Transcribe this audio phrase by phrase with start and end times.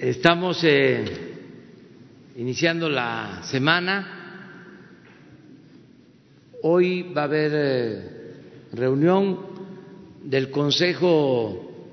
[0.00, 1.04] Estamos eh,
[2.34, 4.86] iniciando la semana.
[6.62, 8.34] Hoy va a haber eh,
[8.72, 9.40] reunión
[10.24, 11.92] del Consejo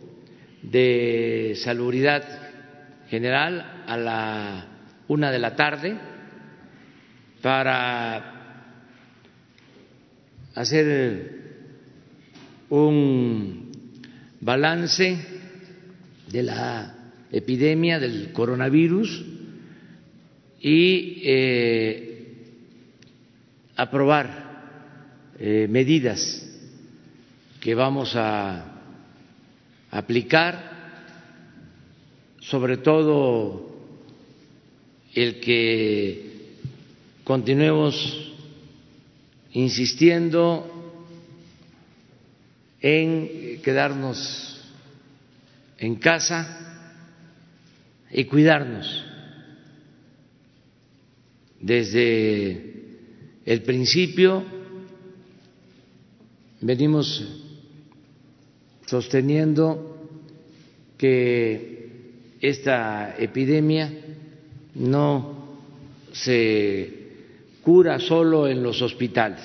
[0.62, 2.24] de Salubridad
[3.10, 4.68] General a la
[5.10, 5.98] una de la tarde
[7.42, 8.72] para
[10.56, 11.42] hacer
[12.70, 13.70] un
[14.40, 15.18] balance
[16.32, 16.97] de la
[17.32, 19.26] epidemia del coronavirus
[20.62, 22.18] y eh,
[23.76, 26.44] aprobar eh, medidas
[27.60, 28.82] que vamos a
[29.92, 30.76] aplicar,
[32.40, 33.76] sobre todo
[35.14, 36.58] el que
[37.24, 38.34] continuemos
[39.52, 40.74] insistiendo
[42.82, 44.62] en quedarnos
[45.78, 46.67] en casa
[48.12, 49.06] y cuidarnos.
[51.60, 52.76] Desde
[53.46, 54.44] el principio
[56.62, 57.26] venimos
[58.86, 60.10] sosteniendo
[60.98, 61.78] que
[62.42, 63.92] esta epidemia
[64.76, 65.58] no
[66.12, 66.94] se
[67.64, 69.42] cura solo en los hospitales,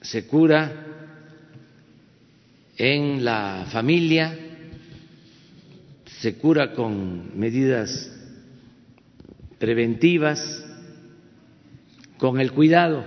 [0.00, 0.86] se cura
[2.76, 4.43] en la familia,
[6.24, 8.10] se cura con medidas
[9.58, 10.64] preventivas,
[12.16, 13.04] con el cuidado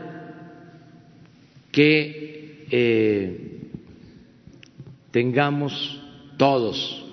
[1.72, 3.72] que eh,
[5.10, 6.00] tengamos
[6.38, 7.06] todos.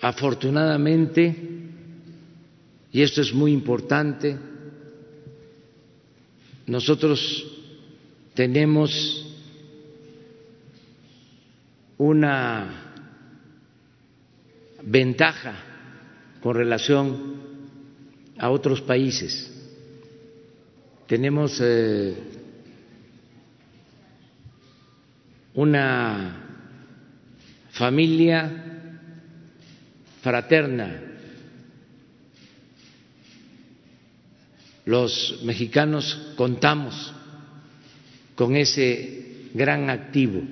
[0.00, 1.36] Afortunadamente,
[2.90, 4.36] y esto es muy importante,
[6.66, 7.46] nosotros
[8.34, 9.24] tenemos
[11.96, 12.81] una
[14.84, 15.54] ventaja
[16.40, 17.40] con relación
[18.38, 19.50] a otros países.
[21.06, 22.14] Tenemos eh,
[25.54, 26.42] una
[27.70, 28.98] familia
[30.22, 31.00] fraterna.
[34.84, 37.12] Los mexicanos contamos
[38.34, 40.42] con ese gran activo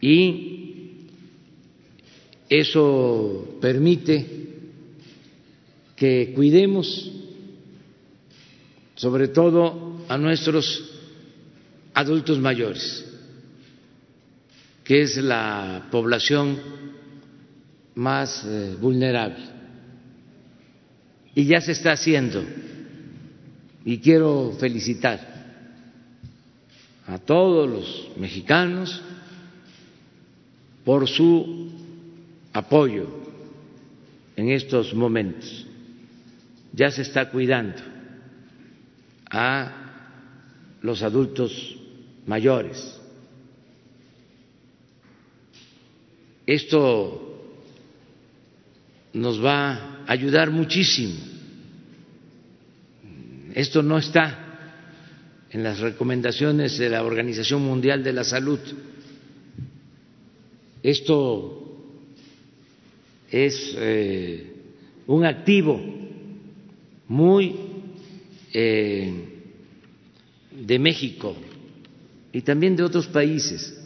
[0.00, 1.06] y
[2.48, 4.26] eso permite
[5.96, 7.12] que cuidemos
[8.94, 10.90] sobre todo a nuestros
[11.94, 13.06] adultos mayores,
[14.84, 16.58] que es la población
[17.94, 19.44] más eh, vulnerable.
[21.34, 22.42] Y ya se está haciendo,
[23.84, 25.30] y quiero felicitar
[27.06, 29.00] a todos los mexicanos
[30.84, 31.70] por su
[32.52, 33.06] apoyo
[34.36, 35.66] en estos momentos.
[36.72, 37.82] Ya se está cuidando
[39.30, 39.72] a
[40.82, 41.76] los adultos
[42.26, 42.98] mayores.
[46.46, 47.30] Esto
[49.12, 51.14] nos va a ayudar muchísimo.
[53.54, 54.46] Esto no está
[55.50, 58.60] en las recomendaciones de la Organización Mundial de la Salud
[60.82, 61.60] esto
[63.30, 64.52] es eh,
[65.06, 65.80] un activo
[67.08, 67.56] muy
[68.52, 69.12] eh,
[70.50, 71.36] de México
[72.32, 73.76] y también de otros países.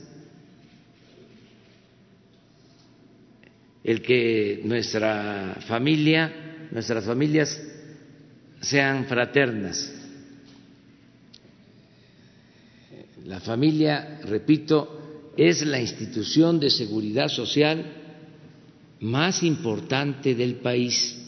[3.83, 7.60] El que nuestra familia, nuestras familias
[8.60, 9.93] sean fraternas.
[13.27, 15.03] La familia, repito,
[15.37, 17.84] es la institución de seguridad social
[19.00, 21.21] más importante del país.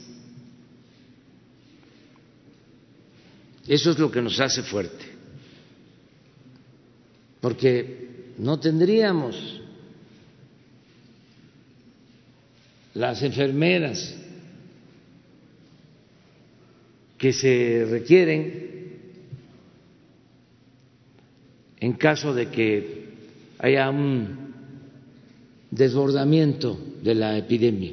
[3.67, 5.05] Eso es lo que nos hace fuerte,
[7.41, 9.61] porque no tendríamos
[12.94, 14.14] las enfermeras
[17.19, 18.67] que se requieren
[21.79, 22.95] en caso de que
[23.58, 24.55] haya un
[25.70, 27.93] desbordamiento de la epidemia.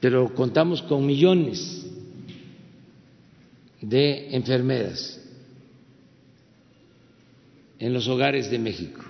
[0.00, 1.86] Pero contamos con millones
[3.80, 5.20] de enfermeras
[7.78, 9.02] en los hogares de México.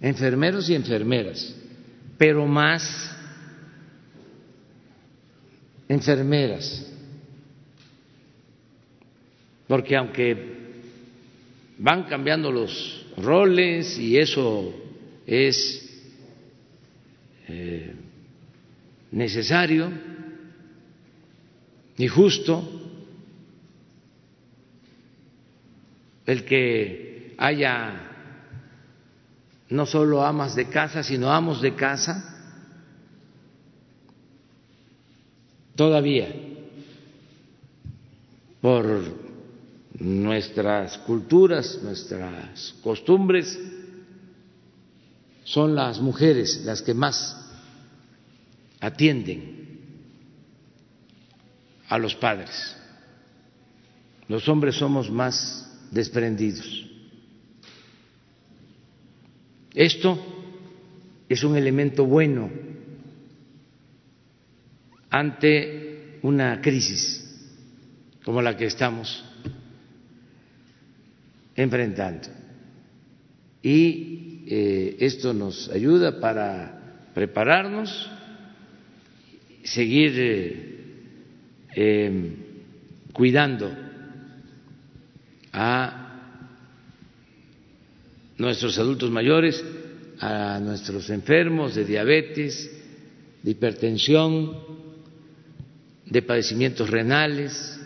[0.00, 1.54] Enfermeros y enfermeras,
[2.16, 3.10] pero más
[5.88, 6.86] enfermeras,
[9.68, 10.56] porque aunque
[11.78, 14.74] van cambiando los roles y eso
[15.26, 15.84] es
[17.46, 17.94] eh,
[19.12, 19.92] necesario
[21.98, 22.66] y justo,
[26.26, 28.08] el que haya
[29.70, 32.36] no solo amas de casa, sino amos de casa,
[35.74, 36.28] todavía
[38.60, 39.27] por
[40.00, 43.58] nuestras culturas, nuestras costumbres,
[45.44, 47.36] son las mujeres las que más
[48.80, 49.80] atienden
[51.88, 52.76] a los padres.
[54.28, 56.86] Los hombres somos más desprendidos.
[59.74, 60.18] Esto
[61.28, 62.50] es un elemento bueno
[65.10, 67.24] ante una crisis
[68.24, 69.24] como la que estamos
[71.58, 72.28] enfrentando.
[73.62, 78.08] Y eh, esto nos ayuda para prepararnos,
[79.64, 80.78] seguir eh,
[81.74, 82.36] em,
[83.12, 83.74] cuidando
[85.52, 86.04] a
[88.38, 89.62] nuestros adultos mayores,
[90.20, 92.70] a nuestros enfermos de diabetes,
[93.42, 94.56] de hipertensión,
[96.06, 97.77] de padecimientos renales.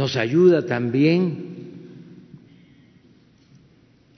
[0.00, 1.36] Nos ayuda también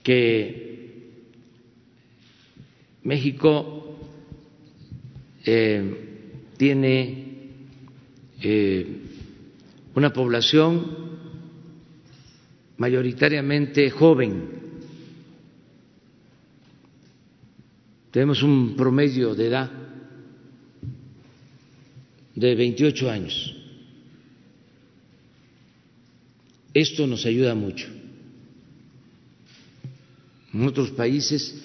[0.01, 1.11] que
[3.03, 3.97] México
[5.43, 5.93] eh,
[6.55, 7.25] tiene
[8.41, 8.97] eh,
[9.93, 10.87] una población
[12.77, 14.41] mayoritariamente joven.
[18.09, 19.69] Tenemos un promedio de edad
[22.35, 23.62] de 28 años.
[26.73, 27.87] Esto nos ayuda mucho.
[30.53, 31.55] En otros países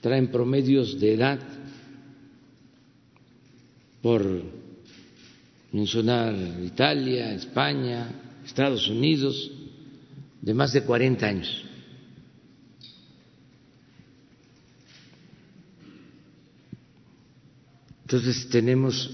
[0.00, 1.40] traen promedios de edad,
[4.02, 4.22] por
[5.72, 6.32] mencionar
[6.64, 8.08] Italia, España,
[8.44, 9.50] Estados Unidos,
[10.40, 11.64] de más de 40 años.
[18.02, 19.10] Entonces tenemos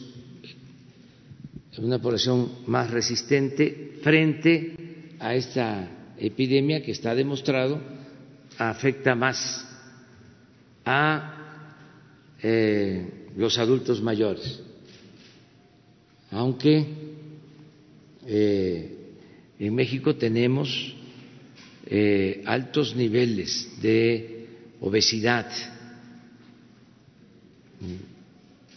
[1.79, 4.81] una población más resistente frente
[5.23, 5.89] a esta
[6.19, 7.81] epidemia que está demostrado
[8.59, 9.65] afecta más
[10.85, 11.39] a
[12.43, 14.61] eh, los adultos mayores,
[16.33, 16.87] aunque
[18.27, 18.97] eh,
[19.61, 20.97] en México tenemos
[21.87, 24.49] eh, altos niveles de
[24.81, 25.47] obesidad,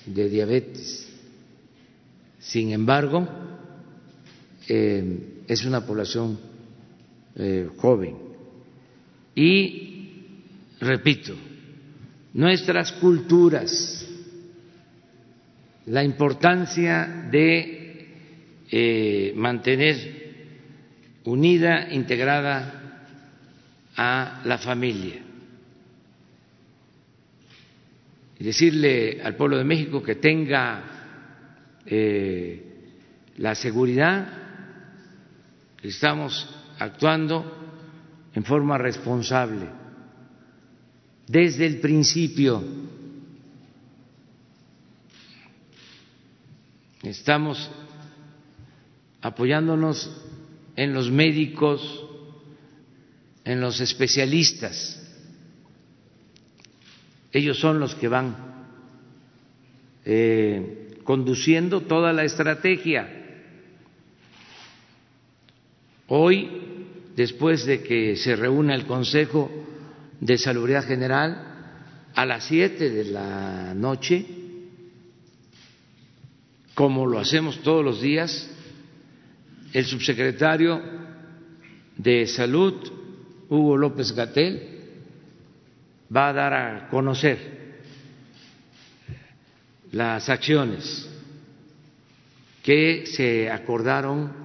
[0.05, 1.09] de diabetes.
[2.39, 3.27] Sin embargo,
[5.47, 6.39] es una población
[7.35, 8.17] eh, joven.
[9.35, 10.23] Y,
[10.79, 11.35] repito,
[12.33, 14.07] nuestras culturas,
[15.85, 17.81] la importancia de
[19.35, 20.25] mantener
[21.25, 22.85] unida, integrada
[23.95, 25.21] a la familia.
[28.37, 30.83] Y decirle al pueblo de México que tenga
[31.85, 32.63] eh,
[33.37, 34.44] la seguridad
[35.87, 36.49] estamos
[36.79, 37.45] actuando
[38.33, 39.67] en forma responsable
[41.27, 42.63] desde el principio.
[47.03, 47.69] Estamos
[49.21, 50.11] apoyándonos
[50.75, 52.05] en los médicos,
[53.43, 55.01] en los especialistas.
[57.31, 58.35] Ellos son los que van
[60.05, 63.24] eh, conduciendo toda la estrategia.
[66.07, 66.49] Hoy,
[67.15, 69.49] después de que se reúna el Consejo
[70.19, 71.55] de Salubridad General,
[72.13, 74.25] a las siete de la noche,
[76.75, 78.49] como lo hacemos todos los días,
[79.73, 80.81] el subsecretario
[81.97, 82.73] de Salud
[83.49, 84.75] Hugo López Gatel
[86.15, 87.55] va a dar a conocer
[89.91, 91.09] las acciones
[92.63, 94.44] que se acordaron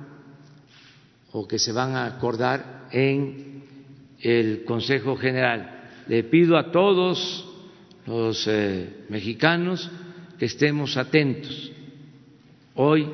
[1.33, 3.63] o que se van a acordar en
[4.21, 6.05] el Consejo General.
[6.09, 7.49] Le pido a todos
[8.07, 9.91] los eh, mexicanos
[10.39, 11.71] que estemos atentos
[12.75, 13.09] hoy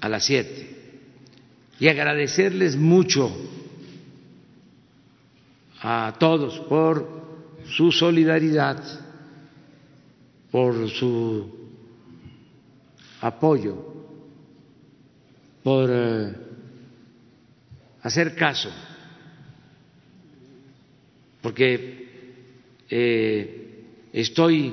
[0.00, 0.72] a las siete
[1.80, 3.30] y agradecerles mucho
[5.80, 7.22] a todos por
[7.64, 8.82] su solidaridad,
[10.50, 11.62] por su
[13.20, 13.76] apoyo,
[15.62, 16.51] por eh,
[18.02, 18.70] hacer caso,
[21.40, 22.08] porque
[22.90, 24.72] eh, estoy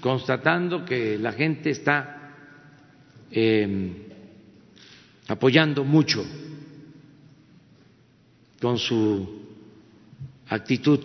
[0.00, 2.34] constatando que la gente está
[3.30, 3.94] em,
[5.28, 6.24] apoyando mucho
[8.60, 9.42] con su
[10.48, 11.00] actitud.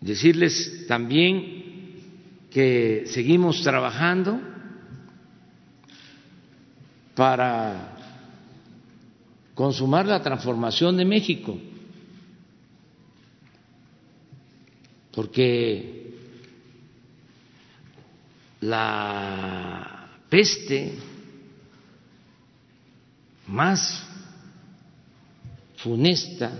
[0.00, 1.60] Decirles también
[2.50, 4.49] que seguimos trabajando
[7.20, 7.98] para
[9.54, 11.54] consumar la transformación de México,
[15.12, 16.14] porque
[18.62, 20.94] la peste
[23.48, 24.02] más
[25.76, 26.50] funesta,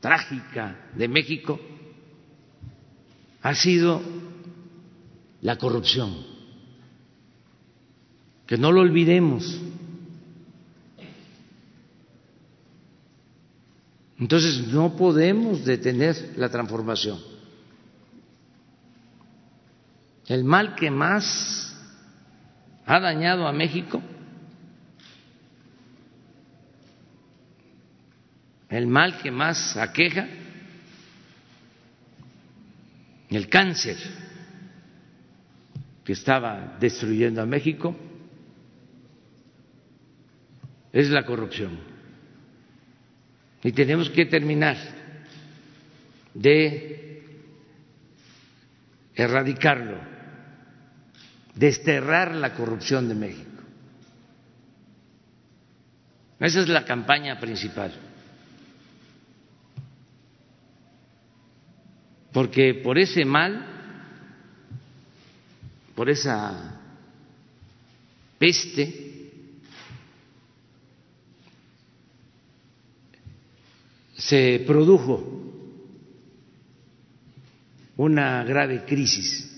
[0.00, 1.60] trágica de México
[3.40, 4.02] ha sido
[5.42, 6.31] la corrupción.
[8.52, 9.58] Que no lo olvidemos.
[14.18, 17.18] Entonces no podemos detener la transformación.
[20.26, 21.74] El mal que más
[22.84, 24.02] ha dañado a México,
[28.68, 30.28] el mal que más aqueja,
[33.30, 33.96] el cáncer
[36.04, 37.96] que estaba destruyendo a México
[40.92, 41.78] es la corrupción.
[43.62, 44.76] Y tenemos que terminar
[46.34, 47.22] de
[49.14, 49.98] erradicarlo,
[51.54, 53.50] desterrar la corrupción de México.
[56.40, 57.92] Esa es la campaña principal.
[62.32, 63.72] Porque por ese mal
[65.94, 66.80] por esa
[68.38, 69.11] peste,
[74.26, 75.22] se produjo
[77.96, 79.48] una grave crisis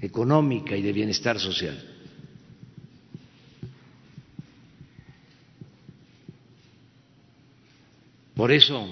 [0.00, 1.92] económica y de bienestar social.
[8.34, 8.88] Por eso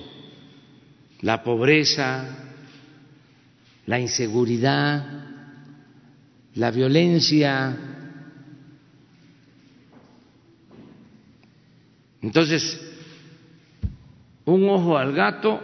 [1.21, 2.27] la pobreza,
[3.87, 5.25] la inseguridad,
[6.55, 7.77] la violencia.
[12.23, 12.84] Entonces,
[14.47, 15.61] un ojo al gato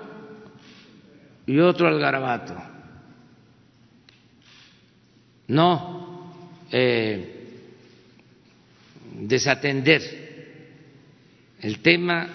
[1.46, 2.54] y otro al garabato.
[5.48, 6.32] No
[6.70, 7.40] eh,
[9.20, 10.00] desatender
[11.60, 12.28] el tema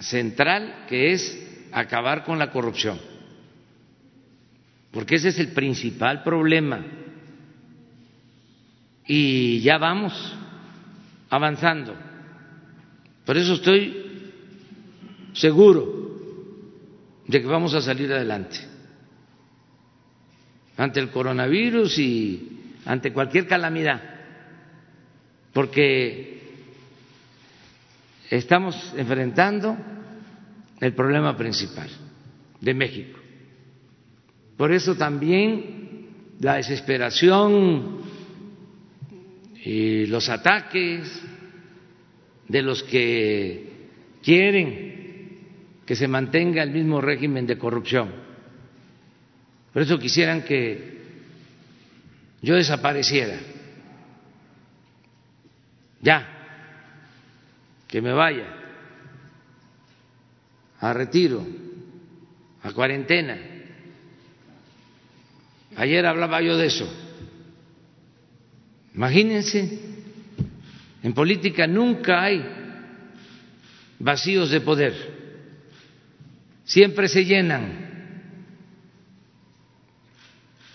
[0.00, 2.98] central que es acabar con la corrupción,
[4.90, 6.84] porque ese es el principal problema
[9.06, 10.34] y ya vamos
[11.28, 11.94] avanzando.
[13.24, 14.05] Por eso estoy
[15.36, 16.16] seguro
[17.26, 18.58] de que vamos a salir adelante
[20.76, 24.00] ante el coronavirus y ante cualquier calamidad,
[25.52, 26.40] porque
[28.30, 29.76] estamos enfrentando
[30.80, 31.88] el problema principal
[32.60, 33.18] de México.
[34.56, 36.08] Por eso también
[36.40, 38.00] la desesperación
[39.64, 41.22] y los ataques
[42.48, 43.88] de los que
[44.22, 44.85] quieren
[45.86, 48.12] que se mantenga el mismo régimen de corrupción.
[49.72, 50.96] Por eso quisieran que
[52.42, 53.38] yo desapareciera.
[56.02, 56.28] Ya,
[57.88, 58.46] que me vaya
[60.80, 61.46] a retiro,
[62.62, 63.38] a cuarentena.
[65.76, 67.06] Ayer hablaba yo de eso
[68.96, 69.78] Imagínense,
[71.02, 72.42] en política nunca hay
[73.98, 74.94] vacíos de poder,
[76.66, 77.86] siempre se llenan.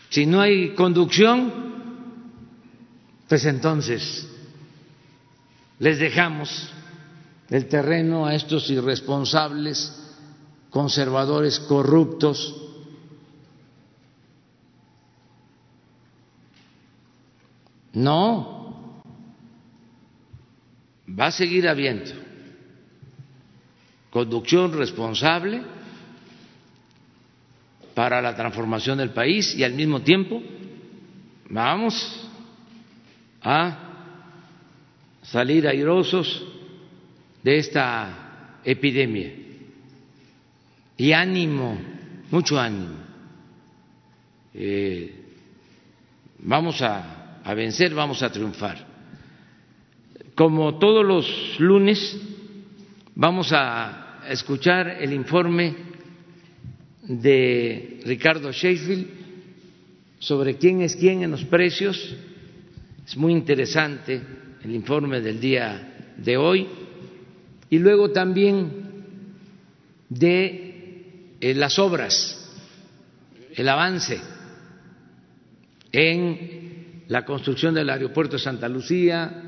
[0.09, 1.53] Si no hay conducción,
[3.29, 4.27] pues entonces
[5.77, 6.69] les dejamos
[7.49, 9.93] el terreno a estos irresponsables,
[10.69, 12.61] conservadores, corruptos,
[17.93, 19.01] No,
[21.07, 22.11] va a seguir habiendo
[24.11, 25.61] conducción responsable
[28.01, 30.41] para la transformación del país y al mismo tiempo
[31.51, 32.27] vamos
[33.43, 33.77] a
[35.21, 36.43] salir airosos
[37.43, 39.31] de esta epidemia.
[40.97, 41.77] Y ánimo,
[42.31, 42.95] mucho ánimo.
[44.55, 45.13] eh,
[46.39, 48.83] vamos a, a vencer, vamos a triunfar.
[50.33, 52.19] Como todos los lunes,
[53.13, 55.90] vamos a escuchar el informe
[57.03, 59.07] de Ricardo Sheffield
[60.19, 62.15] sobre quién es quién en los precios.
[63.05, 64.21] Es muy interesante
[64.63, 66.67] el informe del día de hoy.
[67.69, 68.69] Y luego también
[70.09, 72.37] de eh, las obras,
[73.55, 74.19] el avance
[75.91, 79.43] en la construcción del aeropuerto de Santa Lucía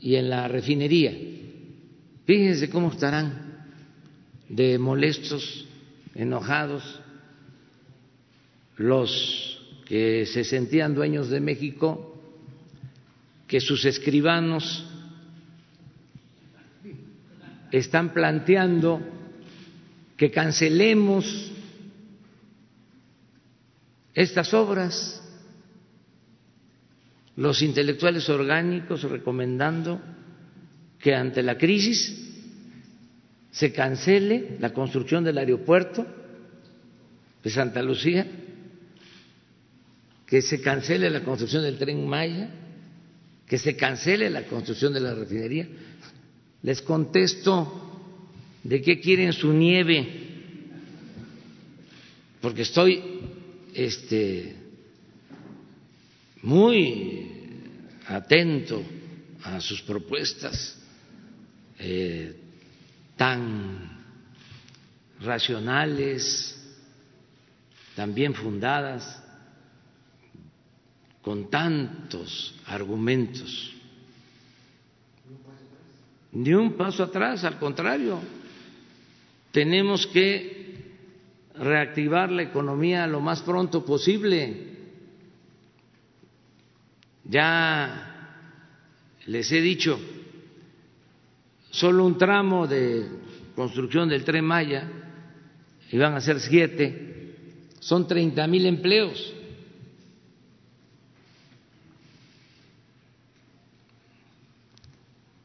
[0.00, 1.12] y en la refinería.
[2.24, 3.66] Fíjense cómo estarán
[4.48, 5.67] de molestos,
[6.14, 7.00] enojados
[8.76, 12.14] los que se sentían dueños de México,
[13.46, 14.86] que sus escribanos
[17.72, 19.00] están planteando
[20.16, 21.52] que cancelemos
[24.14, 25.22] estas obras,
[27.36, 30.00] los intelectuales orgánicos recomendando
[30.98, 32.27] que ante la crisis
[33.50, 36.06] se cancele la construcción del aeropuerto
[37.42, 38.26] de Santa Lucía,
[40.26, 42.50] que se cancele la construcción del tren Maya,
[43.46, 45.66] que se cancele la construcción de la refinería.
[46.62, 47.88] Les contesto
[48.62, 50.06] de qué quieren su nieve,
[52.42, 53.02] porque estoy
[53.72, 54.54] este,
[56.42, 57.30] muy
[58.06, 58.82] atento
[59.44, 60.76] a sus propuestas
[61.78, 62.36] eh,
[63.18, 63.98] tan
[65.20, 66.54] racionales,
[67.94, 69.22] también fundadas,
[71.20, 73.74] con tantos argumentos.
[76.32, 78.18] Ni un paso atrás, al contrario
[79.50, 80.94] tenemos que
[81.54, 84.68] reactivar la economía lo más pronto posible.
[87.24, 88.44] Ya
[89.26, 89.98] les he dicho,
[91.70, 93.06] solo un tramo de
[93.54, 94.88] construcción del tren Maya,
[95.90, 99.34] iban a ser siete, son treinta mil empleos.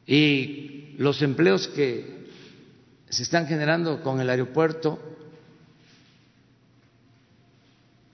[0.06, 2.28] Y los empleos que
[3.08, 5.00] se están generando con el aeropuerto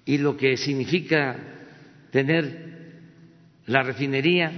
[0.04, 1.36] y lo que significa
[2.10, 3.00] tener
[3.66, 4.52] la refinería.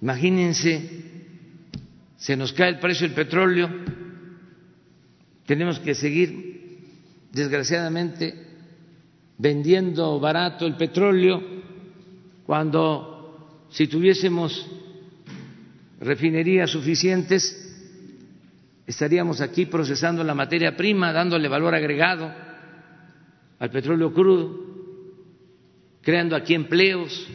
[0.00, 1.07] Imagínense,
[2.18, 3.70] se nos cae el precio del petróleo,
[5.46, 6.82] tenemos que seguir,
[7.32, 8.34] desgraciadamente,
[9.38, 11.40] vendiendo barato el petróleo
[12.44, 14.68] cuando si tuviésemos
[16.00, 17.64] refinerías suficientes
[18.86, 22.32] estaríamos aquí procesando la materia prima, dándole valor agregado
[23.58, 24.58] al petróleo crudo,
[26.02, 27.28] creando aquí empleos,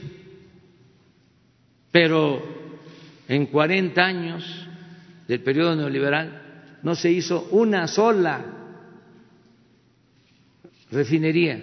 [1.92, 2.42] pero
[3.28, 4.68] en 40 años
[5.28, 8.46] del periodo neoliberal no se hizo una sola
[10.92, 11.62] refinería,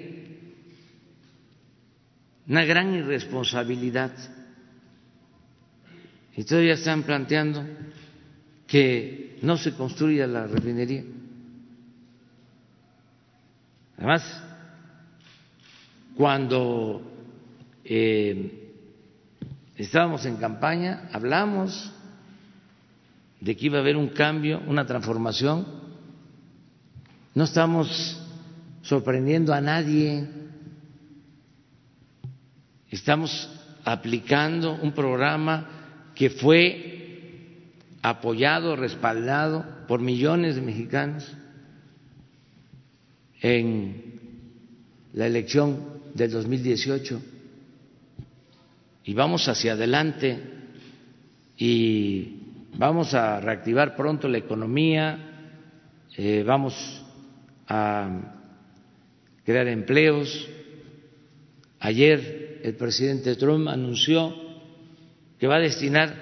[2.49, 4.13] una gran irresponsabilidad.
[6.37, 7.65] Y todavía están planteando
[8.67, 11.05] que no se construya la refinería.
[13.99, 14.43] Además,
[16.17, 17.03] cuando
[17.85, 18.73] eh,
[19.77, 21.93] estábamos en campaña, hablamos
[23.41, 25.67] de que iba a haber un cambio, una transformación.
[27.35, 28.21] No estamos
[28.83, 30.29] sorprendiendo a nadie.
[32.91, 33.49] Estamos
[33.85, 36.91] aplicando un programa que fue
[38.03, 41.31] apoyado, respaldado por millones de mexicanos
[43.41, 44.21] en
[45.13, 47.23] la elección del 2018
[49.05, 50.39] y vamos hacia adelante
[51.57, 52.40] y
[52.77, 55.57] vamos a reactivar pronto la economía,
[56.17, 57.05] eh, vamos
[57.69, 58.09] a
[59.45, 60.49] crear empleos.
[61.79, 64.35] Ayer el presidente Trump anunció
[65.39, 66.15] que va a destinar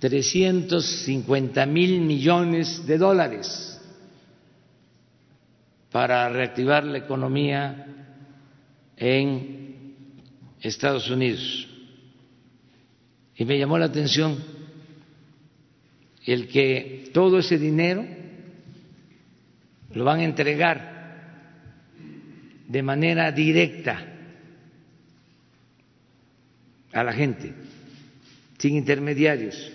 [0.00, 3.80] 350 mil millones de dólares
[5.90, 7.86] para reactivar la economía
[8.96, 9.94] en
[10.60, 11.68] Estados Unidos.
[13.36, 14.57] Y me llamó la atención
[16.32, 18.06] el que todo ese dinero
[19.94, 20.98] lo van a entregar
[22.66, 24.04] de manera directa
[26.92, 27.54] a la gente,
[28.58, 29.72] sin intermediarios.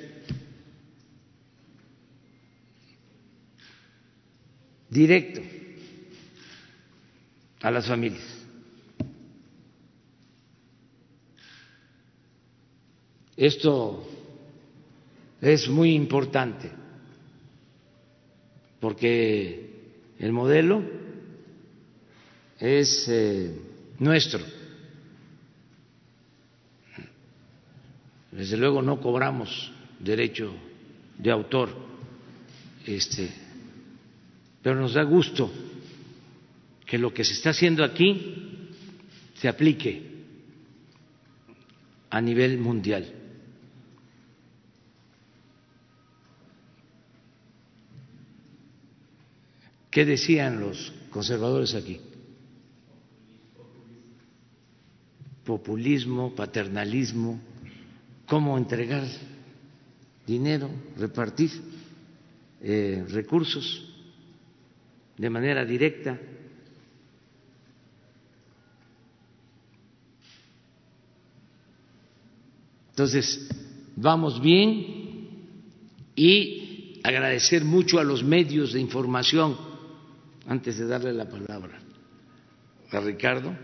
[4.93, 5.41] directo
[7.61, 8.21] a las familias.
[13.35, 14.12] Esto
[15.51, 16.71] es muy importante
[18.79, 19.71] porque
[20.19, 20.81] el modelo
[22.59, 23.53] es eh,
[23.99, 24.39] nuestro.
[28.31, 30.53] Desde luego no cobramos derecho
[31.17, 31.75] de autor,
[32.85, 33.29] este,
[34.61, 35.51] pero nos da gusto
[36.85, 38.69] que lo que se está haciendo aquí
[39.35, 40.03] se aplique
[42.09, 43.22] a nivel mundial.
[49.93, 52.01] ¿Qué decían los conservadores aquí?
[55.45, 57.39] Populismo, paternalismo,
[58.25, 59.03] cómo entregar
[60.25, 61.51] dinero, repartir
[62.59, 63.87] eh, recursos
[65.15, 66.19] de manera directa.
[72.89, 73.47] Entonces,
[73.95, 75.29] vamos bien
[76.15, 79.72] y agradecer mucho a los medios de información,
[80.47, 81.79] antes de darle la palabra
[82.91, 83.55] a Ricardo,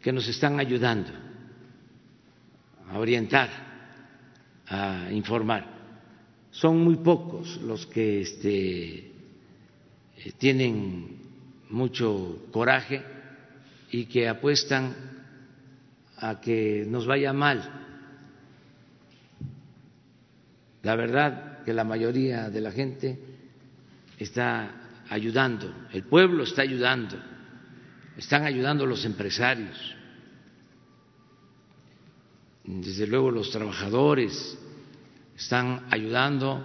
[0.00, 1.10] que nos están ayudando
[2.88, 3.48] a orientar,
[4.68, 5.66] a informar.
[6.50, 9.12] Son muy pocos los que este, eh,
[10.38, 11.18] tienen
[11.70, 13.02] mucho coraje
[13.90, 14.94] y que apuestan
[16.18, 17.84] a que nos vaya mal
[20.84, 23.18] la verdad que la mayoría de la gente
[24.18, 27.16] está ayudando, el pueblo está ayudando,
[28.16, 29.94] están ayudando los empresarios,
[32.64, 34.58] desde luego los trabajadores,
[35.36, 36.64] están ayudando.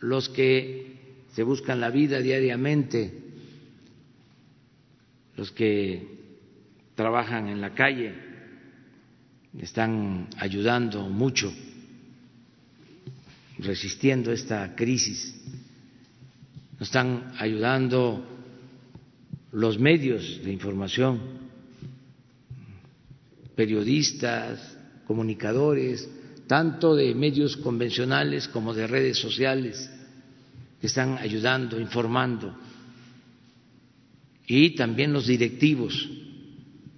[0.00, 3.22] Los que se buscan la vida diariamente,
[5.36, 6.18] los que
[6.94, 8.14] trabajan en la calle,
[9.58, 11.52] están ayudando mucho
[13.58, 15.36] resistiendo esta crisis.
[16.82, 18.26] Nos están ayudando
[19.52, 21.20] los medios de información,
[23.54, 26.10] periodistas, comunicadores,
[26.48, 29.88] tanto de medios convencionales como de redes sociales,
[30.80, 32.52] que están ayudando, informando,
[34.48, 36.10] y también los directivos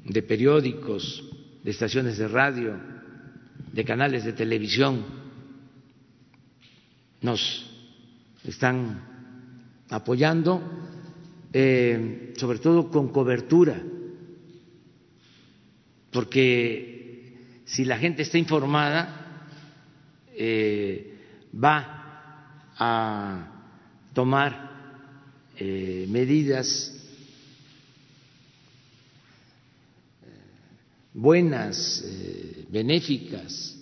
[0.03, 1.23] de periódicos,
[1.63, 2.81] de estaciones de radio,
[3.71, 5.05] de canales de televisión,
[7.21, 7.67] nos
[8.45, 9.13] están
[9.95, 10.61] apoyando,
[11.53, 13.81] eh, sobre todo con cobertura,
[16.11, 19.47] porque si la gente está informada,
[20.37, 21.17] eh,
[21.55, 23.71] va a
[24.13, 26.91] tomar eh, medidas
[31.13, 32.05] buenas,
[32.69, 33.79] benéficas,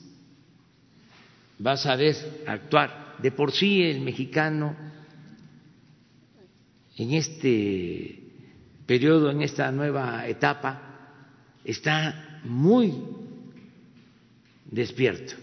[1.64, 2.14] va a saber
[2.46, 3.16] actuar.
[3.22, 4.91] De por sí el mexicano
[6.96, 8.22] en este
[8.86, 10.92] periodo, en esta nueva etapa,
[11.64, 12.92] está muy
[14.70, 15.34] despierto,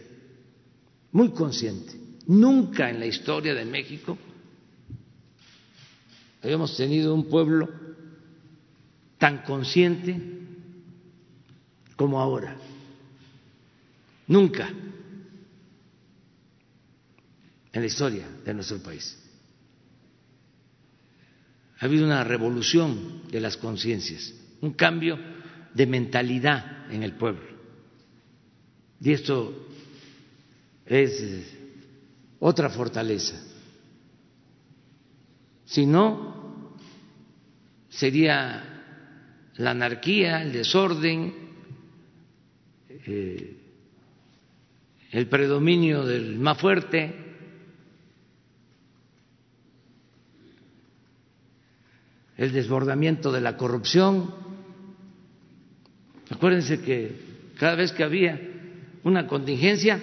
[1.11, 1.93] muy consciente.
[2.27, 4.17] Nunca en la historia de México
[6.43, 7.69] habíamos tenido un pueblo
[9.17, 10.19] tan consciente
[11.95, 12.55] como ahora.
[14.27, 14.69] Nunca
[17.71, 19.17] en la historia de nuestro país.
[21.79, 25.17] Ha habido una revolución de las conciencias, un cambio
[25.73, 27.47] de mentalidad en el pueblo.
[29.01, 29.67] Y esto
[30.85, 31.55] es
[32.39, 33.41] otra fortaleza.
[35.63, 36.75] Si no,
[37.87, 38.63] sería
[39.55, 41.33] la anarquía, el desorden,
[43.05, 43.55] eh,
[45.11, 47.28] el predominio del más fuerte,
[52.39, 54.33] el desbordamiento de la corrupción.
[56.29, 58.39] Acuérdense que cada vez que había
[59.03, 60.01] una contingencia,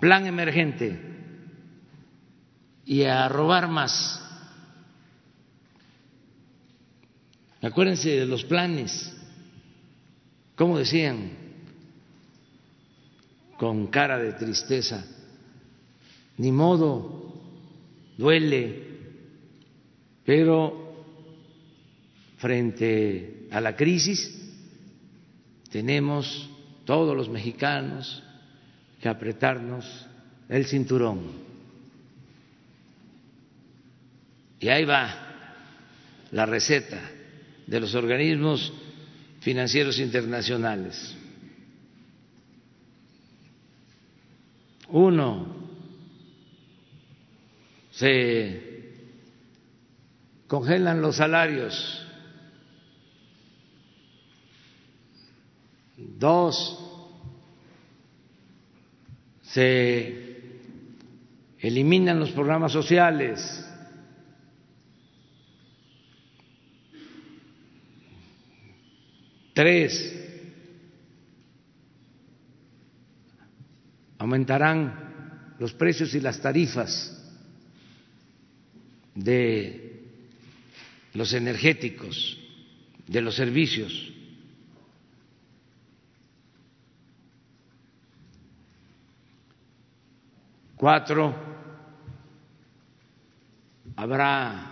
[0.00, 0.98] plan emergente
[2.84, 4.20] y a robar más.
[7.62, 9.16] Acuérdense de los planes,
[10.56, 11.30] como decían,
[13.56, 15.06] con cara de tristeza,
[16.36, 17.32] ni modo,
[18.18, 18.83] duele,
[20.24, 20.94] pero
[22.38, 24.40] frente a la crisis
[25.70, 26.48] tenemos
[26.84, 28.22] todos los mexicanos
[29.00, 30.06] que apretarnos
[30.48, 31.44] el cinturón.
[34.60, 35.14] Y ahí va
[36.30, 37.00] la receta
[37.66, 38.72] de los organismos
[39.40, 41.14] financieros internacionales.
[44.88, 45.54] Uno,
[47.90, 48.73] se
[50.54, 52.06] congelan los salarios.
[55.96, 56.78] Dos,
[59.42, 60.60] se
[61.58, 63.66] eliminan los programas sociales.
[69.54, 70.14] Tres,
[74.18, 77.10] aumentarán los precios y las tarifas
[79.16, 79.93] de
[81.14, 82.38] los energéticos,
[83.06, 84.12] de los servicios.
[90.76, 91.34] Cuatro,
[93.96, 94.70] habrá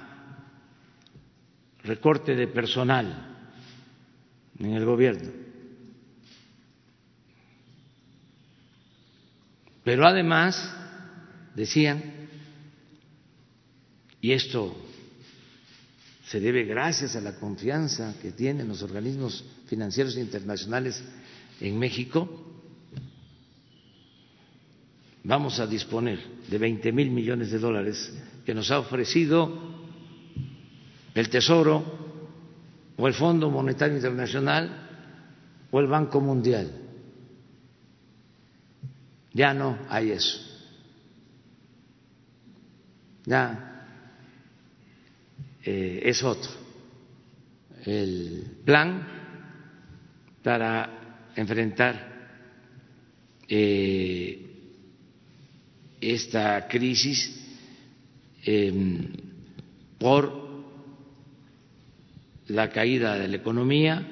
[1.84, 3.48] recorte de personal
[4.58, 5.30] en el gobierno.
[9.84, 10.74] Pero además,
[11.54, 12.02] decían,
[14.20, 14.76] y esto
[16.32, 21.04] se debe gracias a la confianza que tienen los organismos financieros internacionales
[21.60, 22.26] en México.
[25.24, 26.18] Vamos a disponer
[26.48, 28.10] de 20 mil millones de dólares
[28.46, 29.52] que nos ha ofrecido
[31.14, 31.84] el Tesoro
[32.96, 34.88] o el Fondo Monetario Internacional
[35.70, 36.72] o el Banco Mundial.
[39.34, 40.40] Ya no hay eso.
[43.26, 43.68] Ya
[45.64, 46.50] eh, es otro.
[47.84, 49.06] El plan
[50.42, 52.12] para enfrentar
[53.48, 54.46] eh,
[56.00, 57.38] esta crisis
[58.44, 59.08] em,
[59.98, 60.42] por
[62.48, 64.06] la caída de la economía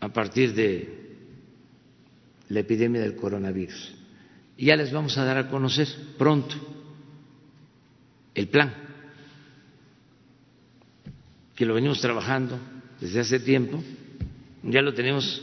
[0.00, 1.02] a partir de
[2.48, 3.94] la epidemia del coronavirus.
[4.58, 5.88] Ya les vamos a dar a conocer
[6.18, 6.71] pronto
[8.34, 8.72] el plan,
[11.54, 12.58] que lo venimos trabajando
[13.00, 13.82] desde hace tiempo,
[14.62, 15.42] ya lo tenemos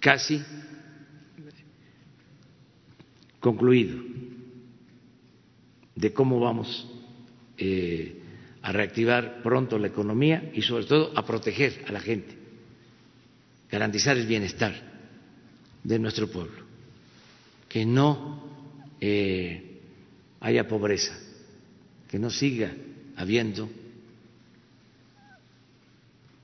[0.00, 0.42] casi
[3.40, 4.02] concluido
[5.94, 6.86] de cómo vamos
[7.58, 8.20] eh,
[8.62, 12.34] a reactivar pronto la economía y sobre todo a proteger a la gente,
[13.70, 14.74] garantizar el bienestar
[15.82, 16.64] de nuestro pueblo,
[17.68, 18.48] que no
[19.00, 19.63] eh,
[20.44, 21.18] haya pobreza,
[22.06, 22.70] que no siga
[23.16, 23.66] habiendo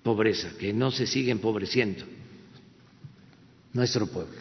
[0.02, 2.06] pobreza, que no se siga empobreciendo
[3.74, 4.40] nuestro pueblo.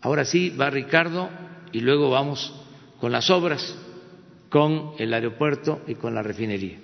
[0.00, 1.28] Ahora sí va Ricardo
[1.70, 2.50] y luego vamos
[2.98, 3.74] con las obras,
[4.48, 6.78] con el aeropuerto y con la refinería.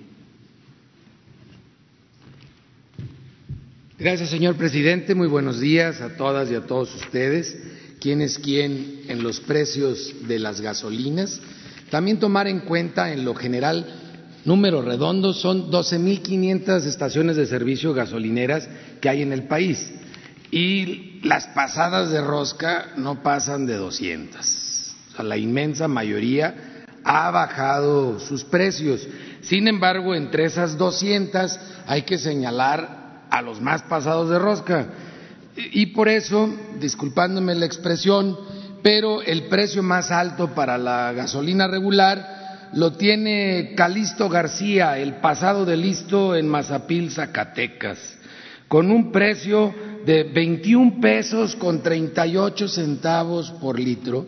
[3.99, 5.15] Gracias, señor presidente.
[5.15, 7.76] Muy buenos días a todas y a todos ustedes
[8.07, 11.41] quién es quién en los precios de las gasolinas.
[11.91, 13.85] También tomar en cuenta, en lo general,
[14.45, 18.69] números redondos, son 12.500 estaciones de servicio gasolineras
[19.01, 19.93] que hay en el país
[20.53, 24.95] y las pasadas de rosca no pasan de 200.
[25.11, 29.05] O sea, la inmensa mayoría ha bajado sus precios.
[29.41, 34.91] Sin embargo, entre esas 200 hay que señalar a los más pasados de rosca
[35.57, 36.49] y por eso,
[36.81, 38.39] disculpándome la expresión,
[38.83, 45.65] pero el precio más alto para la gasolina regular lo tiene Calisto García, el pasado
[45.65, 47.99] de listo en Mazapil, Zacatecas,
[48.69, 54.27] con un precio de 21 pesos con 38 centavos por litro.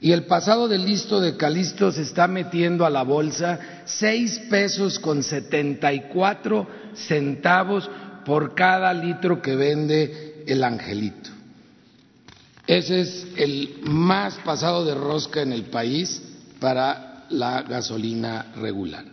[0.00, 4.98] Y el pasado de listo de Calisto se está metiendo a la bolsa 6 pesos
[4.98, 7.90] con 74 centavos
[8.24, 11.30] por cada litro que vende el angelito.
[12.66, 16.22] Ese es el más pasado de rosca en el país
[16.60, 19.04] para la gasolina regular.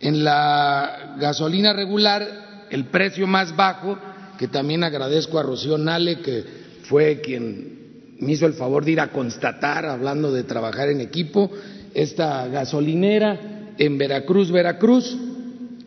[0.00, 3.98] En la gasolina regular, el precio más bajo,
[4.38, 6.44] que también agradezco a Rocío Nale, que
[6.84, 11.50] fue quien me hizo el favor de ir a constatar, hablando de trabajar en equipo,
[11.94, 15.16] esta gasolinera en Veracruz, Veracruz,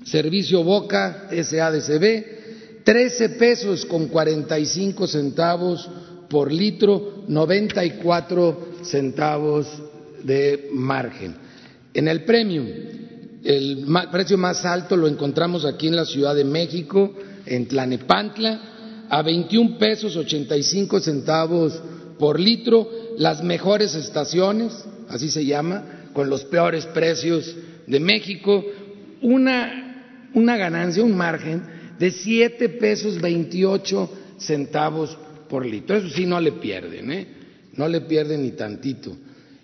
[0.03, 2.38] Servicio Boca, SADCB,
[2.83, 5.89] 13 pesos con 45 centavos
[6.29, 9.67] por litro, 94 centavos
[10.23, 11.35] de margen.
[11.93, 12.67] En el premium,
[13.43, 17.13] el precio más alto lo encontramos aquí en la Ciudad de México,
[17.45, 21.81] en Tlanepantla, a 21 pesos 85 centavos
[22.19, 22.87] por litro,
[23.17, 27.55] las mejores estaciones, así se llama, con los peores precios
[27.87, 28.63] de México,
[29.21, 35.17] una, una ganancia, un margen de siete pesos veintiocho centavos
[35.49, 35.97] por litro.
[35.97, 37.27] Eso sí, no le pierden, ¿eh?
[37.73, 39.15] No le pierden ni tantito.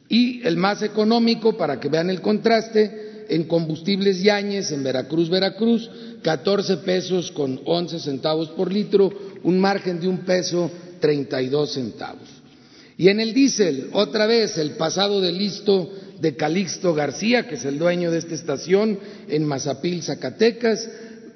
[0.10, 5.90] Y el más económico, para que vean el contraste, en combustibles Yañez, en Veracruz, Veracruz,
[6.22, 9.12] 14 pesos con 11 centavos por litro,
[9.44, 10.70] un margen de un peso
[11.00, 12.30] 32 centavos.
[12.98, 17.66] Y en el diésel, otra vez, el pasado de listo de Calixto García, que es
[17.66, 20.88] el dueño de esta estación en Mazapil, Zacatecas,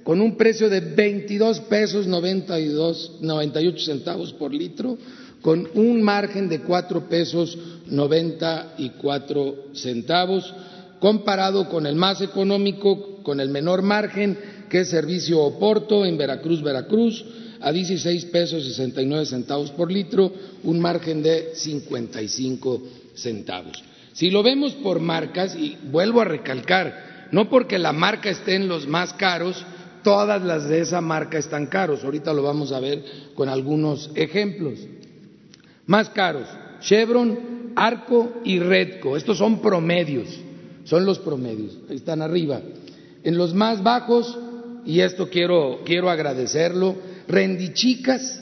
[0.04, 4.98] con un precio de 22 pesos 92, 98 centavos por litro,
[5.42, 7.58] con un margen de 4 pesos
[7.88, 10.54] 94 centavos,
[11.00, 14.38] comparado con el más económico, con el menor margen,
[14.70, 17.26] que es Servicio Oporto en Veracruz, Veracruz,
[17.62, 20.32] a 16 pesos 69 centavos por litro,
[20.64, 22.84] un margen de 55
[23.16, 23.84] centavos.
[24.14, 28.68] Si lo vemos por marcas, y vuelvo a recalcar, no porque la marca esté en
[28.68, 29.66] los más caros,
[30.04, 32.04] todas las de esa marca están caros.
[32.04, 33.04] Ahorita lo vamos a ver
[33.36, 34.80] con algunos ejemplos.
[35.86, 36.48] Más caros,
[36.82, 39.18] Chevron, Arco y Redco.
[39.18, 40.28] Estos son promedios,
[40.84, 42.62] son los promedios, ahí están arriba.
[43.24, 44.38] En los más bajos,
[44.86, 46.96] y esto quiero, quiero agradecerlo,
[47.28, 48.42] Rendichicas,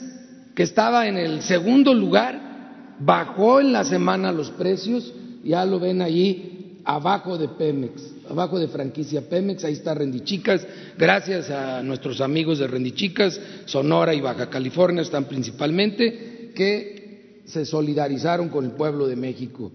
[0.54, 5.12] que estaba en el segundo lugar, bajó en la semana los precios,
[5.44, 11.50] ya lo ven allí abajo de Pemex, abajo de franquicia Pemex, ahí está Rendichicas, gracias
[11.50, 18.64] a nuestros amigos de Rendichicas, Sonora y Baja California están principalmente, que se solidarizaron con
[18.64, 19.72] el pueblo de México.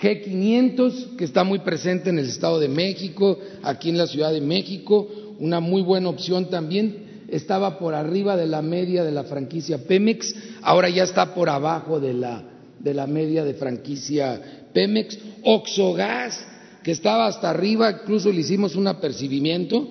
[0.00, 4.40] G500, que está muy presente en el Estado de México, aquí en la Ciudad de
[4.40, 5.08] México,
[5.40, 10.34] una muy buena opción también estaba por arriba de la media de la franquicia Pemex,
[10.62, 12.42] ahora ya está por abajo de la,
[12.78, 14.40] de la media de franquicia
[14.72, 15.18] Pemex.
[15.42, 16.46] Oxogas,
[16.82, 19.88] que estaba hasta arriba, incluso le hicimos un apercibimiento,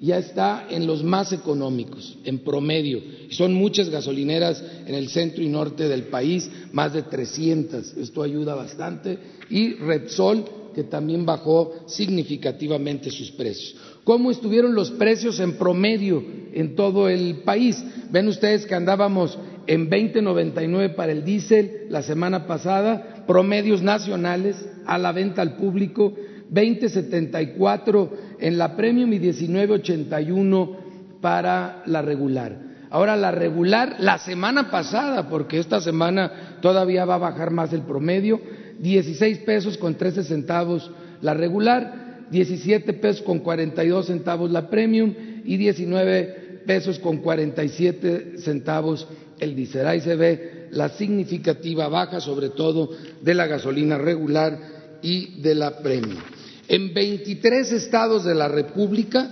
[0.00, 3.00] ya está en los más económicos, en promedio.
[3.30, 7.96] Son muchas gasolineras en el centro y norte del país, más de 300.
[7.96, 9.18] Esto ayuda bastante.
[9.48, 16.22] Y Repsol, que también bajó significativamente sus precios cómo estuvieron los precios en promedio
[16.52, 17.82] en todo el país.
[18.10, 24.98] Ven ustedes que andábamos en 20.99 para el diésel la semana pasada, promedios nacionales a
[24.98, 26.14] la venta al público,
[26.52, 30.76] 20.74 en la premium y 19.81
[31.20, 32.58] para la regular.
[32.90, 37.82] Ahora la regular, la semana pasada, porque esta semana todavía va a bajar más el
[37.82, 38.40] promedio,
[38.78, 45.56] 16 pesos con 13 centavos la regular, 17 pesos con 42 centavos la premium y
[45.56, 49.86] 19 pesos con 47 centavos el diésel.
[49.86, 54.73] Ahí se ve la significativa baja, sobre todo de la gasolina regular
[55.04, 56.18] y de la premium.
[56.66, 59.30] En 23 estados de la República,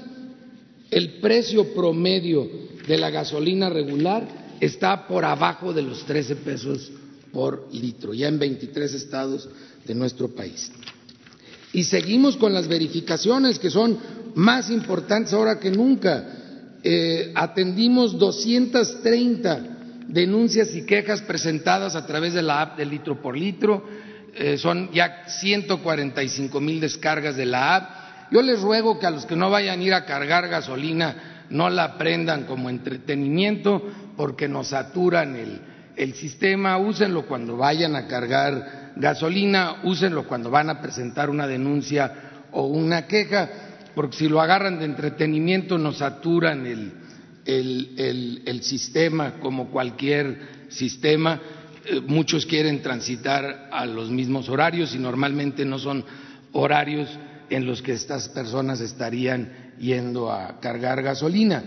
[0.90, 2.46] el precio promedio
[2.86, 4.28] de la gasolina regular
[4.60, 6.92] está por abajo de los 13 pesos
[7.32, 9.48] por litro, ya en 23 estados
[9.86, 10.70] de nuestro país.
[11.72, 13.98] Y seguimos con las verificaciones que son
[14.34, 16.80] más importantes ahora que nunca.
[16.84, 23.38] Eh, atendimos 230 denuncias y quejas presentadas a través de la app de litro por
[23.38, 23.82] litro.
[24.34, 27.90] Eh, son ya 145 mil descargas de la app.
[28.30, 31.68] Yo les ruego que a los que no vayan a ir a cargar gasolina no
[31.68, 33.82] la prendan como entretenimiento
[34.16, 35.60] porque nos saturan el,
[35.96, 42.12] el sistema, úsenlo cuando vayan a cargar gasolina, úsenlo cuando van a presentar una denuncia
[42.52, 43.48] o una queja,
[43.94, 46.92] porque si lo agarran de entretenimiento nos saturan el,
[47.44, 51.40] el, sistema como cualquier sistema.
[51.84, 56.04] Eh, muchos quieren transitar a los mismos horarios y normalmente no son
[56.52, 57.08] horarios
[57.50, 61.64] en los que estas personas estarían yendo a cargar gasolina.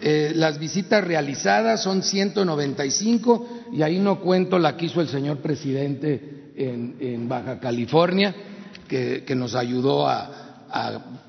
[0.00, 5.38] Eh, las visitas realizadas son 195 y ahí no cuento la que hizo el señor
[5.38, 8.34] presidente en, Baja California,
[8.88, 10.66] que, nos ayudó a,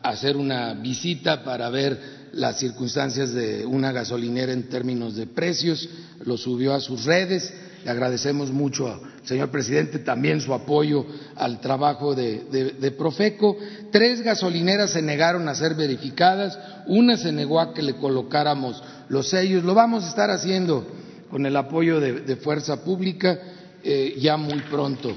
[0.01, 5.87] hacer una visita para ver las circunstancias de una gasolinera en términos de precios,
[6.25, 7.53] lo subió a sus redes.
[7.85, 11.05] Le agradecemos mucho al señor presidente también su apoyo
[11.35, 13.55] al trabajo de, Profeco.
[13.91, 16.57] Tres gasolineras se negaron a ser verificadas,
[16.87, 19.63] una se negó a que le colocáramos los sellos.
[19.63, 20.83] Lo vamos a estar haciendo
[21.29, 23.37] con el apoyo de, Fuerza Pública
[23.83, 25.15] eh, ya muy pronto.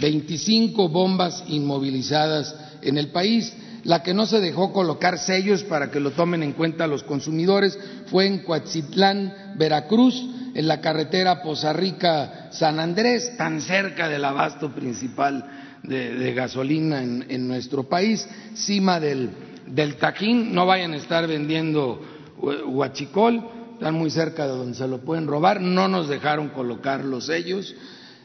[0.00, 3.52] 25 bombas inmovilizadas en el país.
[3.82, 7.76] La que no se dejó colocar sellos para que lo tomen en cuenta los consumidores
[8.06, 10.14] fue en Coatzitlán, Veracruz,
[10.54, 15.44] en la carretera Poza Rica-San Andrés, tan cerca del abasto principal
[15.82, 19.30] de, gasolina en, nuestro país, cima del,
[19.66, 20.54] del Tajín.
[20.54, 22.00] No vayan a estar vendiendo
[22.66, 27.26] huachicol están muy cerca de donde se lo pueden robar, no nos dejaron colocar los
[27.26, 27.74] sellos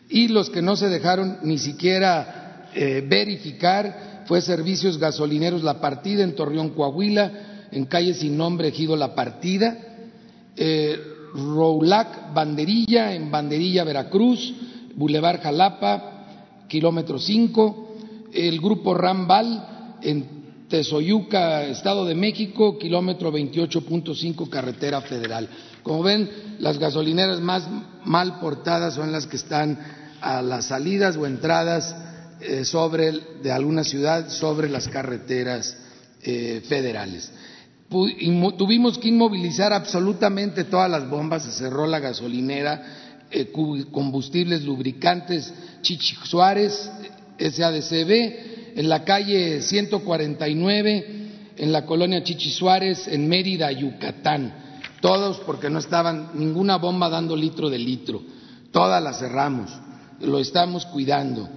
[0.07, 6.23] y los que no se dejaron ni siquiera eh, verificar fue Servicios Gasolineros La Partida
[6.23, 9.75] en Torreón, Coahuila, en calle sin nombre, ejido La Partida,
[10.55, 10.99] eh,
[11.33, 14.53] Roulac Banderilla en Banderilla, Veracruz,
[14.95, 17.95] Boulevard Jalapa, kilómetro 5,
[18.33, 25.49] el grupo Rambal en Tezoyuca, Estado de México, kilómetro 28.5, carretera federal.
[25.83, 27.67] Como ven, las gasolineras más
[28.05, 29.79] mal portadas son las que están
[30.21, 31.95] a las salidas o entradas
[32.41, 33.11] eh, sobre,
[33.41, 35.75] de alguna ciudad sobre las carreteras
[36.21, 37.31] eh, federales.
[37.89, 42.83] Tuvimos que inmovilizar absolutamente todas las bombas, se cerró la gasolinera,
[43.31, 43.51] eh,
[43.91, 46.91] combustibles, lubricantes, Chichi Suárez,
[47.39, 51.05] SADCB, en la calle 149,
[51.57, 54.53] en la colonia Chichi Suárez, en Mérida, Yucatán.
[55.01, 58.21] Todos porque no estaban ninguna bomba dando litro de litro.
[58.71, 59.71] Todas las cerramos,
[60.21, 61.49] lo estamos cuidando.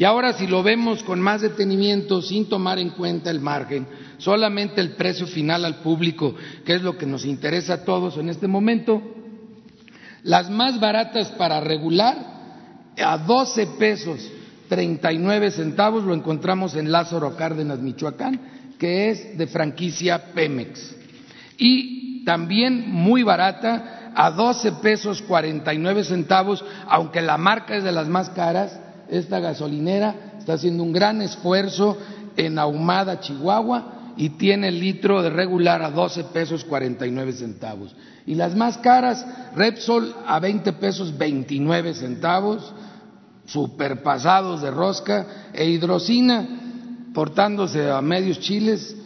[0.00, 3.86] Y ahora si lo vemos con más detenimiento, sin tomar en cuenta el margen,
[4.16, 6.34] solamente el precio final al público,
[6.64, 9.02] que es lo que nos interesa a todos en este momento,
[10.22, 12.16] las más baratas para regular
[12.96, 14.26] a 12 pesos
[14.70, 18.40] 39 centavos, lo encontramos en Lázaro Cárdenas, Michoacán,
[18.78, 20.96] que es de franquicia Pemex.
[21.58, 28.08] Y también muy barata, a 12 pesos 49 centavos, aunque la marca es de las
[28.08, 28.80] más caras,
[29.10, 31.96] esta gasolinera está haciendo un gran esfuerzo
[32.36, 37.94] en Ahumada, Chihuahua, y tiene el litro de regular a 12 pesos 49 centavos.
[38.26, 42.72] Y las más caras, Repsol a 20 pesos 29 centavos,
[43.46, 46.46] superpasados de rosca, e hidrocina
[47.14, 48.96] portándose a medios chiles,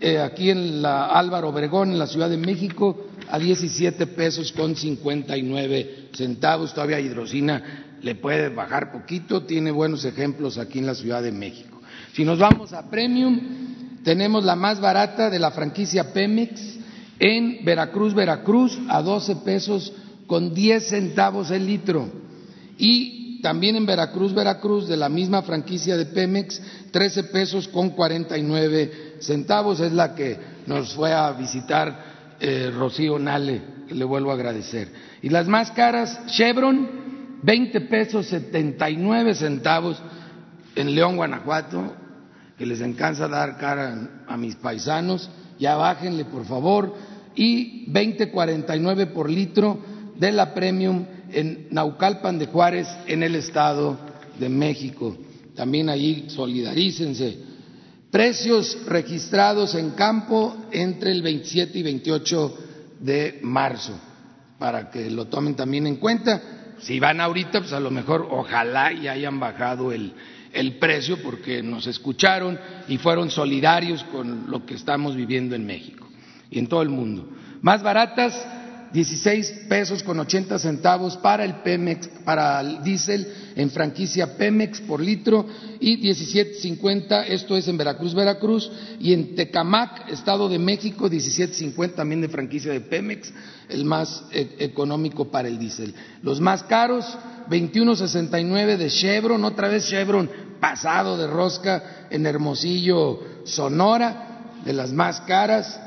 [0.00, 4.76] eh, aquí en la Álvaro Obregón, en la Ciudad de México, a 17 pesos con
[4.76, 6.74] 59 centavos.
[6.74, 11.80] Todavía hidrocina le puede bajar poquito, tiene buenos ejemplos aquí en la Ciudad de México.
[12.12, 13.40] Si nos vamos a Premium,
[14.04, 16.60] tenemos la más barata de la franquicia Pemex
[17.18, 19.90] en Veracruz, Veracruz, a 12 pesos
[20.26, 22.06] con 10 centavos el litro.
[22.76, 29.14] Y también en Veracruz, Veracruz, de la misma franquicia de Pemex, 13 pesos con 49
[29.20, 29.80] centavos.
[29.80, 34.88] Es la que nos fue a visitar eh, Rocío Nale, le vuelvo a agradecer.
[35.22, 37.13] Y las más caras, Chevron,
[37.44, 40.00] 20 pesos 79 centavos
[40.74, 41.94] en León, Guanajuato,
[42.56, 45.28] que les encanta dar cara a mis paisanos.
[45.58, 46.94] Ya bájenle, por favor.
[47.34, 49.78] Y 20.49 por litro
[50.16, 53.98] de la Premium en Naucalpan de Juárez, en el Estado
[54.38, 55.14] de México.
[55.54, 57.36] También allí solidarícense.
[58.10, 62.58] Precios registrados en campo entre el 27 y 28
[63.00, 63.92] de marzo,
[64.58, 66.53] para que lo tomen también en cuenta.
[66.78, 70.12] Si van ahorita, pues a lo mejor ojalá y hayan bajado el,
[70.52, 72.58] el precio porque nos escucharon
[72.88, 76.06] y fueron solidarios con lo que estamos viviendo en México
[76.50, 77.28] y en todo el mundo.
[77.62, 78.34] Más baratas
[78.94, 83.26] 16 pesos con 80 centavos para el Pemex, para el diésel
[83.56, 85.46] en franquicia Pemex por litro
[85.80, 88.70] y 17.50, esto es en Veracruz, Veracruz,
[89.00, 93.32] y en Tecamac, Estado de México, 17.50 también de franquicia de Pemex,
[93.68, 95.92] el más e, económico para el diésel.
[96.22, 97.04] Los más caros,
[97.50, 100.30] 21.69 de Chevron, otra vez Chevron
[100.60, 105.80] pasado de rosca en Hermosillo, Sonora, de las más caras,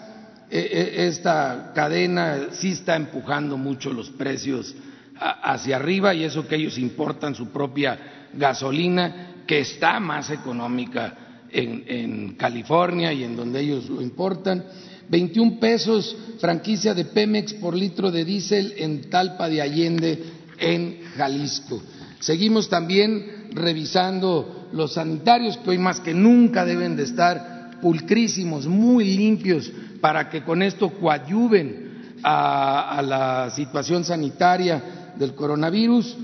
[0.49, 4.73] esta cadena sí está empujando mucho los precios
[5.19, 12.35] hacia arriba y eso que ellos importan su propia gasolina, que está más económica en,
[12.35, 14.63] California y en donde ellos lo importan.
[15.09, 20.23] 21 pesos franquicia de Pemex por litro de diésel en Talpa de Allende,
[20.59, 21.81] en Jalisco.
[22.19, 29.15] Seguimos también revisando los sanitarios que hoy más que nunca deben de estar pulcrísimos, muy
[29.15, 29.71] limpios,
[30.01, 31.87] para que con esto coadyuven
[32.23, 36.17] a, la situación sanitaria del coronavirus.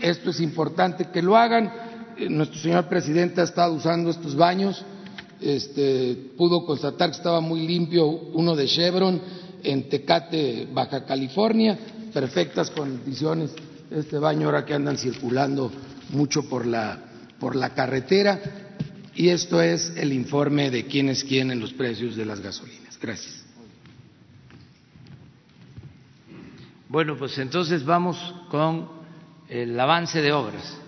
[0.00, 1.72] Esto es importante que lo hagan.
[2.16, 4.84] Eh, nuestro señor presidente ha estado usando estos baños.
[5.40, 9.20] Este, pudo constatar que estaba muy limpio uno de Chevron
[9.62, 11.78] en Tecate, Baja California,
[12.12, 13.52] perfectas condiciones
[13.90, 15.70] este baño ahora que andan circulando
[16.10, 16.98] mucho por la,
[17.38, 18.40] por la carretera.
[19.14, 22.87] Y esto es el informe de quién es quién en los precios de las gasolinas.
[23.00, 23.44] Gracias.
[26.88, 28.88] Bueno, pues entonces vamos con
[29.48, 30.78] el avance de obras.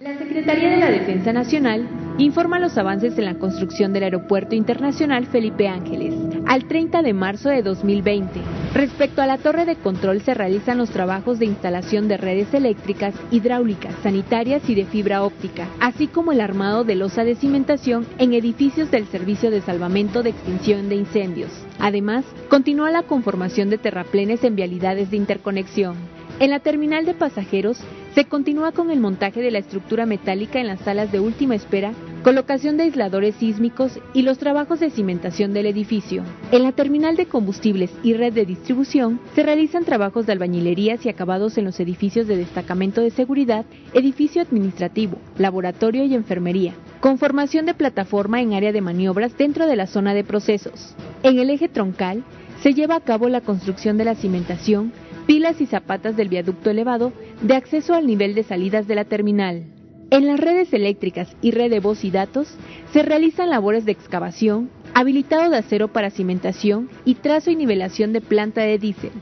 [0.00, 1.88] La Secretaría de la Defensa Nacional
[2.18, 6.14] informa los avances en la construcción del Aeropuerto Internacional Felipe Ángeles
[6.46, 8.40] al 30 de marzo de 2020.
[8.74, 13.12] Respecto a la torre de control se realizan los trabajos de instalación de redes eléctricas,
[13.32, 18.34] hidráulicas, sanitarias y de fibra óptica, así como el armado de losa de cimentación en
[18.34, 21.50] edificios del Servicio de Salvamento de Extinción de Incendios.
[21.80, 25.96] Además, continúa la conformación de terraplenes en vialidades de interconexión.
[26.38, 27.82] En la terminal de pasajeros
[28.18, 31.92] se continúa con el montaje de la estructura metálica en las salas de última espera,
[32.24, 36.24] colocación de aisladores sísmicos y los trabajos de cimentación del edificio.
[36.50, 41.08] En la terminal de combustibles y red de distribución se realizan trabajos de albañilerías y
[41.10, 43.64] acabados en los edificios de destacamento de seguridad,
[43.94, 49.86] edificio administrativo, laboratorio y enfermería, conformación de plataforma en área de maniobras dentro de la
[49.86, 50.96] zona de procesos.
[51.22, 52.24] En el eje troncal
[52.64, 54.92] se lleva a cabo la construcción de la cimentación,
[55.28, 57.12] pilas y zapatas del viaducto elevado
[57.42, 59.64] de acceso al nivel de salidas de la terminal.
[60.10, 62.48] En las redes eléctricas y red de voz y datos
[62.92, 68.20] se realizan labores de excavación, habilitado de acero para cimentación y trazo y nivelación de
[68.20, 69.12] planta de diésel.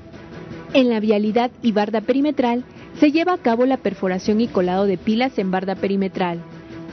[0.73, 2.65] En la vialidad y barda perimetral
[2.99, 6.41] se lleva a cabo la perforación y colado de pilas en barda perimetral,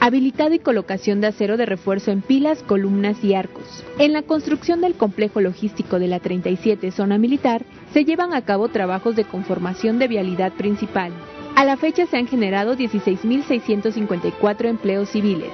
[0.00, 3.84] habilitado y colocación de acero de refuerzo en pilas, columnas y arcos.
[3.98, 7.64] En la construcción del complejo logístico de la 37 zona militar
[7.94, 11.12] se llevan a cabo trabajos de conformación de vialidad principal.
[11.54, 15.52] A la fecha se han generado 16.654 empleos civiles.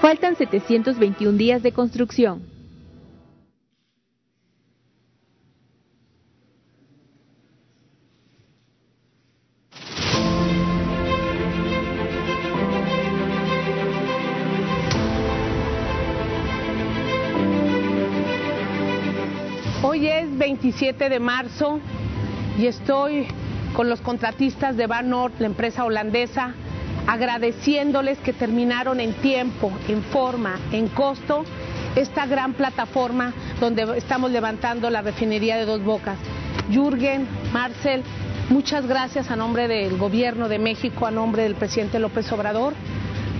[0.00, 2.57] Faltan 721 días de construcción.
[19.98, 21.80] Hoy es 27 de marzo
[22.56, 23.26] y estoy
[23.74, 26.54] con los contratistas de Van Noord, la empresa holandesa,
[27.08, 31.44] agradeciéndoles que terminaron en tiempo, en forma, en costo
[31.96, 36.16] esta gran plataforma donde estamos levantando la refinería de Dos Bocas.
[36.70, 38.04] Jürgen, Marcel,
[38.50, 42.74] muchas gracias a nombre del Gobierno de México, a nombre del presidente López Obrador,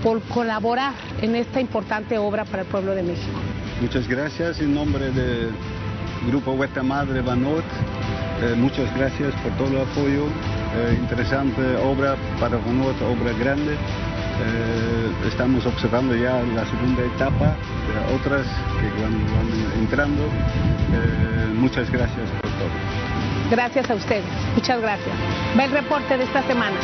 [0.03, 0.91] por colaborar
[1.21, 3.39] en esta importante obra para el pueblo de México.
[3.79, 5.53] Muchas gracias en nombre del
[6.27, 7.63] Grupo Huerta Madre Banot.
[8.41, 10.25] Eh, muchas gracias por todo el apoyo.
[10.75, 13.73] Eh, interesante obra para Banot, obra grande.
[13.73, 17.55] Eh, estamos observando ya la segunda etapa,
[17.87, 18.45] de otras
[18.79, 20.23] que van, van entrando.
[20.23, 22.69] Eh, muchas gracias por todo.
[23.51, 24.23] Gracias a ustedes,
[24.55, 25.15] muchas gracias.
[25.57, 26.77] Va el reporte de esta semana.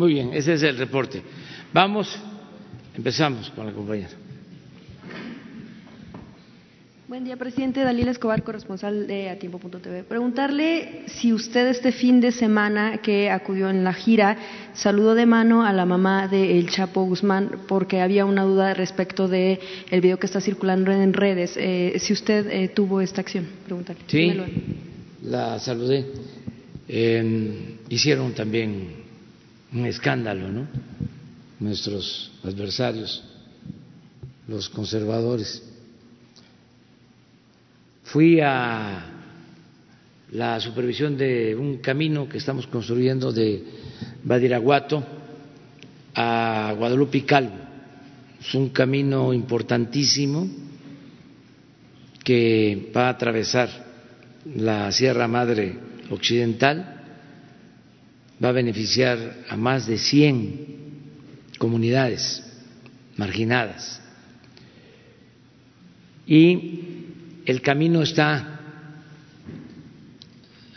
[0.00, 1.20] Muy bien, ese es el reporte.
[1.74, 2.18] Vamos,
[2.96, 4.08] empezamos con la compañera.
[7.06, 7.80] Buen día, presidente.
[7.80, 10.04] Dalila Escobar, corresponsal de Atiempo.tv.
[10.04, 14.38] Preguntarle si usted este fin de semana que acudió en la gira
[14.72, 19.28] saludó de mano a la mamá de El Chapo Guzmán porque había una duda respecto
[19.28, 21.58] de el video que está circulando en redes.
[21.58, 24.00] Eh, si usted eh, tuvo esta acción, preguntarle.
[24.06, 24.46] Sí, Dímelo.
[25.24, 26.06] la saludé.
[26.88, 28.99] Eh, hicieron también
[29.72, 30.66] un escándalo, ¿no?
[31.60, 33.22] Nuestros adversarios,
[34.48, 35.62] los conservadores.
[38.04, 39.04] Fui a
[40.32, 43.64] la supervisión de un camino que estamos construyendo de
[44.24, 45.04] Badiraguato
[46.14, 47.56] a Guadalupe Calvo.
[48.40, 50.48] Es un camino importantísimo
[52.24, 53.68] que va a atravesar
[54.56, 55.78] la Sierra Madre
[56.10, 56.99] Occidental,
[58.42, 60.66] va a beneficiar a más de 100
[61.58, 62.42] comunidades
[63.16, 64.00] marginadas.
[66.26, 66.80] Y
[67.44, 68.60] el camino está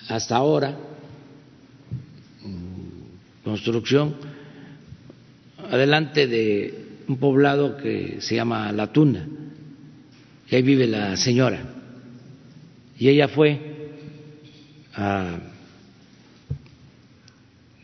[0.09, 0.77] hasta ahora
[3.43, 4.15] construcción
[5.69, 9.27] adelante de un poblado que se llama La Tuna,
[10.49, 11.61] y ahí vive la señora.
[12.97, 13.59] Y ella fue
[14.95, 15.39] a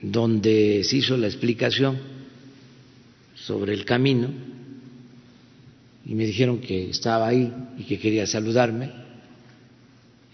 [0.01, 1.97] donde se hizo la explicación
[3.35, 4.29] sobre el camino
[6.05, 8.91] y me dijeron que estaba ahí y que quería saludarme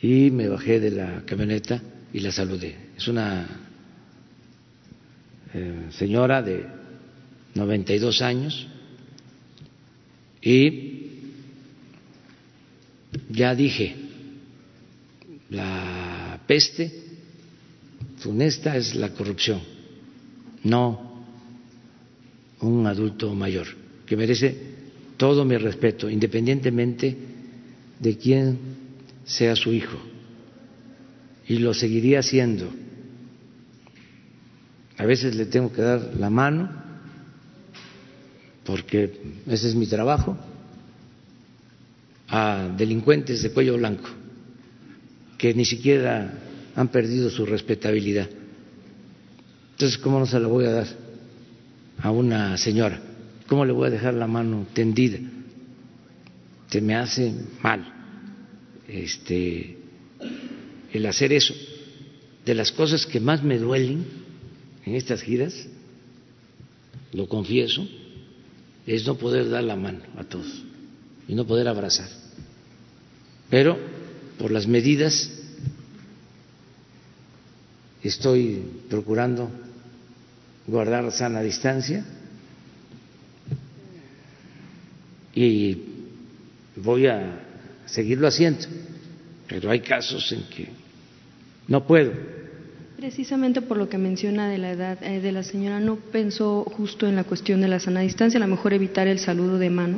[0.01, 1.82] y me bajé de la camioneta
[2.13, 2.76] y la saludé.
[2.95, 3.47] Es una
[5.53, 6.66] eh, señora de
[7.55, 8.68] 92 años
[10.41, 11.09] y
[13.30, 13.95] ya dije,
[15.49, 17.05] la peste
[18.26, 19.61] funesta es la corrupción,
[20.63, 21.23] no
[22.59, 23.67] un adulto mayor,
[24.07, 24.57] que merece
[25.15, 27.15] todo mi respeto, independientemente
[27.99, 28.57] de quién
[29.26, 29.99] sea su hijo.
[31.47, 32.67] Y lo seguiría haciendo.
[34.97, 36.71] A veces le tengo que dar la mano,
[38.65, 40.36] porque ese es mi trabajo,
[42.28, 44.09] a delincuentes de cuello blanco,
[45.38, 46.41] que ni siquiera
[46.76, 48.30] han perdido su respetabilidad.
[49.71, 50.88] Entonces, ¿cómo no se la voy a dar
[51.99, 53.01] a una señora?
[53.47, 55.19] ¿Cómo le voy a dejar la mano tendida?
[56.69, 57.93] Se me hace mal
[58.88, 59.78] este,
[60.91, 61.53] el hacer eso.
[62.45, 64.05] De las cosas que más me duelen
[64.86, 65.67] en estas giras,
[67.13, 67.88] lo confieso,
[68.86, 70.63] es no poder dar la mano a todos
[71.28, 72.09] y no poder abrazar.
[73.49, 73.78] Pero
[74.38, 75.32] por las medidas
[78.08, 79.49] estoy procurando
[80.68, 82.03] guardar sana distancia
[85.34, 85.78] y
[86.76, 87.39] voy a
[87.86, 88.66] seguirlo haciendo,
[89.47, 90.70] pero hay casos en que
[91.68, 92.12] no puedo.
[92.97, 97.08] Precisamente por lo que menciona de la edad eh, de la señora, ¿no pensó justo
[97.08, 99.97] en la cuestión de la sana distancia, a lo mejor evitar el saludo de mano?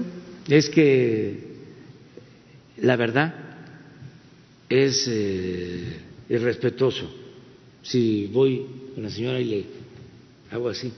[0.50, 1.44] Es que
[2.78, 3.34] la verdad
[4.70, 6.00] es eh,
[6.30, 7.27] irrespetuoso.
[7.88, 9.66] Si voy con la señora y le
[10.52, 10.92] hago así,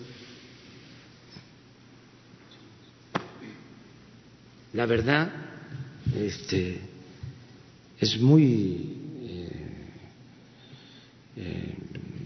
[4.74, 5.32] la verdad
[6.16, 6.80] este,
[8.00, 9.50] es muy eh,
[11.38, 11.76] eh,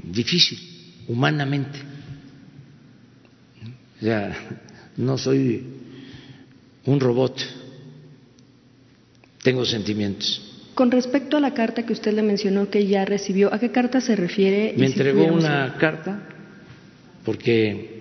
[0.06, 0.60] difícil
[1.10, 1.80] humanamente.
[3.98, 4.62] O sea,
[4.96, 5.62] no soy
[6.86, 7.38] un robot,
[9.42, 10.53] tengo sentimientos.
[10.76, 14.02] Con respecto a la carta que usted le mencionó que ya recibió, ¿a qué carta
[14.02, 14.74] se refiere?
[14.76, 16.28] Me entregó una carta
[17.24, 17.94] porque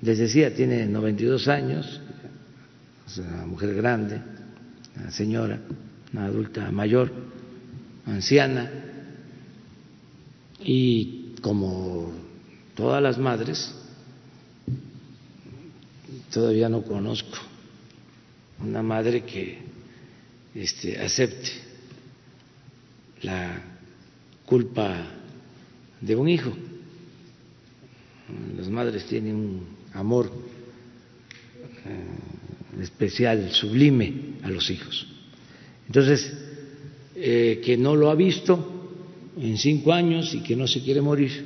[0.00, 2.00] les decía, tiene 92 años,
[3.18, 4.20] una mujer grande,
[4.96, 5.60] una señora,
[6.12, 7.12] una adulta mayor,
[8.06, 8.70] anciana,
[10.60, 12.12] y como
[12.74, 13.74] todas las madres,
[16.32, 17.38] todavía no conozco
[18.62, 19.69] una madre que
[20.54, 21.50] este, acepte
[23.22, 23.62] la
[24.46, 25.06] culpa
[26.00, 26.52] de un hijo.
[28.56, 30.30] Las madres tienen un amor
[31.86, 35.06] eh, especial, sublime a los hijos.
[35.86, 36.32] Entonces,
[37.16, 38.88] eh, que no lo ha visto
[39.38, 41.44] en cinco años y que no se quiere morir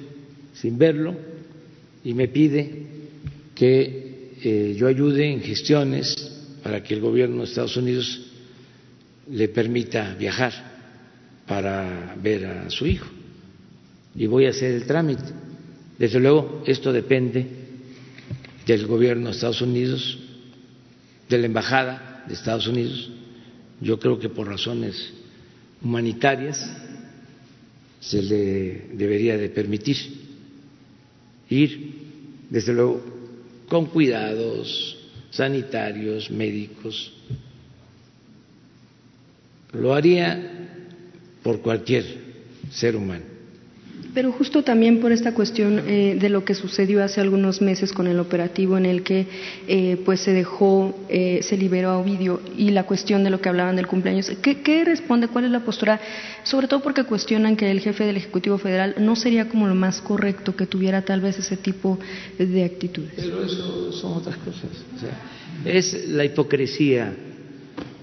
[0.54, 1.16] sin verlo
[2.04, 2.86] y me pide
[3.54, 6.14] que eh, yo ayude en gestiones
[6.62, 8.33] para que el gobierno de Estados Unidos
[9.30, 10.52] le permita viajar
[11.46, 13.06] para ver a su hijo
[14.14, 15.24] y voy a hacer el trámite.
[15.98, 17.46] Desde luego, esto depende
[18.66, 20.18] del gobierno de Estados Unidos
[21.28, 23.10] de la Embajada de Estados Unidos,
[23.80, 25.12] yo creo que por razones
[25.82, 26.58] humanitarias
[28.00, 29.96] se le debería de permitir
[31.48, 31.94] ir,
[32.50, 33.02] desde luego,
[33.68, 34.98] con cuidados
[35.30, 37.12] sanitarios, médicos.
[39.74, 40.40] Lo haría
[41.42, 42.04] por cualquier
[42.70, 43.34] ser humano.
[44.14, 48.06] Pero justo también por esta cuestión eh, de lo que sucedió hace algunos meses con
[48.06, 49.26] el operativo en el que
[49.66, 53.48] eh, pues se dejó, eh, se liberó a Ovidio y la cuestión de lo que
[53.48, 55.26] hablaban del cumpleaños, ¿qué, ¿qué, responde?
[55.26, 56.00] ¿Cuál es la postura?
[56.44, 60.00] Sobre todo porque cuestionan que el jefe del Ejecutivo Federal no sería como lo más
[60.00, 61.98] correcto que tuviera tal vez ese tipo
[62.38, 63.14] de actitudes.
[63.16, 64.70] Pero eso son otras cosas.
[64.96, 65.18] O sea,
[65.64, 67.12] es la hipocresía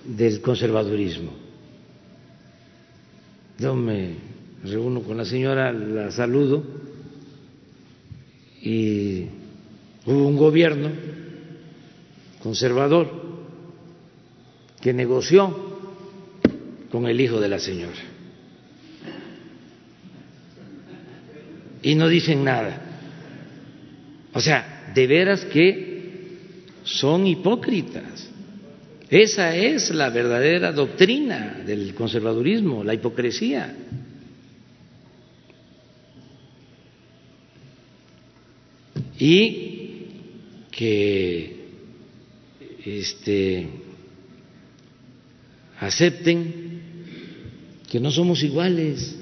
[0.06, 1.51] del conservadurismo.
[3.62, 4.16] Yo me
[4.64, 6.64] reúno con la señora, la saludo
[8.60, 9.28] y
[10.04, 10.90] hubo un gobierno
[12.42, 13.08] conservador
[14.82, 15.56] que negoció
[16.90, 18.02] con el hijo de la señora.
[21.84, 22.82] Y no dicen nada.
[24.34, 28.31] O sea, de veras que son hipócritas.
[29.12, 33.76] Esa es la verdadera doctrina del conservadurismo, la hipocresía.
[39.22, 40.08] y
[40.72, 41.56] que
[42.84, 43.70] este,
[45.80, 46.82] acepten
[47.88, 49.16] que no somos iguales.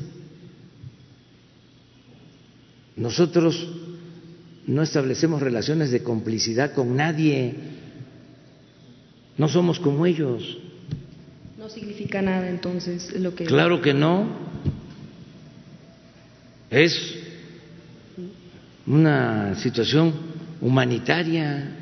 [2.95, 3.67] Nosotros
[4.67, 7.55] no establecemos relaciones de complicidad con nadie,
[9.39, 10.57] no somos como ellos.
[11.57, 13.45] No significa nada entonces lo que...
[13.45, 14.27] Claro que no.
[16.69, 17.15] Es
[18.85, 20.13] una situación
[20.59, 21.77] humanitaria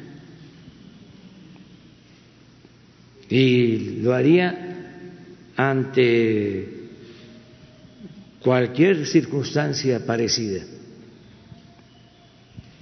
[3.28, 4.94] y lo haría
[5.58, 6.90] ante
[8.40, 10.64] cualquier circunstancia parecida,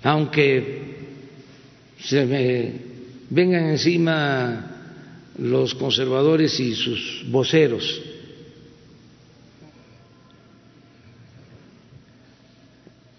[0.03, 0.95] aunque
[1.97, 2.94] se me
[3.35, 4.71] vengan encima
[5.37, 8.01] los conservadores y sus voceros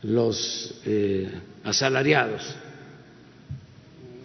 [0.02, 1.28] los eh,
[1.64, 2.42] asalariados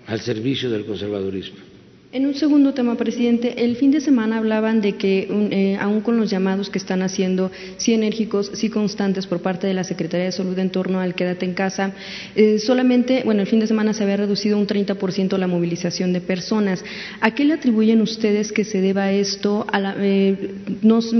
[0.08, 1.71] al servicio del conservadurismo.
[2.14, 6.18] En un segundo tema, presidente, el fin de semana hablaban de que, eh, aún con
[6.18, 10.34] los llamados que están haciendo, sí enérgicos, sí constantes por parte de la Secretaría de
[10.34, 11.94] Salud en torno al quédate en casa,
[12.36, 16.20] eh, solamente, bueno, el fin de semana se había reducido un 30% la movilización de
[16.20, 16.84] personas.
[17.22, 19.66] ¿A qué le atribuyen ustedes que se deba esto?
[19.74, 20.52] Eh,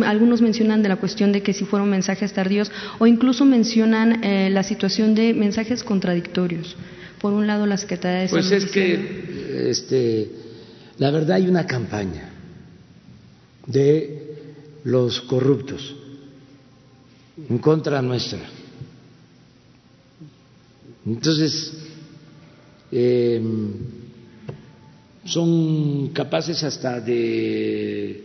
[0.06, 2.70] algunos mencionan de la cuestión de que si fueron mensajes tardíos
[3.00, 4.20] o incluso mencionan
[4.54, 6.76] la situación de mensajes contradictorios.
[7.22, 8.62] Por un lado, la Secretaría de pues Salud.
[8.62, 9.70] Pues es que.
[9.70, 10.41] Este,
[11.02, 12.30] la verdad hay una campaña
[13.66, 14.36] de
[14.84, 15.96] los corruptos
[17.50, 18.40] en contra nuestra.
[21.04, 21.74] Entonces,
[22.92, 23.74] em,
[25.26, 28.24] son capaces hasta de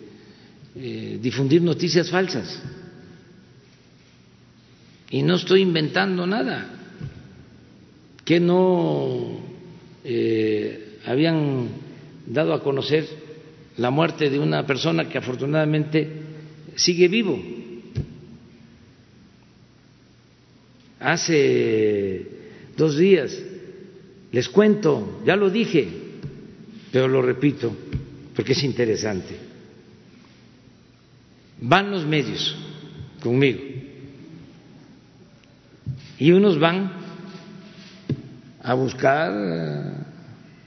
[0.74, 2.60] eh, difundir noticias falsas.
[5.08, 6.68] Y no estoy inventando nada,
[8.22, 9.40] que no
[10.04, 11.85] eh, habían
[12.26, 13.06] dado a conocer
[13.76, 16.08] la muerte de una persona que afortunadamente
[16.74, 17.38] sigue vivo.
[21.00, 22.26] Hace
[22.76, 23.38] dos días,
[24.32, 25.88] les cuento, ya lo dije,
[26.90, 27.74] pero lo repito
[28.34, 29.36] porque es interesante.
[31.60, 32.54] Van los medios
[33.22, 33.60] conmigo
[36.18, 36.92] y unos van
[38.62, 40.05] a buscar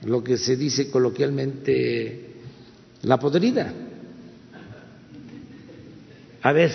[0.03, 2.29] lo que se dice coloquialmente
[3.03, 3.73] la podrida.
[6.41, 6.71] A ver,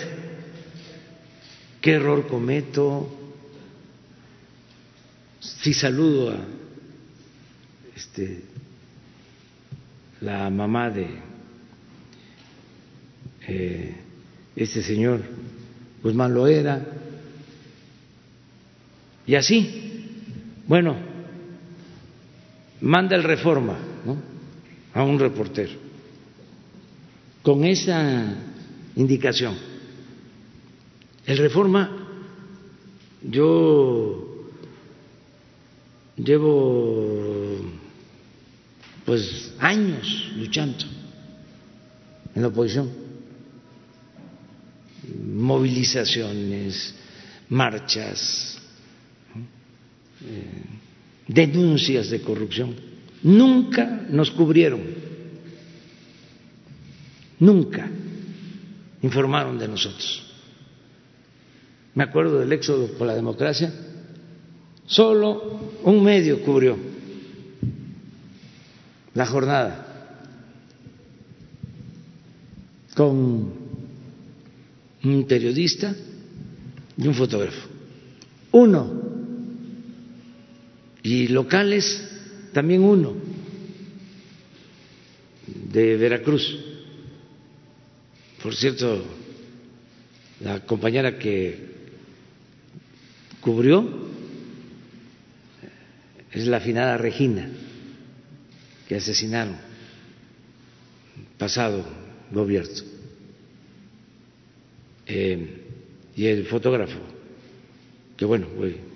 [1.81, 3.09] ¿qué error cometo?
[5.39, 6.37] Si saludo a
[7.95, 8.43] este,
[10.21, 11.07] la mamá de
[13.47, 13.95] eh,
[14.55, 15.21] este señor
[16.03, 16.85] Guzmán Loera,
[19.27, 20.05] y así,
[20.67, 21.14] bueno,
[22.81, 23.77] manda el reforma
[24.93, 25.73] a un reportero
[27.41, 28.33] con esa
[28.95, 29.55] indicación.
[31.25, 31.89] El reforma,
[33.21, 34.47] yo
[36.17, 37.57] llevo
[39.05, 40.85] pues años luchando
[42.33, 42.89] en la oposición,
[45.23, 46.95] movilizaciones,
[47.49, 48.57] marchas.
[50.27, 50.74] Eh,
[51.27, 52.75] denuncias de corrupción.
[53.23, 54.81] Nunca nos cubrieron,
[57.39, 57.89] nunca
[59.01, 60.23] informaron de nosotros.
[61.95, 63.73] Me acuerdo del éxodo por la democracia,
[64.85, 66.77] solo un medio cubrió
[69.13, 69.85] la jornada
[72.95, 73.53] con
[75.03, 75.95] un periodista
[76.97, 77.67] y un fotógrafo.
[78.51, 79.04] uno.
[81.05, 82.03] Y locales,
[82.51, 83.13] también uno,
[85.45, 86.59] de Veracruz.
[88.41, 89.05] Por cierto,
[90.39, 91.59] la compañera que
[93.39, 93.87] cubrió
[96.31, 97.51] es la afinada Regina,
[98.87, 99.57] que asesinaron
[101.37, 101.85] pasado
[102.31, 102.81] gobierno.
[105.05, 105.61] Eh,
[106.15, 106.97] y el fotógrafo,
[108.17, 108.94] que bueno, voy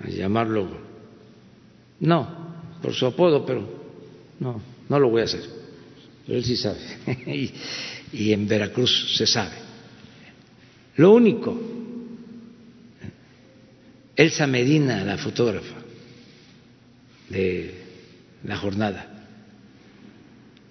[0.00, 0.68] a llamarlo,
[2.00, 2.28] no,
[2.80, 3.68] por su apodo, pero
[4.40, 5.44] no, no lo voy a hacer,
[6.26, 6.78] pero él sí sabe,
[7.26, 7.52] y,
[8.12, 9.56] y en Veracruz se sabe.
[10.96, 11.58] Lo único,
[14.14, 15.76] Elsa Medina, la fotógrafa
[17.30, 17.74] de
[18.44, 19.12] la jornada,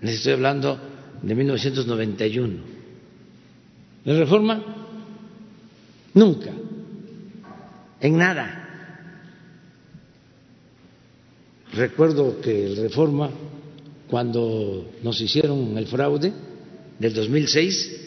[0.01, 0.79] les estoy hablando
[1.21, 2.59] de 1991.
[4.05, 4.63] ¿La reforma?
[6.13, 6.51] Nunca.
[7.99, 8.60] En nada.
[11.73, 13.29] Recuerdo que el reforma,
[14.09, 16.33] cuando nos hicieron el fraude
[16.99, 18.01] del 2006,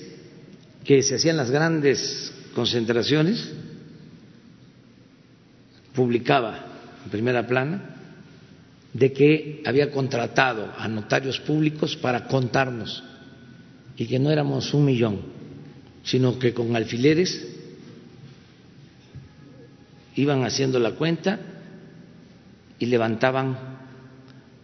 [0.84, 3.52] que se hacían las grandes concentraciones,
[5.94, 6.66] publicaba
[7.04, 7.96] en primera plana
[8.92, 13.02] de que había contratado a notarios públicos para contarnos
[13.96, 15.20] y que no éramos un millón,
[16.02, 17.48] sino que con alfileres
[20.16, 21.53] iban haciendo la cuenta
[22.78, 23.56] y levantaban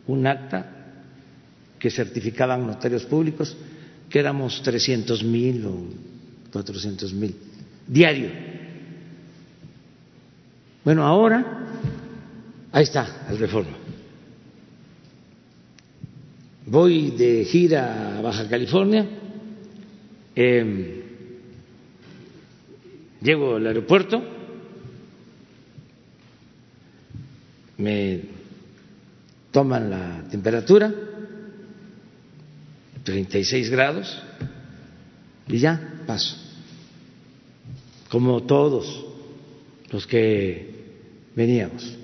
[0.07, 0.67] un acta
[1.79, 3.57] que certificaban notarios públicos
[4.09, 5.85] que éramos trescientos mil o
[6.53, 7.35] cuatrocientos mil
[7.87, 8.31] diario.
[10.85, 11.67] Bueno, ahora
[12.73, 13.91] ahí está el reforma
[16.71, 19.05] voy de gira a Baja California,
[20.37, 21.03] eh,
[23.21, 24.23] llego al aeropuerto,
[27.81, 28.21] me
[29.51, 30.93] toman la temperatura,
[33.03, 34.23] 36 grados,
[35.49, 36.37] y ya paso,
[38.09, 39.07] como todos
[39.91, 40.71] los que
[41.35, 41.97] veníamos.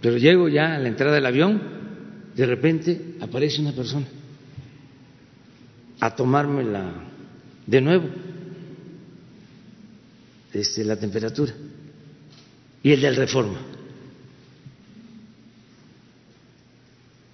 [0.00, 1.62] Pero llego ya a la entrada del avión
[2.34, 4.06] de repente aparece una persona
[6.00, 6.92] a tomármela
[7.66, 8.08] de nuevo.
[10.52, 11.54] Este, la temperatura
[12.82, 13.58] y el del reforma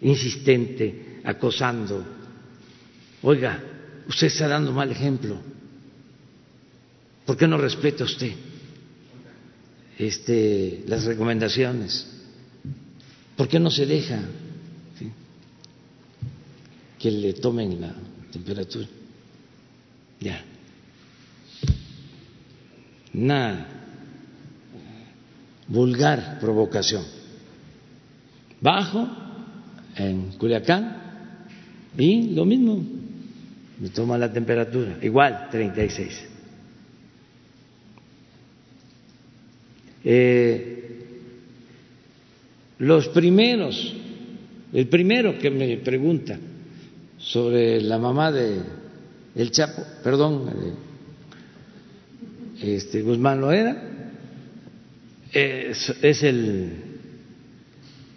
[0.00, 2.04] insistente acosando
[3.22, 3.62] oiga
[4.08, 5.40] usted está dando mal ejemplo
[7.26, 8.32] ¿por qué no respeta usted
[9.98, 12.06] este, las recomendaciones?
[13.36, 14.20] ¿por qué no se deja
[16.98, 17.94] que le tomen la
[18.32, 18.86] temperatura.
[20.20, 20.44] Ya.
[23.14, 23.77] Una
[25.68, 27.04] vulgar provocación.
[28.60, 29.08] Bajo
[29.96, 30.96] en Culiacán
[31.96, 32.82] y lo mismo,
[33.78, 36.24] me toma la temperatura, igual 36.
[40.04, 40.74] Eh,
[42.78, 43.94] los primeros,
[44.72, 46.38] el primero que me pregunta,
[47.18, 48.60] sobre la mamá de
[49.34, 50.50] el Chapo, perdón,
[52.60, 53.87] este Guzmán Loera,
[55.38, 56.72] es, es el,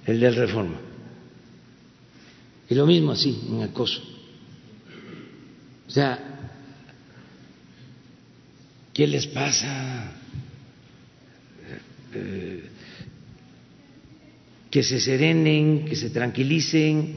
[0.05, 0.79] el del Reforma.
[2.69, 4.01] Y lo mismo así, en acoso.
[5.87, 6.17] O sea,
[8.93, 10.13] ¿qué les pasa?
[12.13, 12.63] Eh,
[14.69, 17.13] que se serenen, que se tranquilicen,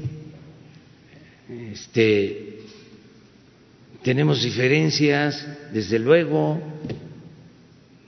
[1.72, 2.58] este,
[4.02, 6.60] tenemos diferencias, desde luego,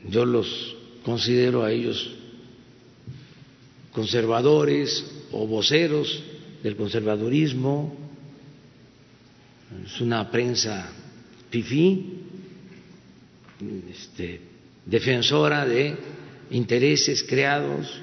[0.08, 0.75] yo los
[1.06, 2.10] considero a ellos
[3.92, 6.20] conservadores o voceros
[6.64, 7.96] del conservadurismo,
[9.84, 10.90] es una prensa
[11.48, 12.22] fifí,
[13.88, 14.40] este,
[14.84, 15.96] defensora de
[16.50, 18.00] intereses creados,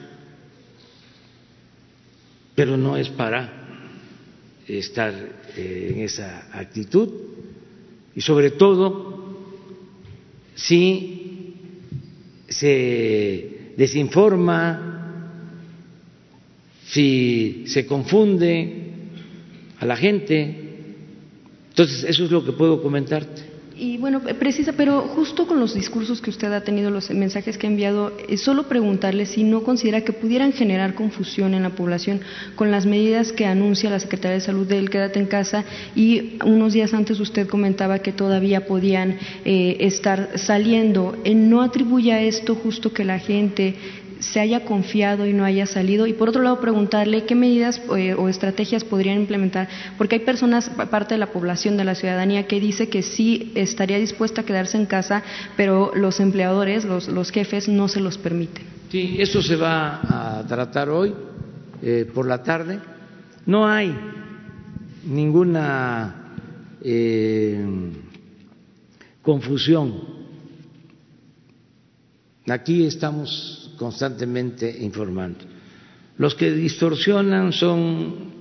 [2.56, 3.84] pero no es para
[4.66, 5.14] estar
[5.58, 7.10] eh, en esa actitud.
[8.16, 9.42] Y sobre todo
[10.56, 11.33] si
[12.48, 14.90] se desinforma,
[16.86, 18.74] si se confunde
[19.80, 20.56] a la gente.
[21.70, 23.53] Entonces, eso es lo que puedo comentarte.
[23.76, 27.66] Y bueno, precisa, pero justo con los discursos que usted ha tenido, los mensajes que
[27.66, 32.22] ha enviado, solo preguntarle si no considera que pudieran generar confusión en la población
[32.56, 35.66] con las medidas que anuncia la Secretaría de Salud del Quédate en casa
[35.96, 41.18] y unos días antes usted comentaba que todavía podían eh, estar saliendo.
[41.24, 43.76] Eh, ¿No atribuye a esto justo que la gente
[44.24, 46.08] se haya confiado y no haya salido.
[46.08, 49.68] Y por otro lado, preguntarle qué medidas eh, o estrategias podrían implementar,
[49.98, 53.98] porque hay personas, parte de la población, de la ciudadanía, que dice que sí estaría
[53.98, 55.24] dispuesta a quedarse en casa,
[55.58, 58.66] pero los empleadores, los, los jefes, no se los permiten.
[58.90, 61.14] Sí, eso se va a tratar hoy
[61.82, 62.80] eh, por la tarde.
[63.46, 63.94] No hay
[65.06, 66.36] ninguna
[66.82, 67.66] eh,
[69.22, 70.24] confusión.
[72.48, 75.44] Aquí estamos constantemente informando.
[76.18, 78.32] Los que distorsionan son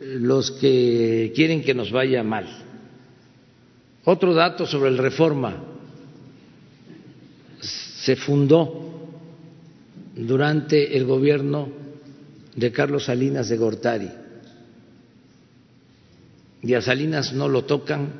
[0.00, 2.48] eh, los que quieren que nos vaya mal.
[4.04, 5.54] Otro dato sobre el reforma.
[7.60, 9.12] Se fundó
[10.16, 11.68] durante el gobierno
[12.56, 14.10] de Carlos Salinas de Gortari.
[16.62, 18.12] Y a Salinas no lo tocan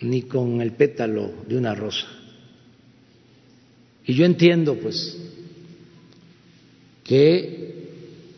[0.00, 2.21] ni con el pétalo de una rosa.
[4.06, 5.18] Y yo entiendo, pues,
[7.04, 7.62] que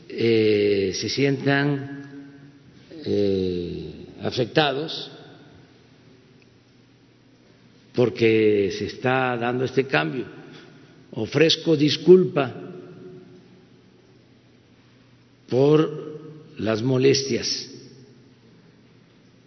[0.08, 2.02] eh, se sientan
[3.04, 5.10] eh, afectados
[7.94, 10.26] porque se está dando este cambio.
[11.12, 12.52] Ofrezco disculpa
[15.48, 16.20] por
[16.58, 17.70] las molestias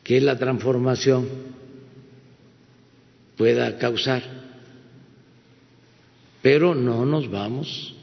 [0.03, 1.27] que la transformación
[3.35, 4.36] pueda causar
[6.47, 7.93] pero no nos vamos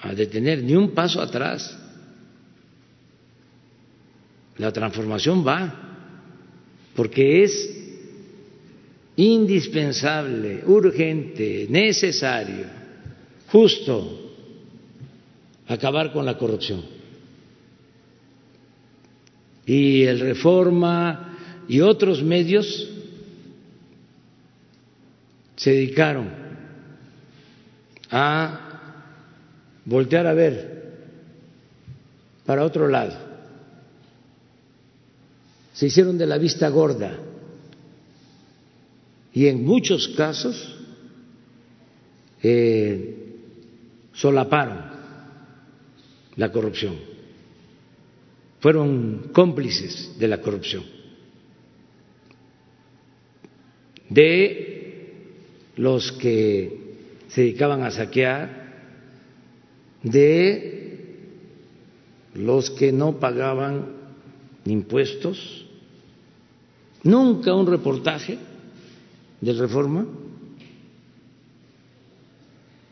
[0.00, 1.78] a detener ni un paso atrás.
[4.56, 5.72] La transformación va,
[6.96, 7.70] porque es
[9.14, 12.66] indispensable, urgente, necesario,
[13.52, 14.32] justo
[15.68, 16.82] acabar con la corrupción.
[19.64, 21.38] Y el Reforma
[21.68, 22.90] y otros medios
[25.54, 26.49] se dedicaron
[28.10, 28.60] a
[29.84, 30.80] voltear a ver
[32.44, 33.16] para otro lado.
[35.72, 37.18] Se hicieron de la vista gorda.
[39.32, 40.76] Y en muchos casos
[42.42, 43.36] eh,
[44.12, 44.90] solaparon
[46.36, 46.96] la corrupción,
[48.60, 50.84] fueron cómplices de la corrupción,
[54.08, 55.12] de
[55.76, 56.89] los que
[57.30, 58.70] se dedicaban a saquear,
[60.02, 60.80] de
[62.34, 63.86] los que no pagaban
[64.64, 65.66] impuestos,
[67.02, 68.38] nunca un reportaje
[69.40, 70.06] de reforma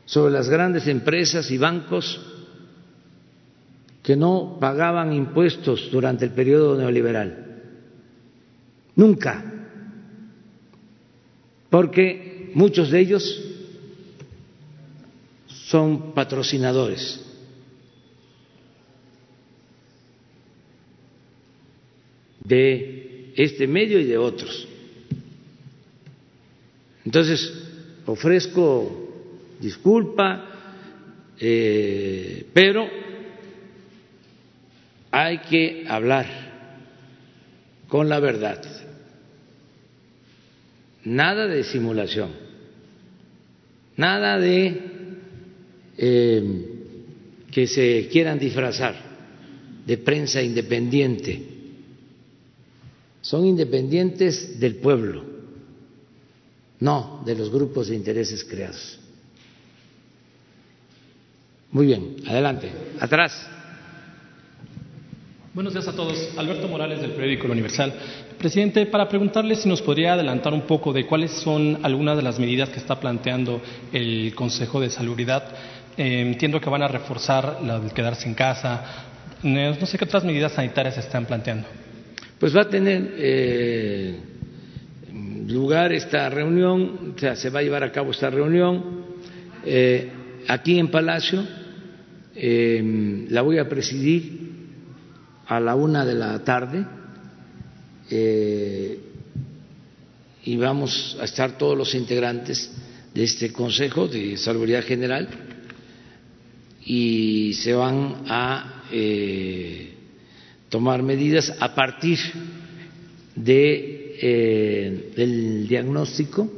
[0.04, 2.20] sobre las grandes empresas y bancos
[4.02, 7.62] que no pagaban impuestos durante el periodo neoliberal.
[8.96, 9.44] Nunca.
[11.68, 13.48] Porque muchos de ellos
[15.68, 17.24] son patrocinadores.
[22.48, 24.66] de este medio y de otros.
[27.04, 27.52] Entonces,
[28.06, 29.08] ofrezco
[29.60, 30.46] disculpa,
[31.38, 32.88] eh, pero
[35.10, 36.26] hay que hablar
[37.86, 38.62] con la verdad.
[41.04, 42.30] Nada de simulación,
[43.96, 44.97] nada de
[45.98, 46.78] eh,
[47.50, 48.94] que se quieran disfrazar
[49.84, 51.42] de prensa independiente.
[53.20, 55.24] Son independientes del pueblo,
[56.80, 59.00] no de los grupos de intereses creados.
[61.72, 62.70] Muy bien, adelante,
[63.00, 63.48] atrás.
[65.52, 66.16] Buenos días a todos.
[66.36, 67.92] Alberto Morales del periódico El Universal.
[68.38, 72.38] Presidente, para preguntarle si nos podría adelantar un poco de cuáles son algunas de las
[72.38, 73.60] medidas que está planteando
[73.92, 75.42] el Consejo de Salubridad
[75.98, 78.84] eh, entiendo que van a reforzar la de quedarse en casa.
[79.42, 81.66] No sé qué otras medidas sanitarias se están planteando.
[82.38, 84.16] Pues va a tener eh,
[85.48, 89.06] lugar esta reunión, o sea, se va a llevar a cabo esta reunión
[89.64, 90.08] eh,
[90.46, 91.44] aquí en Palacio.
[92.32, 94.38] la voy a presidir
[95.48, 96.86] a la una de la tarde
[100.44, 102.70] y vamos a estar todos los integrantes
[103.12, 105.47] de este Consejo de Salubridad General
[106.84, 109.92] y se van a eh,
[110.68, 112.18] tomar medidas a partir
[114.20, 116.50] eh, el diagnóstico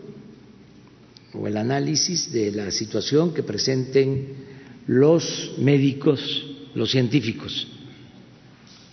[1.35, 4.35] o el análisis de la situación que presenten
[4.87, 7.68] los médicos, los científicos.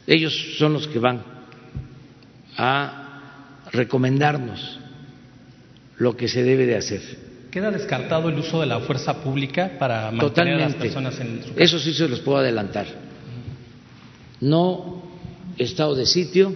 [0.06, 1.24] Ellos son los que van
[2.56, 4.80] a recomendarnos
[5.98, 7.27] lo que se debe de hacer.
[7.52, 11.54] ¿Queda descartado el uso de la fuerza pública para mantener a las personas en su
[11.56, 12.88] Eso sí se los puedo adelantar.
[14.42, 15.04] No
[15.58, 16.54] estado de sitio,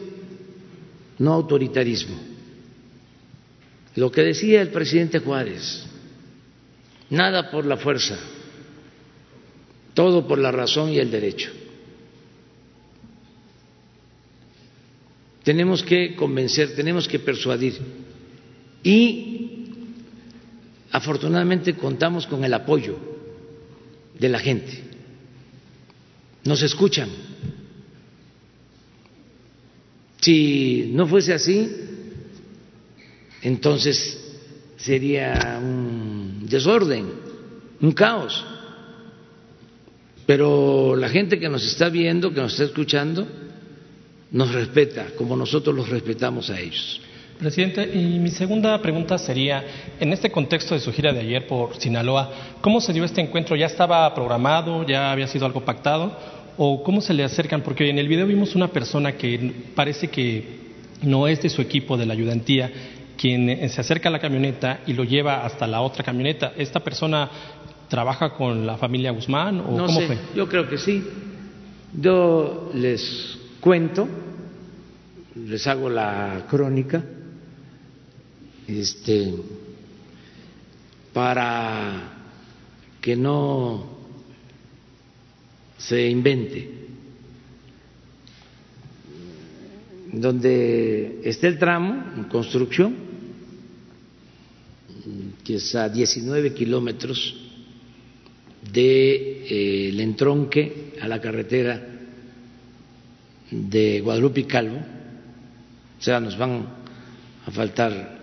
[1.18, 2.18] no autoritarismo.
[3.96, 5.86] Lo que decía el presidente Juárez,
[7.10, 8.18] nada por la fuerza,
[9.94, 11.52] todo por la razón y el derecho.
[15.44, 17.80] Tenemos que convencer, tenemos que persuadir
[18.84, 19.51] y
[20.92, 22.98] afortunadamente contamos con el apoyo
[24.18, 24.84] de la gente.
[26.44, 27.10] Nos escuchan.
[30.20, 31.68] Si no fuese así,
[33.42, 34.20] entonces
[34.78, 37.12] sería un desorden,
[37.82, 38.46] un caos.
[40.26, 43.28] Pero la gente que nos está viendo, que nos está escuchando,
[44.32, 47.02] nos respeta como nosotros los respetamos a ellos.
[47.42, 49.64] Presidente, y mi segunda pregunta sería,
[50.00, 52.30] en este contexto de su gira de ayer por Sinaloa,
[52.62, 53.56] ¿cómo se dio este encuentro?
[53.56, 54.86] ¿Ya estaba programado?
[54.86, 56.16] ¿Ya había sido algo pactado?
[56.56, 57.62] ¿O cómo se le acercan?
[57.64, 60.60] Porque en el video vimos una persona que parece que
[61.02, 62.72] no es de su equipo de la ayudantía,
[63.18, 66.54] quien se acerca a la camioneta y lo lleva hasta la otra camioneta.
[66.56, 67.28] ¿Esta persona
[67.88, 70.18] trabaja con la familia Guzmán o no cómo sé, fue?
[70.36, 71.04] Yo creo que sí.
[72.00, 74.08] Yo les cuento,
[75.36, 77.04] les hago la crónica
[78.80, 79.34] este,
[81.14, 82.12] para
[83.02, 83.98] que no
[85.78, 86.70] se invente.
[90.14, 92.96] Donde esté el tramo en construcción,
[95.44, 97.36] que es a 19 kilómetros
[98.62, 101.82] del de, eh, entronque a la carretera
[103.50, 106.68] de Guadalupe y Calvo, o sea, nos van
[107.46, 108.21] a faltar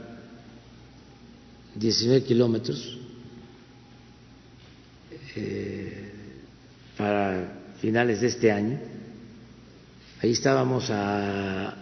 [1.78, 2.98] 19 kilómetros
[5.36, 6.10] eh,
[6.96, 8.78] para finales de este año.
[10.20, 11.76] Ahí estábamos a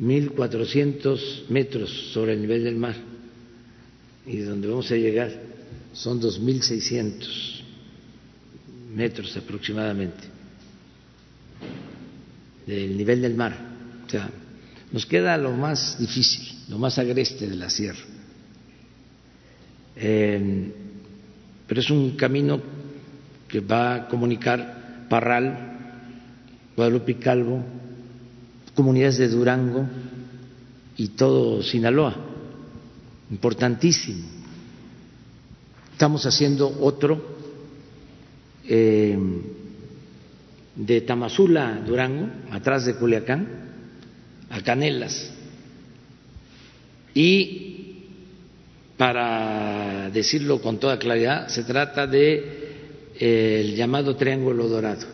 [0.00, 2.96] 1.400 metros sobre el nivel del mar
[4.26, 5.30] y donde vamos a llegar
[5.92, 7.62] son 2.600
[8.94, 10.24] metros aproximadamente
[12.66, 13.56] del nivel del mar.
[14.04, 14.28] O sea,
[14.90, 18.11] nos queda lo más difícil, lo más agreste de la sierra
[19.96, 20.72] eh,
[21.66, 22.60] pero es un camino
[23.48, 25.72] que va a comunicar Parral,
[26.76, 27.62] Guadalupe Calvo,
[28.74, 29.86] comunidades de Durango
[30.96, 32.14] y todo Sinaloa,
[33.30, 34.24] importantísimo.
[35.92, 37.22] Estamos haciendo otro
[38.64, 39.18] eh,
[40.74, 43.48] de Tamazula, Durango, atrás de Culiacán,
[44.50, 45.30] a Canelas,
[47.14, 47.71] y
[49.02, 55.04] para decirlo con toda claridad, se trata de eh, el llamado Triángulo Dorado.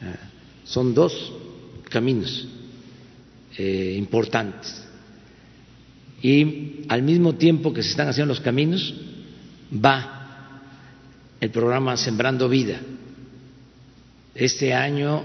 [0.00, 0.30] Ah,
[0.64, 1.30] son dos
[1.90, 2.48] caminos
[3.58, 4.82] eh, importantes.
[6.22, 8.94] Y al mismo tiempo que se están haciendo los caminos,
[9.70, 10.62] va
[11.42, 12.80] el programa Sembrando Vida.
[14.34, 15.22] Este año,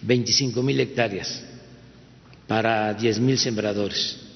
[0.00, 1.44] 25 mil hectáreas
[2.46, 4.29] para 10 mil sembradores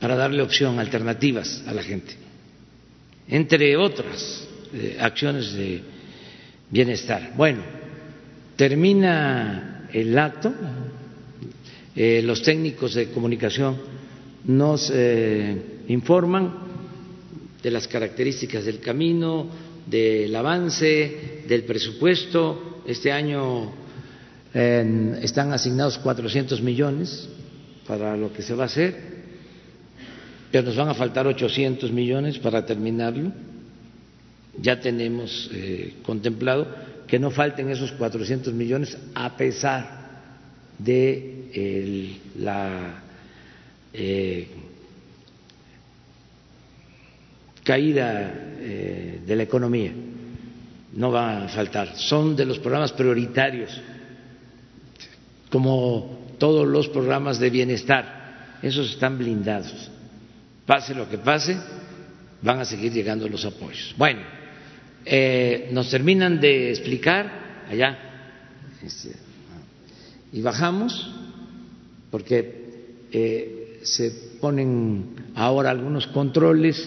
[0.00, 2.14] para darle opción, alternativas a la gente,
[3.28, 5.82] entre otras eh, acciones de
[6.70, 7.32] bienestar.
[7.36, 7.62] Bueno,
[8.56, 10.52] termina el acto,
[11.96, 13.76] eh, los técnicos de comunicación
[14.44, 16.68] nos eh, informan
[17.62, 19.48] de las características del camino,
[19.84, 22.82] del avance, del presupuesto.
[22.86, 23.72] Este año
[24.54, 27.28] están asignados 400 millones
[27.86, 29.17] para lo que se va a hacer
[30.50, 33.32] pero nos van a faltar 800 millones para terminarlo.
[34.60, 36.66] Ya tenemos eh, contemplado
[37.06, 39.98] que no falten esos 400 millones a pesar
[40.78, 43.02] de la
[43.92, 44.48] eh,
[47.62, 49.92] caída eh, de la economía.
[50.94, 51.94] No va a faltar.
[51.96, 53.70] Son de los programas prioritarios,
[55.50, 58.56] como todos los programas de bienestar.
[58.62, 59.90] Esos están blindados
[60.68, 61.56] pase lo que pase,
[62.42, 63.94] van a seguir llegando los apoyos.
[63.96, 64.20] Bueno,
[65.02, 67.98] eh, nos terminan de explicar allá
[68.84, 69.16] este,
[70.30, 71.10] y bajamos
[72.10, 74.10] porque eh, se
[74.42, 76.86] ponen ahora algunos controles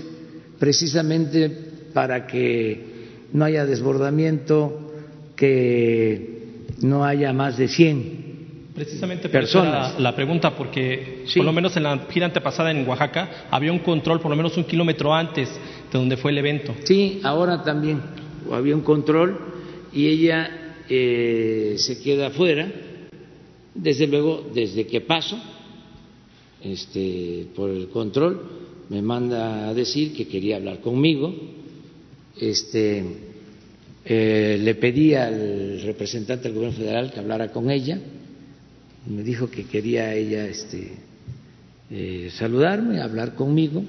[0.60, 1.50] precisamente
[1.92, 4.94] para que no haya desbordamiento,
[5.36, 8.31] que no haya más de 100
[8.74, 10.00] Precisamente personas.
[10.00, 14.22] La, pregunta, porque por lo menos en la gira antepasada en Oaxaca había un control
[14.22, 16.74] por lo menos un kilómetro antes de donde fue el evento.
[16.86, 18.02] Sí, ahora también
[18.50, 19.38] había un control
[19.92, 22.72] y ella eh, se queda afuera.
[23.74, 25.38] Desde luego, desde que paso
[26.62, 28.42] este, por el control,
[28.90, 31.34] me manda a decir que quería hablar conmigo.
[32.40, 33.04] Este,
[34.06, 38.00] eh, le pedí al representante del gobierno federal que hablara con ella
[39.06, 40.92] me dijo que quería ella este,
[41.90, 43.84] eh, saludarme, hablar conmigo.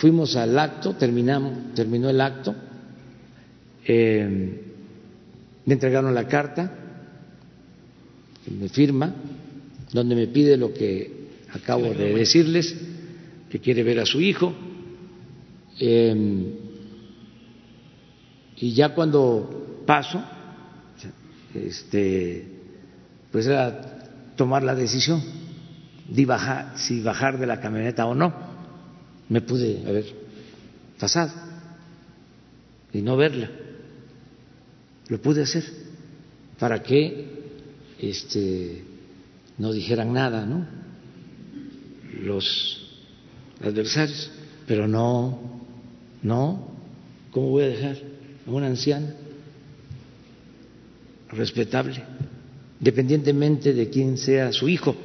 [0.00, 2.54] Fuimos al acto, terminamos, terminó el acto,
[3.86, 4.60] eh,
[5.64, 6.78] me entregaron la carta,
[8.50, 9.14] me firma,
[9.92, 12.74] donde me pide lo que acabo de decirles,
[13.50, 14.52] que quiere ver a su hijo.
[15.78, 16.54] Eh,
[18.56, 20.22] y ya cuando paso,
[21.54, 22.51] este,
[23.32, 23.80] pues era
[24.36, 25.22] tomar la decisión
[26.08, 28.32] de bajar, si bajar de la camioneta o no.
[29.28, 30.04] Me pude haber
[31.00, 31.32] pasado
[32.92, 33.50] y no verla.
[35.08, 35.64] Lo pude hacer
[36.58, 37.26] para que
[37.98, 38.84] este,
[39.58, 40.66] no dijeran nada, ¿no?
[42.20, 43.00] Los
[43.62, 44.30] adversarios,
[44.66, 45.40] pero no,
[46.22, 46.68] no,
[47.30, 47.96] ¿cómo voy a dejar
[48.46, 49.14] a una anciana
[51.30, 52.02] respetable?
[52.82, 54.96] Independientemente de quién sea su hijo.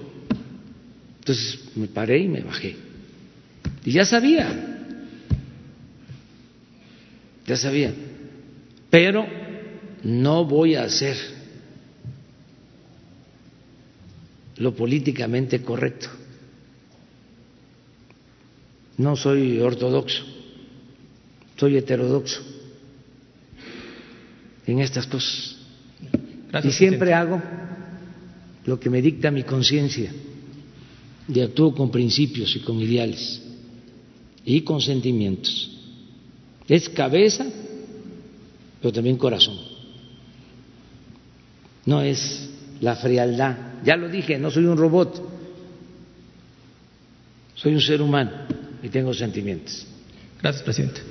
[1.20, 2.76] Entonces me paré y me bajé.
[3.86, 4.50] Y ya sabía,
[7.46, 7.94] ya sabía,
[8.90, 9.28] pero
[10.04, 11.16] no voy a hacer
[14.58, 16.10] lo políticamente correcto.
[18.98, 20.24] No soy ortodoxo,
[21.58, 22.42] soy heterodoxo
[24.66, 25.58] en estas cosas.
[26.64, 27.40] y siempre hago
[28.68, 30.12] lo que me dicta mi conciencia
[31.28, 33.42] y actúo con principios y con ideales
[34.46, 35.72] y con sentimientos.
[36.68, 37.46] Es cabeza,
[38.82, 39.58] pero también corazón.
[41.86, 42.50] No es
[42.82, 43.56] la frialdad.
[43.86, 45.24] Ya lo dije, no soy un robot.
[47.56, 48.32] Soy un ser humano
[48.84, 49.88] y tengo sentimientos.
[50.42, 51.02] Gracias, presidente.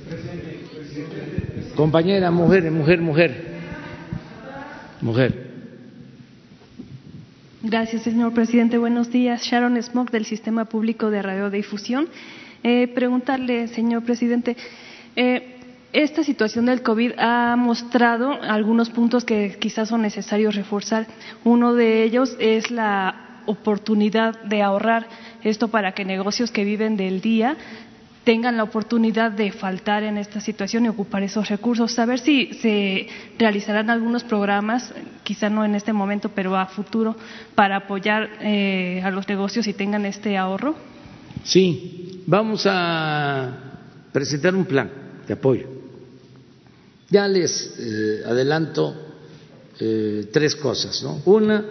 [1.75, 3.57] Compañera, mujer, mujer, mujer.
[5.01, 5.46] Mujer.
[7.69, 8.79] Gracias, señor presidente.
[8.79, 9.43] Buenos días.
[9.43, 12.07] Sharon Smoke, del Sistema Público de Radiodifusión.
[12.63, 14.57] Eh, preguntarle, señor presidente,
[15.17, 15.57] eh,
[15.93, 21.09] esta situación del COVID ha mostrado algunos puntos que quizás son necesarios reforzar.
[21.43, 25.09] Uno de ellos es la oportunidad de ahorrar
[25.43, 27.57] esto para que negocios que viven del día
[28.27, 31.93] tengan la oportunidad de faltar en esta situación y ocupar esos recursos.
[31.93, 33.07] Saber si se
[33.39, 34.93] realizarán algunos programas,
[35.23, 37.15] quizá no en este momento, pero a futuro,
[37.55, 40.75] para apoyar eh, a los negocios y tengan este ahorro.
[41.45, 43.79] Sí, vamos a
[44.13, 44.91] presentar un plan
[45.25, 45.69] de apoyo.
[47.09, 48.93] Ya les eh, adelanto
[49.79, 51.01] eh, tres cosas.
[51.05, 51.23] ¿no?
[51.27, 51.65] Una,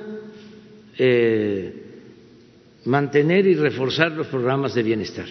[2.86, 5.26] mantener y reforzar los programas de bienestar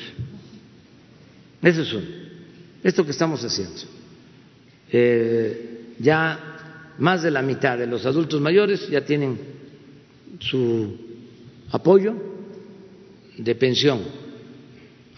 [1.64, 2.06] eso es uno.
[2.82, 3.80] Esto que estamos haciendo.
[4.92, 9.38] Eh, ya más de la mitad de los adultos mayores ya tienen
[10.38, 10.96] su
[11.70, 12.14] apoyo
[13.38, 14.02] de pensión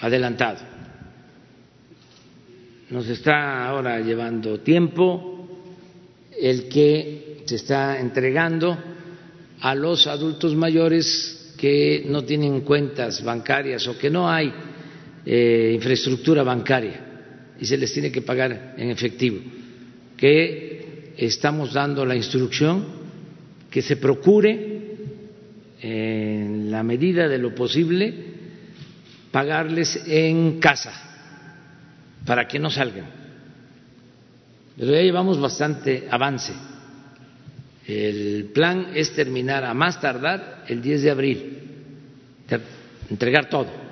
[0.01, 0.60] adelantado.
[2.90, 5.48] Nos está ahora llevando tiempo
[6.40, 8.78] el que se está entregando
[9.60, 14.52] a los adultos mayores que no tienen cuentas bancarias o que no hay
[15.28, 17.00] eh, infraestructura bancaria
[17.58, 19.40] y se les tiene que pagar en efectivo,
[20.16, 22.84] que estamos dando la instrucción
[23.68, 24.76] que se procure
[25.80, 28.14] en la medida de lo posible
[29.32, 30.92] pagarles en casa
[32.24, 33.06] para que no salgan.
[34.78, 36.52] Pero ya llevamos bastante avance.
[37.84, 41.58] El plan es terminar a más tardar el 10 de abril,
[43.10, 43.85] entregar todo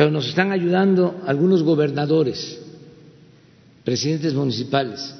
[0.00, 2.58] pero nos están ayudando algunos gobernadores,
[3.84, 5.14] presidentes municipales,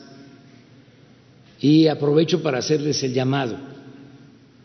[1.60, 3.58] y aprovecho para hacerles el llamado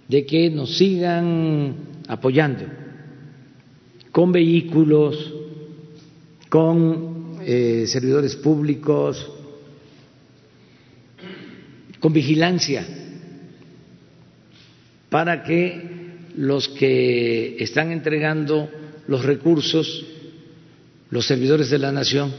[0.08, 1.76] de que nos sigan
[2.08, 2.64] apoyando
[4.10, 5.34] con vehículos,
[6.48, 9.30] con eh, servidores públicos,
[12.00, 12.88] con vigilancia.
[15.10, 15.82] para que
[16.38, 18.70] los que están entregando
[19.08, 20.06] los recursos,
[21.10, 22.34] los servidores de la nación,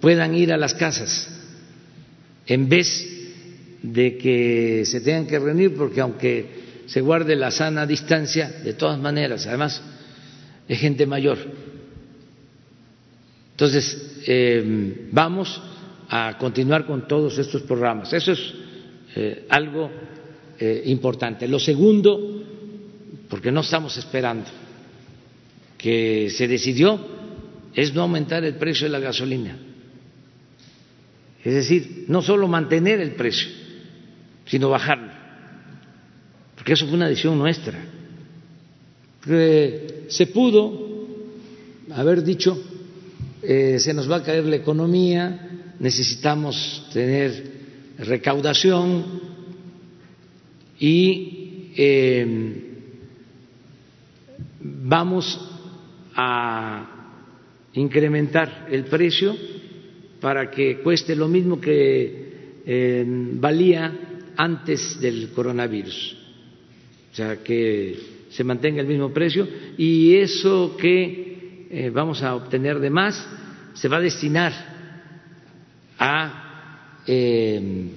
[0.00, 1.28] puedan ir a las casas
[2.46, 3.08] en vez
[3.82, 8.98] de que se tengan que reunir, porque aunque se guarde la sana distancia, de todas
[8.98, 9.82] maneras, además
[10.68, 11.38] es gente mayor.
[13.52, 15.60] Entonces, eh, vamos
[16.08, 18.12] a continuar con todos estos programas.
[18.12, 18.54] Eso es
[19.14, 19.90] eh, algo
[20.58, 21.48] eh, importante.
[21.48, 22.44] Lo segundo,
[23.28, 24.44] porque no estamos esperando,
[25.82, 26.98] que se decidió,
[27.74, 29.58] es no aumentar el precio de la gasolina.
[31.44, 33.48] Es decir, no solo mantener el precio,
[34.46, 35.10] sino bajarlo.
[36.54, 37.84] Porque eso fue una decisión nuestra.
[39.24, 41.08] se pudo
[41.90, 42.62] haber dicho,
[43.42, 45.48] eh, se nos va a caer la economía,
[45.80, 47.50] necesitamos tener
[47.98, 49.04] recaudación
[50.78, 52.68] y eh,
[54.60, 55.51] vamos
[56.14, 56.86] a
[57.74, 59.36] incrementar el precio
[60.20, 66.16] para que cueste lo mismo que eh, valía antes del coronavirus.
[67.12, 67.98] O sea, que
[68.30, 73.26] se mantenga el mismo precio y eso que eh, vamos a obtener de más
[73.74, 74.52] se va a destinar
[75.98, 77.88] a eh,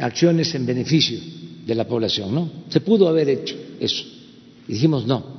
[0.00, 1.18] acciones en beneficio
[1.66, 2.50] de la población, ¿no?
[2.68, 4.14] Se pudo haber hecho eso
[4.66, 5.33] dijimos no.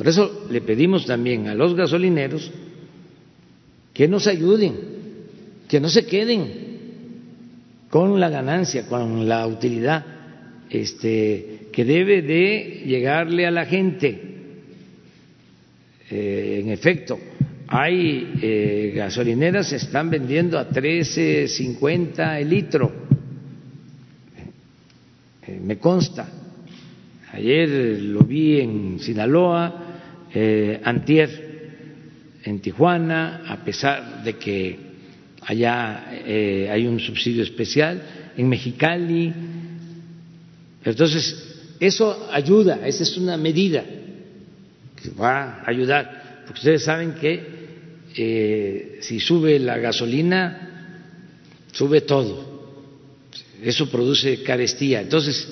[0.00, 2.50] Por eso le pedimos también a los gasolineros
[3.92, 4.74] que nos ayuden,
[5.68, 6.46] que no se queden
[7.90, 10.06] con la ganancia, con la utilidad
[10.70, 14.18] este, que debe de llegarle a la gente.
[16.10, 17.18] Eh, en efecto,
[17.68, 22.90] hay eh, gasolineras que están vendiendo a 13.50 el litro.
[25.46, 26.26] Eh, me consta.
[27.34, 27.68] Ayer
[28.00, 29.88] lo vi en Sinaloa,
[30.32, 31.50] eh, antier
[32.44, 34.78] en Tijuana, a pesar de que
[35.42, 38.00] allá eh, hay un subsidio especial,
[38.36, 39.32] en Mexicali.
[40.84, 43.84] Entonces, eso ayuda, esa es una medida
[45.02, 47.60] que va a ayudar, porque ustedes saben que
[48.16, 50.96] eh, si sube la gasolina,
[51.72, 52.48] sube todo.
[53.62, 55.00] Eso produce carestía.
[55.00, 55.48] Entonces,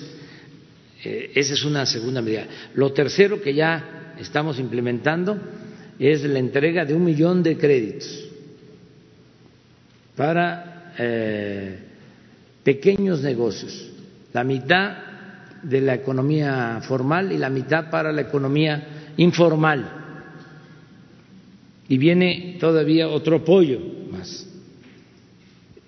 [1.03, 2.47] esa es una segunda medida.
[2.75, 5.39] Lo tercero que ya estamos implementando
[5.99, 8.29] es la entrega de un millón de créditos
[10.15, 11.79] para eh,
[12.63, 13.91] pequeños negocios,
[14.33, 14.97] la mitad
[15.63, 19.95] de la economía formal y la mitad para la economía informal.
[21.89, 23.81] Y viene todavía otro apoyo
[24.11, 24.47] más.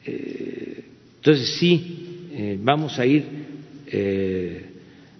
[0.07, 0.85] Eh,
[1.17, 3.41] entonces sí, eh, vamos a ir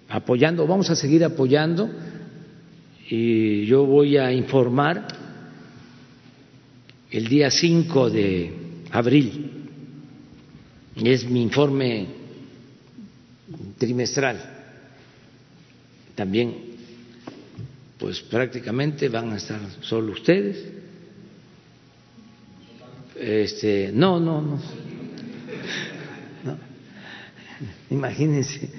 [0.09, 1.91] apoyando, vamos a seguir apoyando
[3.11, 5.09] y yo voy a informar
[7.11, 8.53] el día 5 de
[8.93, 9.51] abril.
[10.95, 12.07] Es mi informe
[13.79, 14.39] trimestral.
[16.15, 16.55] También,
[17.99, 20.65] pues prácticamente van a estar solo ustedes.
[23.17, 24.55] Este, no, no, no.
[26.45, 26.59] no.
[27.91, 28.71] Imagínense,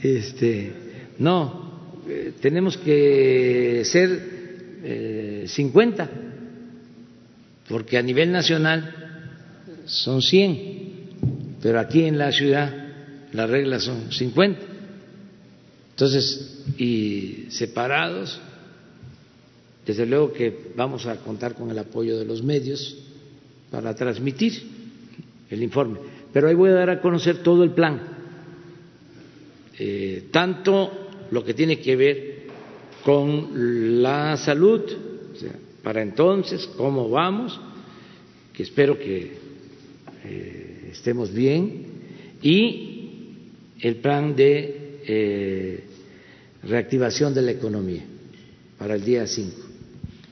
[0.00, 0.72] este,
[1.18, 1.71] no,
[2.08, 6.10] eh, tenemos que ser eh, 50,
[7.68, 12.74] porque a nivel nacional son 100, pero aquí en la ciudad
[13.32, 14.60] las reglas son 50.
[15.90, 18.40] Entonces, y separados,
[19.86, 22.96] desde luego que vamos a contar con el apoyo de los medios
[23.70, 24.62] para transmitir
[25.50, 25.98] el informe.
[26.32, 28.00] Pero ahí voy a dar a conocer todo el plan,
[29.78, 31.01] eh, tanto
[31.32, 32.42] lo que tiene que ver
[33.02, 34.82] con la salud,
[35.82, 37.58] para entonces, cómo vamos,
[38.52, 39.32] que espero que
[40.24, 41.86] eh, estemos bien,
[42.42, 42.98] y
[43.80, 45.84] el plan de eh,
[46.64, 48.04] reactivación de la economía
[48.78, 49.71] para el día 5.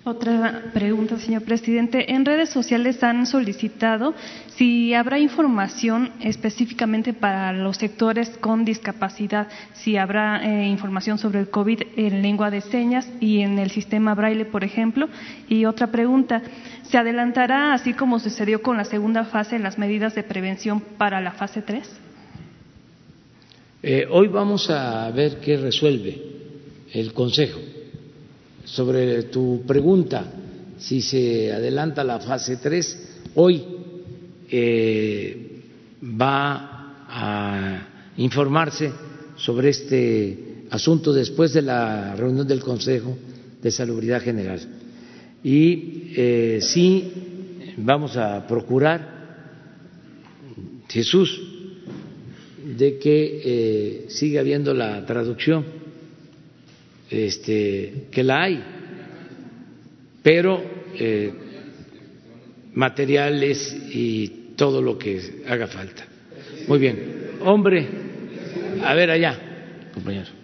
[0.02, 2.14] Otra pregunta, señor presidente.
[2.14, 4.14] En redes sociales han solicitado
[4.56, 11.51] si habrá información específicamente para los sectores con discapacidad, si habrá eh, información sobre el
[11.51, 15.06] COVID en lengua de señas y en el sistema braille, por ejemplo.
[15.51, 16.40] Y otra pregunta,
[16.82, 21.32] ¿se adelantará, así como sucedió con la segunda fase, las medidas de prevención para la
[21.32, 22.01] fase 3?
[23.82, 26.22] Eh, hoy vamos a ver qué resuelve
[26.94, 27.60] el Consejo
[28.65, 30.24] sobre tu pregunta,
[30.78, 33.62] si se adelanta la fase 3, hoy
[34.51, 35.62] eh,
[36.03, 38.91] va a informarse
[39.37, 43.16] sobre este asunto después de la reunión del Consejo
[43.61, 44.61] de Salubridad General.
[45.43, 47.12] Y eh, sí
[47.77, 49.20] vamos a procurar,
[50.89, 51.41] Jesús,
[52.77, 55.65] de que eh, siga habiendo la traducción,
[57.11, 58.65] este, que la hay,
[60.23, 60.62] pero
[60.95, 61.32] eh,
[62.74, 66.05] materiales y todo lo que haga falta.
[66.69, 67.31] Muy bien.
[67.43, 67.89] Hombre,
[68.85, 69.39] a ver allá,
[69.93, 70.41] compañero.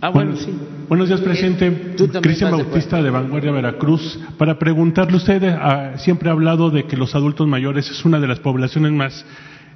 [0.00, 0.52] Ah, bueno, sí.
[0.88, 1.94] Buenos días, presidente.
[2.20, 4.18] Cristian Bautista de Vanguardia Veracruz.
[4.36, 8.26] Para preguntarle, usted ah, siempre ha hablado de que los adultos mayores es una de
[8.26, 9.24] las poblaciones más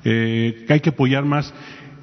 [0.05, 1.55] eh, que hay que apoyar más.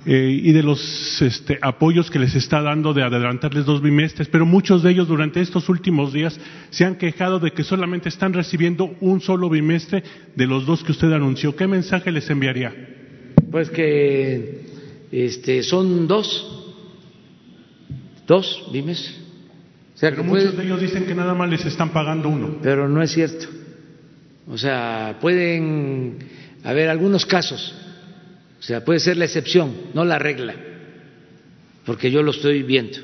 [0.05, 4.45] Eh, y de los este, apoyos que les está dando de adelantarles dos bimestres, pero
[4.45, 6.37] muchos de ellos durante estos últimos días
[6.71, 10.03] se han quejado de que solamente están recibiendo un solo bimestre
[10.35, 11.55] de los dos que usted anunció.
[11.55, 12.73] ¿Qué mensaje les enviaría?
[13.49, 14.65] Pues que
[15.09, 16.73] este, son dos,
[18.27, 19.21] dos bimestres.
[20.01, 22.57] pero muchos de ellos dicen que nada más les están pagando uno.
[22.61, 23.45] Pero no es cierto.
[24.49, 26.17] O sea, pueden
[26.61, 27.73] haber algunos casos
[28.63, 30.55] o sea, puede ser la excepción, no la regla,
[31.85, 32.97] porque yo lo estoy viendo.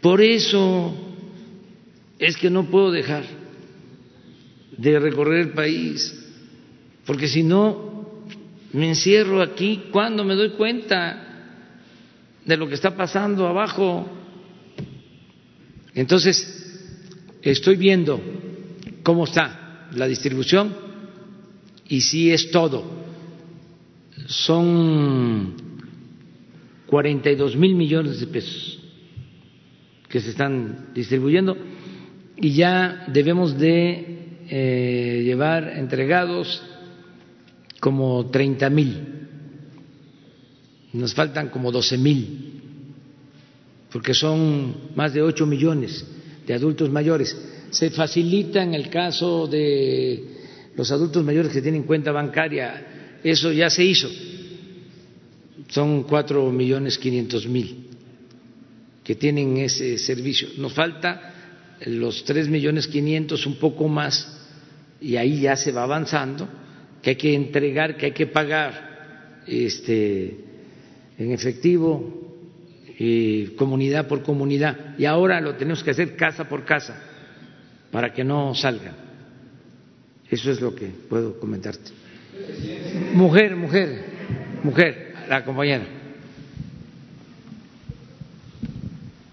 [0.00, 0.94] Por eso
[2.18, 3.24] es que no puedo dejar
[4.78, 6.26] de recorrer el país,
[7.04, 8.24] porque si no,
[8.72, 11.58] me encierro aquí cuando me doy cuenta
[12.42, 14.08] de lo que está pasando abajo.
[15.94, 16.80] Entonces,
[17.42, 18.18] estoy viendo
[19.02, 20.74] cómo está la distribución
[21.86, 22.99] y si es todo
[24.30, 25.54] son
[26.86, 28.78] 42 mil millones de pesos
[30.08, 31.56] que se están distribuyendo
[32.36, 36.62] y ya debemos de eh, llevar entregados
[37.80, 39.06] como 30 mil.
[40.92, 42.52] Nos faltan como 12 mil,
[43.92, 46.06] porque son más de 8 millones
[46.46, 47.36] de adultos mayores.
[47.70, 50.24] Se facilita en el caso de
[50.76, 52.89] los adultos mayores que tienen cuenta bancaria
[53.24, 54.08] eso ya se hizo.
[55.68, 57.88] Son cuatro millones quinientos mil
[59.04, 60.48] que tienen ese servicio.
[60.58, 61.34] Nos falta
[61.86, 64.38] los tres millones quinientos, un poco más,
[65.00, 66.48] y ahí ya se va avanzando,
[67.02, 70.38] que hay que entregar, que hay que pagar este,
[71.18, 72.20] en efectivo,
[73.56, 74.94] comunidad por comunidad.
[74.98, 77.02] Y ahora lo tenemos que hacer casa por casa
[77.90, 78.94] para que no salgan.
[80.30, 81.99] Eso es lo que puedo comentarte.
[83.14, 84.04] Mujer, mujer,
[84.62, 85.84] mujer, la compañera.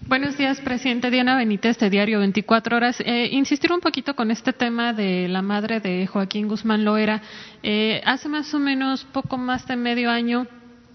[0.06, 3.00] Buenos días, presidente Diana Benítez de Diario 24 Horas.
[3.00, 7.20] Eh, insistir un poquito con este tema de la madre de Joaquín Guzmán Loera.
[7.62, 10.46] Eh, hace más o menos poco más de medio año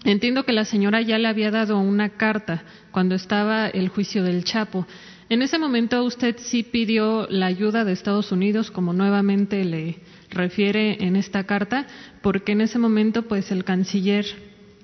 [0.04, 4.44] Entiendo que la señora ya le había dado una carta cuando estaba el juicio del
[4.44, 4.86] Chapo.
[5.30, 11.04] En ese momento usted sí pidió la ayuda de Estados Unidos, como nuevamente le, refiere
[11.04, 11.86] en esta carta,
[12.22, 14.26] porque en ese momento pues el canciller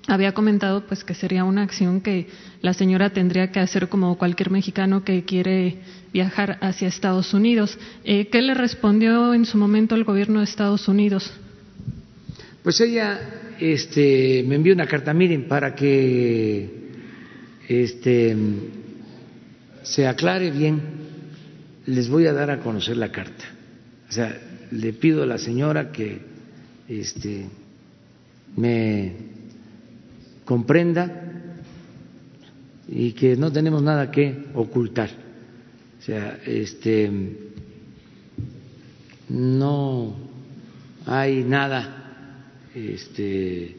[0.07, 2.27] había comentado pues que sería una acción que
[2.63, 5.79] la señora tendría que hacer como cualquier mexicano que quiere
[6.13, 7.79] viajar hacia Estados Unidos.
[8.05, 11.33] Eh, ¿Qué le respondió en su momento el gobierno de Estados Unidos?
[12.63, 13.19] Pues ella
[13.61, 16.69] este, me envió una carta, miren, para que
[17.69, 18.37] este,
[19.83, 20.81] se aclare bien,
[21.87, 23.45] les voy a dar a conocer la carta.
[24.09, 24.39] O sea,
[24.71, 26.21] le pido a la señora que
[26.89, 27.47] este,
[28.57, 29.13] me
[30.45, 31.55] comprenda
[32.89, 35.11] y que no tenemos nada que ocultar.
[35.99, 37.11] O sea, este,
[39.29, 40.17] no
[41.07, 42.33] hay nada
[42.75, 43.77] este,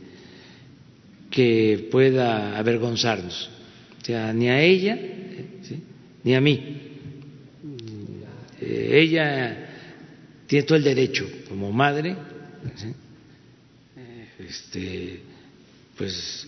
[1.29, 3.49] que pueda avergonzarnos,
[4.01, 4.97] o sea, ni a ella
[6.23, 6.77] ni a mí.
[8.61, 9.70] Eh, ella
[10.51, 12.13] tiene todo el derecho como madre
[14.37, 15.21] este,
[15.97, 16.45] pues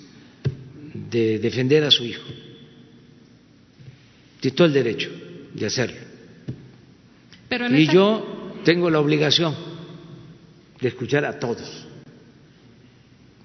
[1.09, 2.27] de defender a su hijo.
[4.41, 5.09] Tiene todo el derecho
[5.53, 6.01] de hacerlo.
[7.69, 9.55] Y yo tengo la obligación
[10.81, 11.87] de escuchar a todos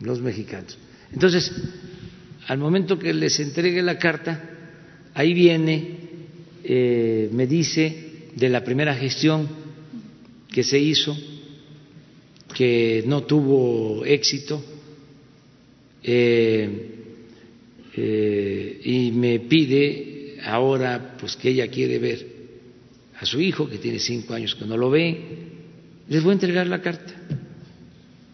[0.01, 0.77] los mexicanos.
[1.13, 1.53] Entonces
[2.49, 4.43] al momento que les entregue la carta
[5.15, 5.99] ahí viene
[6.65, 9.68] eh, me dice de la primera gestión
[10.51, 11.17] que se hizo,
[12.55, 14.63] que no tuvo éxito,
[16.03, 16.95] eh,
[17.95, 22.27] eh, y me pide ahora pues que ella quiere ver
[23.21, 25.21] a su hijo, que tiene cinco años que no lo ve,
[26.09, 27.13] les voy a entregar la carta,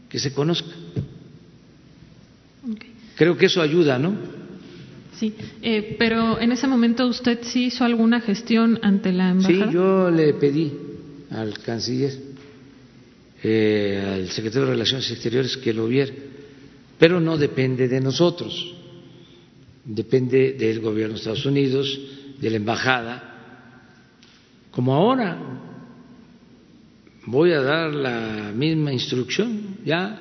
[0.08, 0.70] que se conozca.
[3.16, 4.16] Creo que eso ayuda, ¿no?
[5.14, 5.32] Sí,
[5.62, 9.68] eh, pero en ese momento usted sí hizo alguna gestión ante la embajada.
[9.68, 10.72] Sí, yo le pedí
[11.34, 12.12] al canciller,
[13.42, 16.12] eh, al secretario de Relaciones Exteriores que lo viera,
[16.98, 18.74] pero no depende de nosotros,
[19.84, 22.00] depende del gobierno de Estados Unidos,
[22.40, 23.30] de la embajada,
[24.70, 25.38] como ahora
[27.26, 30.20] voy a dar la misma instrucción, ya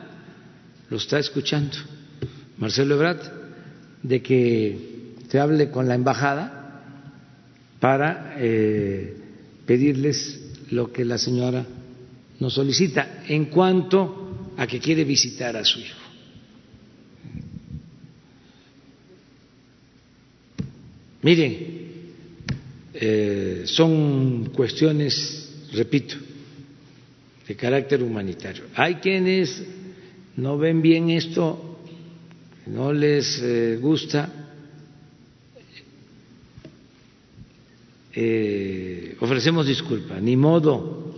[0.89, 1.77] lo está escuchando
[2.57, 3.19] Marcelo Ebrard
[4.03, 6.83] de que se hable con la embajada
[7.79, 9.17] para eh,
[9.65, 10.42] pedirles
[10.73, 11.65] lo que la señora
[12.39, 15.99] nos solicita en cuanto a que quiere visitar a su hijo.
[21.21, 21.57] Miren,
[22.93, 26.15] eh, son cuestiones, repito,
[27.47, 28.63] de carácter humanitario.
[28.75, 29.63] Hay quienes
[30.35, 31.73] no ven bien esto
[32.65, 34.42] no les eh, gusta,
[38.15, 41.13] eh, ofrecemos disculpa, ni modo,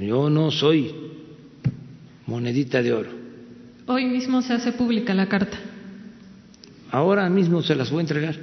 [0.00, 0.94] yo no soy
[2.26, 3.10] monedita de oro.
[3.86, 5.58] Hoy mismo se hace pública la carta.
[6.90, 8.36] Ahora mismo se las voy a entregar.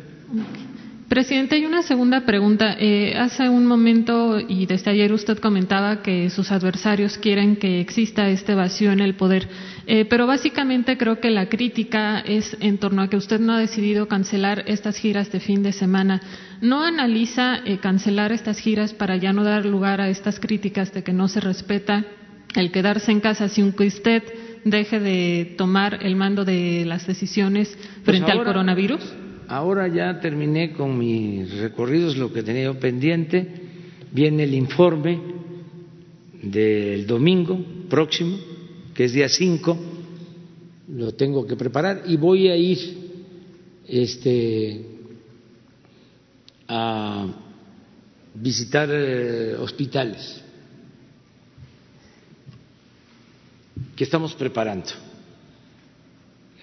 [1.15, 2.75] Presidente, hay una segunda pregunta.
[2.77, 8.27] Eh, hace un momento y desde ayer usted comentaba que sus adversarios quieren que exista
[8.27, 9.47] este vacío en el poder,
[9.87, 13.59] eh, pero básicamente creo que la crítica es en torno a que usted no ha
[13.59, 16.19] decidido cancelar estas giras de fin de semana.
[16.59, 21.05] ¿No analiza eh, cancelar estas giras para ya no dar lugar a estas críticas de
[21.05, 22.03] que no se respeta
[22.55, 24.21] el quedarse en casa sin que usted
[24.65, 29.24] deje de tomar el mando de las decisiones pues frente al coronavirus?
[29.47, 33.63] Ahora ya terminé con mis recorridos, lo que tenía pendiente.
[34.11, 35.19] Viene el informe
[36.41, 37.59] del domingo
[37.89, 38.37] próximo,
[38.93, 39.77] que es día 5,
[40.89, 42.77] lo tengo que preparar y voy a ir
[43.87, 44.85] este,
[46.67, 47.27] a
[48.35, 50.41] visitar eh, hospitales
[53.95, 54.91] que estamos preparando.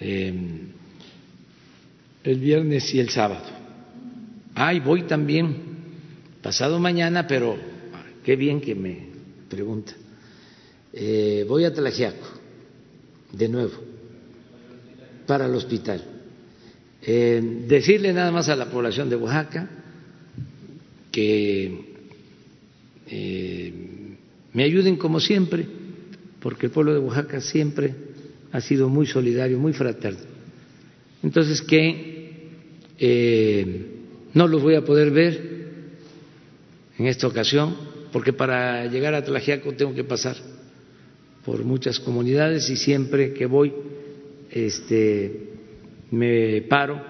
[0.01, 0.72] Em,
[2.25, 3.45] el viernes y el sábado.
[4.55, 5.57] Ay, voy también
[6.43, 7.57] pasado mañana, pero
[8.25, 9.07] qué bien que me
[9.49, 9.93] pregunta.
[10.93, 12.27] Eh, voy a Tlajiaco,
[13.33, 13.73] de nuevo,
[15.27, 16.05] para el hospital.
[17.03, 19.69] Eh, decirle nada más a la población de Oaxaca
[21.11, 21.93] que
[23.09, 23.73] eh,
[24.53, 25.67] me ayuden como siempre,
[26.41, 27.95] porque el pueblo de Oaxaca siempre
[28.53, 30.21] ha sido muy solidario, muy fraterno.
[31.23, 32.12] Entonces, que
[33.05, 33.67] eh,
[34.33, 35.41] no los voy a poder ver
[36.97, 37.77] en esta ocasión,
[38.13, 40.37] porque para llegar a Tlajiaco tengo que pasar
[41.45, 43.73] por muchas comunidades y siempre que voy
[44.53, 45.51] este,
[46.13, 47.03] me paro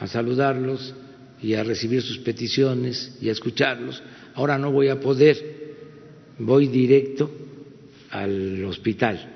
[0.00, 0.94] a saludarlos
[1.42, 4.02] y a recibir sus peticiones y a escucharlos.
[4.36, 5.36] Ahora no voy a poder,
[6.38, 7.30] voy directo
[8.08, 9.30] al hospital.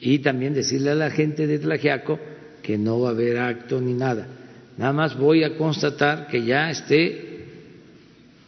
[0.00, 2.16] Y también decirle a la gente de Tlajiaco
[2.62, 4.44] que no va a haber acto ni nada
[4.76, 7.26] Nada más voy a constatar que ya esté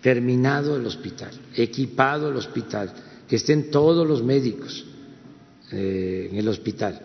[0.02, 2.92] terminado el hospital, equipado el hospital,
[3.26, 4.84] que estén todos los médicos
[5.72, 7.00] eh, en el hospital.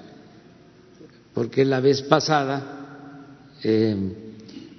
[1.33, 3.17] Porque la vez pasada
[3.63, 3.95] eh,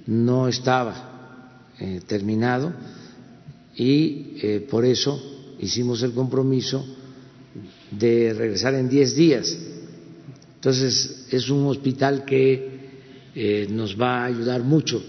[0.07, 2.73] no estaba eh, terminado
[3.77, 5.21] y por eso
[5.59, 6.87] hicimos el compromiso
[7.91, 9.57] de regresar en diez días.
[10.55, 12.73] Entonces es un hospital que
[13.36, 15.02] eh, nos va a ayudar mucho eh,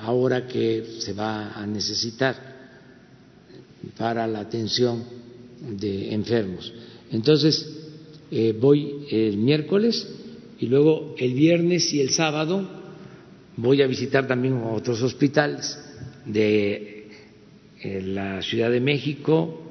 [0.00, 2.54] ahora que se va a necesitar
[3.96, 5.04] para la atención
[5.78, 6.72] de enfermos.
[7.12, 7.64] Entonces,
[8.30, 10.04] eh, voy el miércoles
[10.58, 12.68] y luego el viernes y el sábado
[13.56, 15.78] voy a visitar también otros hospitales
[16.26, 17.08] de
[17.84, 19.62] la Ciudad de México,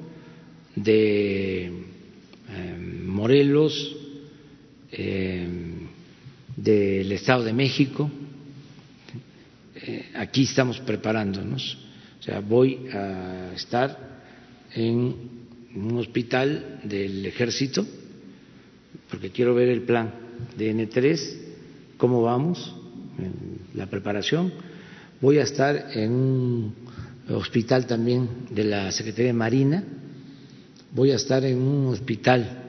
[0.74, 1.70] de
[3.04, 3.96] Morelos,
[6.56, 8.10] del Estado de México.
[9.76, 11.78] Eh, aquí estamos preparándonos.
[12.20, 14.22] O sea, voy a estar
[14.74, 15.14] en
[15.74, 17.86] un hospital del ejército,
[19.10, 20.12] porque quiero ver el plan
[20.56, 21.36] de N3,
[21.96, 22.74] cómo vamos,
[23.18, 23.32] en
[23.74, 24.52] la preparación.
[25.20, 26.74] Voy a estar en un
[27.28, 29.84] hospital también de la Secretaría de Marina,
[30.92, 32.62] voy a estar en un hospital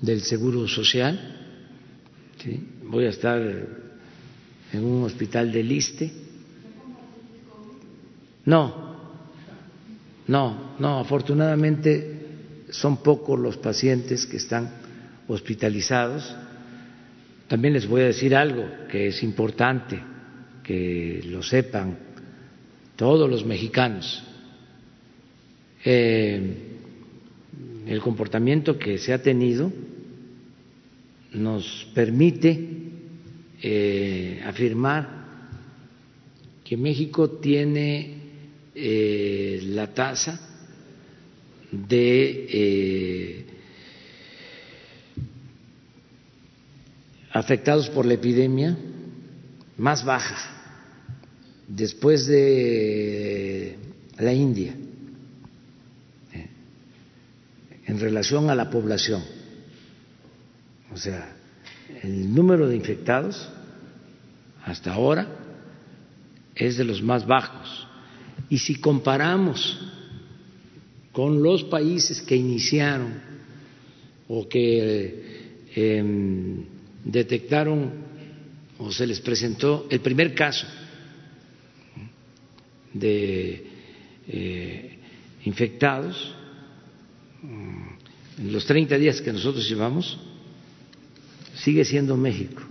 [0.00, 1.36] del Seguro Social.
[2.88, 3.40] Voy a estar
[4.72, 6.10] en un hospital de Liste.
[8.44, 8.96] No,
[10.26, 12.16] no, no, afortunadamente
[12.70, 14.70] son pocos los pacientes que están
[15.26, 16.34] hospitalizados.
[17.46, 20.00] También les voy a decir algo que es importante
[20.62, 21.98] que lo sepan
[22.96, 24.22] todos los mexicanos.
[25.84, 26.56] Eh,
[27.86, 29.72] el comportamiento que se ha tenido
[31.32, 32.58] nos permite
[33.62, 35.18] eh, afirmar
[36.64, 38.18] que México tiene
[38.74, 40.40] eh, la tasa
[41.70, 43.46] de eh,
[47.32, 48.76] afectados por la epidemia
[49.76, 50.36] más baja
[51.68, 53.76] después de
[54.18, 54.74] la India
[57.88, 59.37] en relación a la población.
[60.92, 61.36] O sea,
[62.02, 63.48] el número de infectados
[64.64, 65.26] hasta ahora
[66.54, 67.86] es de los más bajos.
[68.48, 69.78] Y si comparamos
[71.12, 73.20] con los países que iniciaron
[74.28, 76.64] o que em,
[77.04, 77.92] detectaron
[78.78, 80.66] o se les presentó el primer caso
[82.92, 83.66] de
[84.28, 84.98] eh,
[85.44, 86.34] infectados,
[87.42, 90.18] en los 30 días que nosotros llevamos,
[91.62, 92.62] sigue siendo México.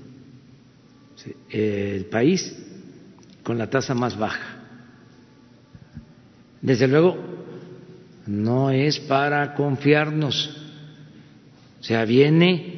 [1.49, 2.55] El país
[3.43, 4.57] con la tasa más baja.
[6.61, 7.17] Desde luego,
[8.27, 10.57] no es para confiarnos,
[11.79, 12.75] o sea, viene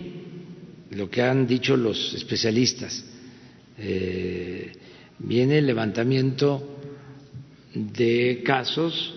[0.91, 3.03] lo que han dicho los especialistas,
[3.77, 4.72] eh,
[5.18, 6.77] viene el levantamiento
[7.73, 9.15] de casos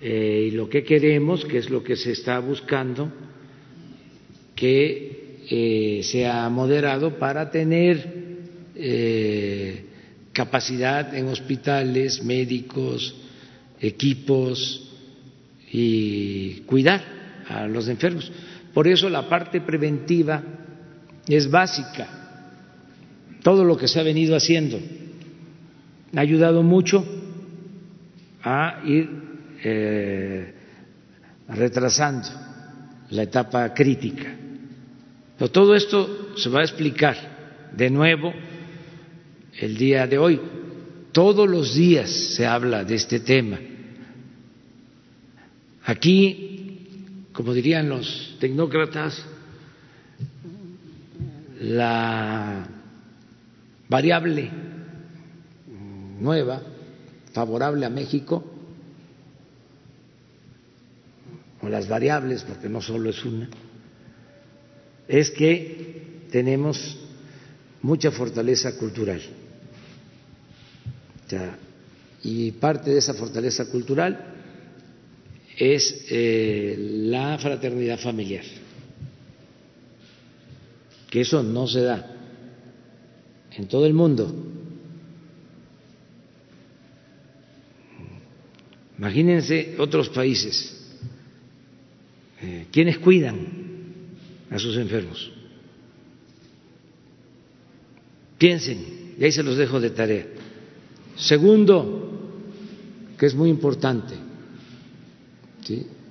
[0.00, 3.12] eh, y lo que queremos, que es lo que se está buscando,
[4.54, 8.06] que eh, sea moderado para tener
[8.74, 9.84] eh,
[10.32, 13.14] capacidad en hospitales, médicos,
[13.80, 14.90] equipos
[15.70, 17.02] y cuidar
[17.48, 18.30] a los enfermos.
[18.72, 20.42] Por eso la parte preventiva
[21.26, 22.08] es básica.
[23.42, 24.80] Todo lo que se ha venido haciendo
[26.14, 27.04] ha ayudado mucho
[28.42, 29.10] a ir
[29.64, 30.54] eh,
[31.48, 32.28] retrasando
[33.10, 34.36] la etapa crítica.
[35.48, 38.32] Todo esto se va a explicar de nuevo
[39.58, 40.40] el día de hoy.
[41.12, 43.58] Todos los días se habla de este tema.
[45.84, 49.24] Aquí, como dirían los tecnócratas,
[51.60, 52.66] la
[53.88, 54.50] variable
[56.20, 56.62] nueva
[57.32, 58.44] favorable a México
[61.60, 63.48] o las variables, porque no solo es una,
[65.12, 66.96] es que tenemos
[67.82, 69.20] mucha fortaleza cultural.
[72.24, 74.18] y parte de esa fortaleza cultural
[75.56, 78.44] es eh, la fraternidad familiar,
[81.10, 82.16] que eso no se da
[83.56, 84.32] en todo el mundo.
[88.98, 90.78] Imagínense otros países
[92.40, 93.61] eh, ¿Quiénes cuidan
[94.52, 95.30] a sus enfermos?
[98.38, 100.26] Piensen, y ahí se los dejo de tarea.
[101.16, 102.10] Segundo,
[103.18, 104.14] que es muy importante,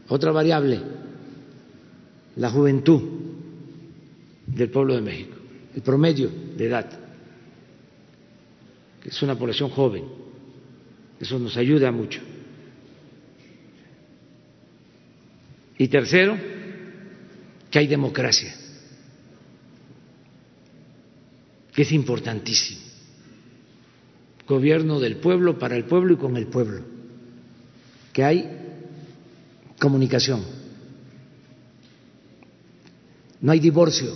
[0.07, 0.80] otra variable,
[2.38, 3.01] la juventud
[4.47, 5.35] del pueblo de México,
[5.76, 6.89] el promedio de edad,
[9.01, 10.03] que es una población joven,
[11.19, 12.22] eso nos ayuda mucho.
[15.77, 16.38] Y tercero,
[17.72, 18.53] que hay democracia,
[21.73, 22.81] que es importantísimo.
[24.48, 26.81] Gobierno del pueblo, para el pueblo y con el pueblo.
[28.11, 28.49] Que hay
[29.80, 30.43] comunicación.
[33.39, 34.14] No hay divorcio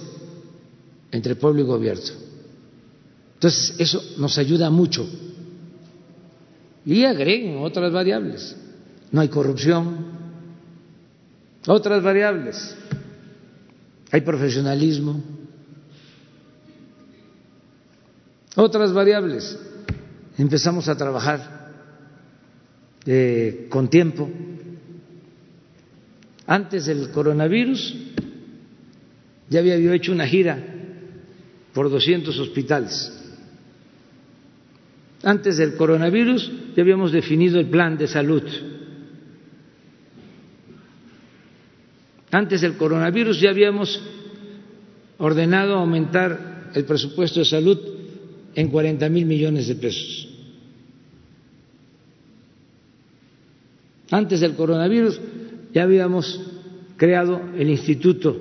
[1.12, 2.04] entre pueblo y gobierno.
[3.36, 5.08] Entonces, eso nos ayuda mucho.
[6.86, 8.56] Y agreguen otras variables.
[9.12, 10.06] No hay corrupción,
[11.66, 12.76] otras variables.
[14.12, 15.22] Hay profesionalismo.
[18.56, 19.58] Otras variables.
[20.38, 21.72] Empezamos a trabajar
[23.06, 24.30] eh, con tiempo.
[26.48, 27.96] Antes del coronavirus
[29.50, 30.64] ya había hecho una gira
[31.74, 33.12] por 200 hospitales.
[35.24, 38.44] Antes del coronavirus ya habíamos definido el plan de salud
[42.36, 43.98] Antes del coronavirus ya habíamos
[45.20, 47.80] ordenado aumentar el presupuesto de salud
[48.54, 50.28] en 40 mil millones de pesos.
[54.12, 55.18] Antes del coronavirus
[55.74, 56.42] ya habíamos
[56.98, 58.36] creado el Instituto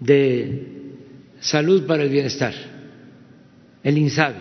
[0.00, 0.94] de
[1.40, 2.54] salud para el bienestar,
[3.82, 4.40] el INSABI.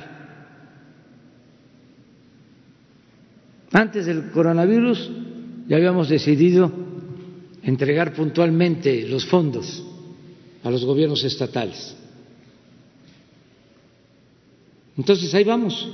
[3.73, 5.11] Antes del coronavirus
[5.67, 6.86] ya habíamos decidido
[7.67, 9.83] entregar puntualmente los fondos
[10.63, 11.95] a los gobiernos estatales.
[14.97, 15.87] Entonces ahí vamos,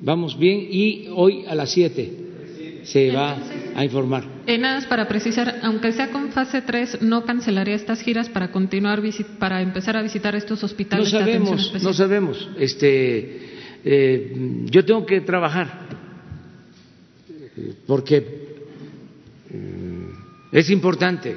[0.00, 3.38] vamos bien y hoy a las 7 se va
[3.76, 4.24] a informar.
[4.46, 8.50] Eh, nada más para precisar, aunque sea con fase 3, ¿no cancelaría estas giras para
[8.50, 9.00] continuar,
[9.38, 11.12] para empezar a visitar estos hospitales?
[11.12, 12.48] No sabemos, no sabemos.
[12.58, 13.40] Este,
[13.84, 15.86] eh, yo tengo que trabajar
[17.86, 18.47] porque
[20.52, 21.36] es importante.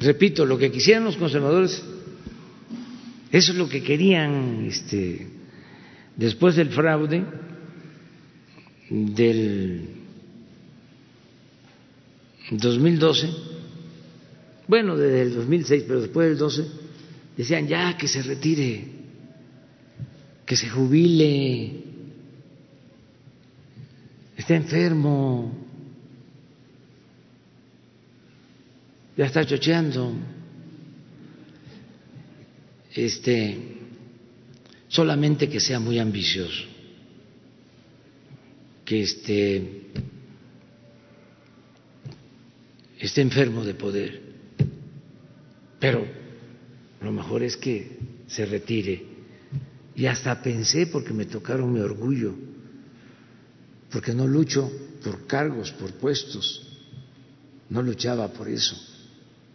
[0.00, 1.82] Repito, lo que quisieran los conservadores,
[3.30, 5.28] eso es lo que querían este,
[6.16, 7.24] después del fraude
[8.90, 9.88] del
[12.50, 13.30] 2012,
[14.66, 16.66] bueno, desde el 2006, pero después del 12,
[17.36, 18.84] decían ya que se retire,
[20.44, 21.84] que se jubile,
[24.36, 25.61] está enfermo,
[29.16, 30.14] ya está chocheando,
[32.94, 33.58] este,
[34.88, 36.64] solamente que sea muy ambicioso,
[38.84, 39.82] que este,
[42.98, 44.22] esté enfermo de poder,
[45.78, 46.06] pero
[47.00, 49.12] lo mejor es que se retire.
[49.94, 52.34] Y hasta pensé, porque me tocaron mi orgullo,
[53.90, 54.70] porque no lucho
[55.02, 56.66] por cargos, por puestos,
[57.68, 58.76] no luchaba por eso,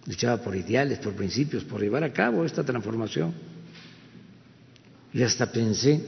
[0.08, 3.34] luchaba por ideales, por principios, por llevar a cabo esta transformación.
[5.14, 6.02] Y hasta pensé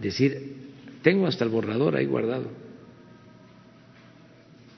[0.00, 0.72] decir,
[1.02, 2.50] tengo hasta el borrador ahí guardado.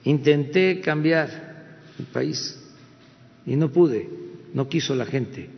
[0.05, 2.59] Intenté cambiar el país
[3.45, 4.09] y no pude,
[4.53, 5.49] no quiso la gente.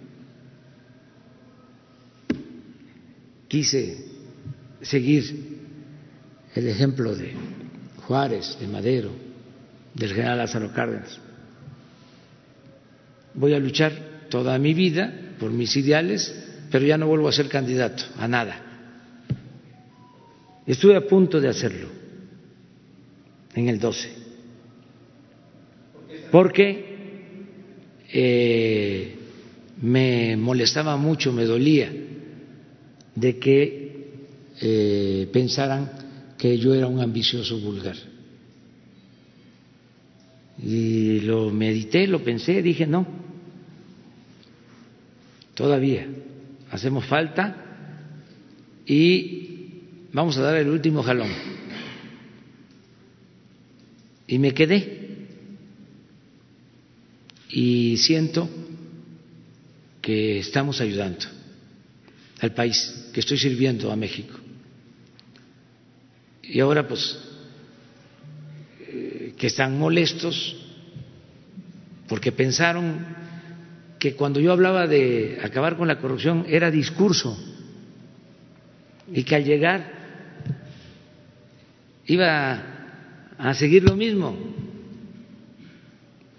[3.49, 4.05] Quise
[4.83, 5.59] seguir
[6.55, 7.33] el ejemplo de
[8.07, 9.11] Juárez, de Madero,
[9.95, 11.19] del general Lázaro Cárdenas.
[13.35, 13.93] Voy a luchar
[14.29, 16.35] toda mi vida por mis ideales,
[16.71, 18.65] pero ya no vuelvo a ser candidato a nada.
[20.67, 21.89] Estuve a punto de hacerlo
[23.55, 24.09] en el 12,
[26.31, 26.85] porque
[28.13, 29.15] eh,
[29.81, 31.91] me molestaba mucho, me dolía
[33.15, 33.89] de que
[34.61, 35.91] eh, pensaran
[36.37, 37.97] que yo era un ambicioso vulgar.
[40.63, 43.07] Y lo medité, lo pensé, dije, no,
[45.59, 46.07] todavía
[46.71, 47.57] hacemos falta
[48.87, 49.81] y
[50.13, 51.33] vamos a dar el último jalón.
[54.29, 55.27] Y me quedé.
[57.49, 58.49] Y siento
[60.01, 61.27] que estamos ayudando
[62.41, 64.39] al país, que estoy sirviendo a México.
[66.45, 67.19] Y ahora pues
[68.87, 70.57] eh, que están molestos
[72.07, 73.28] porque pensaron
[73.99, 77.37] que cuando yo hablaba de acabar con la corrupción era discurso
[79.13, 79.93] y que al llegar
[82.07, 82.63] iba
[83.37, 84.37] a seguir lo mismo,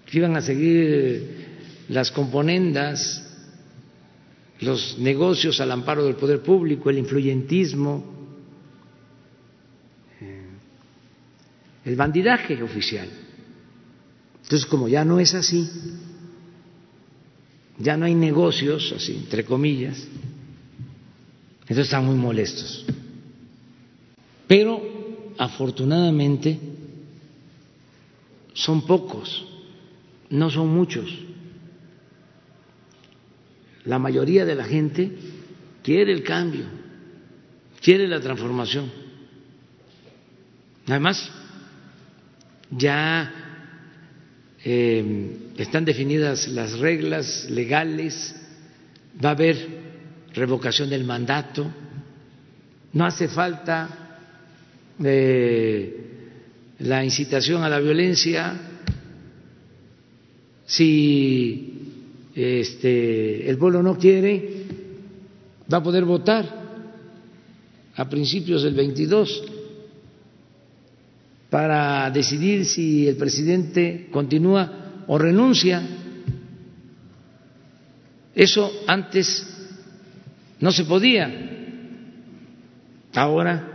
[0.06, 3.26] que iban a seguir las componendas,
[4.60, 8.18] los negocios al amparo del poder público, el influyentismo,
[11.84, 13.08] el bandidaje oficial.
[14.42, 15.68] Entonces, como ya no es así,
[17.80, 20.06] ya no hay negocios, así, entre comillas,
[21.62, 22.84] entonces están muy molestos.
[24.46, 26.58] Pero, afortunadamente,
[28.52, 29.46] son pocos,
[30.28, 31.10] no son muchos.
[33.84, 35.10] La mayoría de la gente
[35.82, 36.66] quiere el cambio,
[37.80, 38.90] quiere la transformación.
[40.86, 41.30] Además,
[42.70, 43.49] ya
[44.64, 48.34] eh, están definidas las reglas legales,
[49.22, 49.56] va a haber
[50.34, 51.70] revocación del mandato,
[52.92, 54.26] no hace falta
[55.02, 55.96] eh,
[56.80, 58.54] la incitación a la violencia,
[60.66, 61.80] si
[62.34, 64.64] este, el pueblo no quiere,
[65.72, 66.60] va a poder votar
[67.96, 69.59] a principios del 22
[71.50, 75.82] para decidir si el presidente continúa o renuncia.
[78.34, 79.46] Eso antes
[80.60, 81.48] no se podía.
[83.14, 83.70] Ahora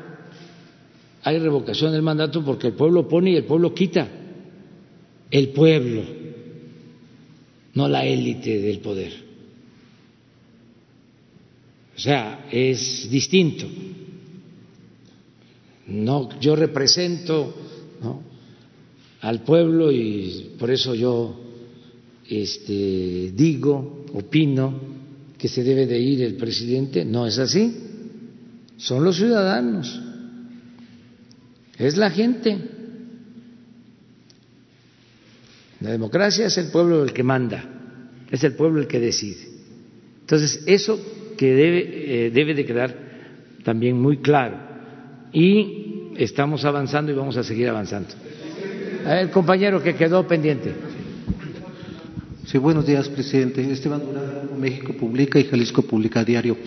[1.22, 4.07] hay revocación del mandato porque el pueblo pone y el pueblo quita.
[5.30, 6.03] El pueblo.
[7.73, 9.11] no la élite del poder.
[11.97, 13.65] O sea, es distinto.
[15.88, 17.65] No, yo represento
[19.22, 21.42] al pueblo y por eso yo
[22.30, 24.80] este, digo, opino
[25.38, 27.06] que se debe de ir el presidente.
[27.06, 27.76] No es así.
[28.78, 30.02] Son los ciudadanos.
[31.78, 32.58] Es la gente.
[35.82, 37.64] La democracia es el pueblo el que manda,
[38.32, 39.50] es el pueblo el que decide.
[40.22, 41.00] Entonces, eso
[41.38, 42.98] que debe, eh, debe de quedar
[43.64, 44.58] también muy claro.
[45.34, 48.10] Y estamos avanzando y vamos a seguir avanzando.
[49.06, 50.73] El compañero que quedó pendiente.
[52.48, 53.61] Sí, buenos días, presidente.
[53.72, 56.57] Esteban Durán, México Publica y Jalisco Publica Diario.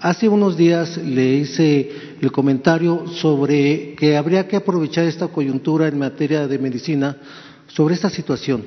[0.00, 1.90] Hace unos días le hice
[2.20, 7.18] el comentario sobre que habría que aprovechar esta coyuntura en materia de medicina
[7.68, 8.64] sobre esta situación.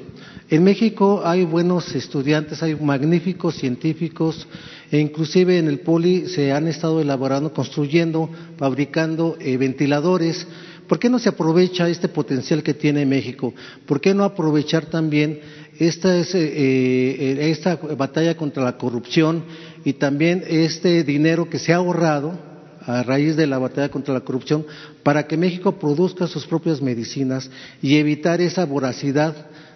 [0.50, 4.48] En México hay buenos estudiantes, hay magníficos científicos
[4.92, 10.48] e inclusive en el poli se han estado elaborando, construyendo, fabricando eh, ventiladores.
[10.90, 13.54] ¿Por qué no se aprovecha este potencial que tiene México?
[13.86, 15.40] ¿Por qué no aprovechar también
[15.78, 19.44] esta, es, eh, eh, esta batalla contra la corrupción
[19.86, 22.40] y también este dinero que se ha ahorrado
[22.82, 24.66] a raíz de la batalla contra la corrupción
[25.04, 27.52] para que México produzca sus propias medicinas
[27.84, 29.36] y evitar esa voracidad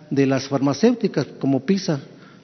[0.09, 1.99] de las farmacéuticas como PISA,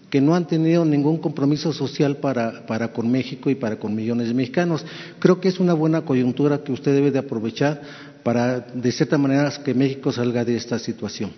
[0.09, 4.27] que no han tenido ningún compromiso social para, para, con México y para con millones
[4.27, 4.85] de mexicanos.
[5.19, 7.81] Creo que es una buena coyuntura que usted debe de aprovechar
[8.23, 11.31] para, de cierta manera, que México salga de esta situación.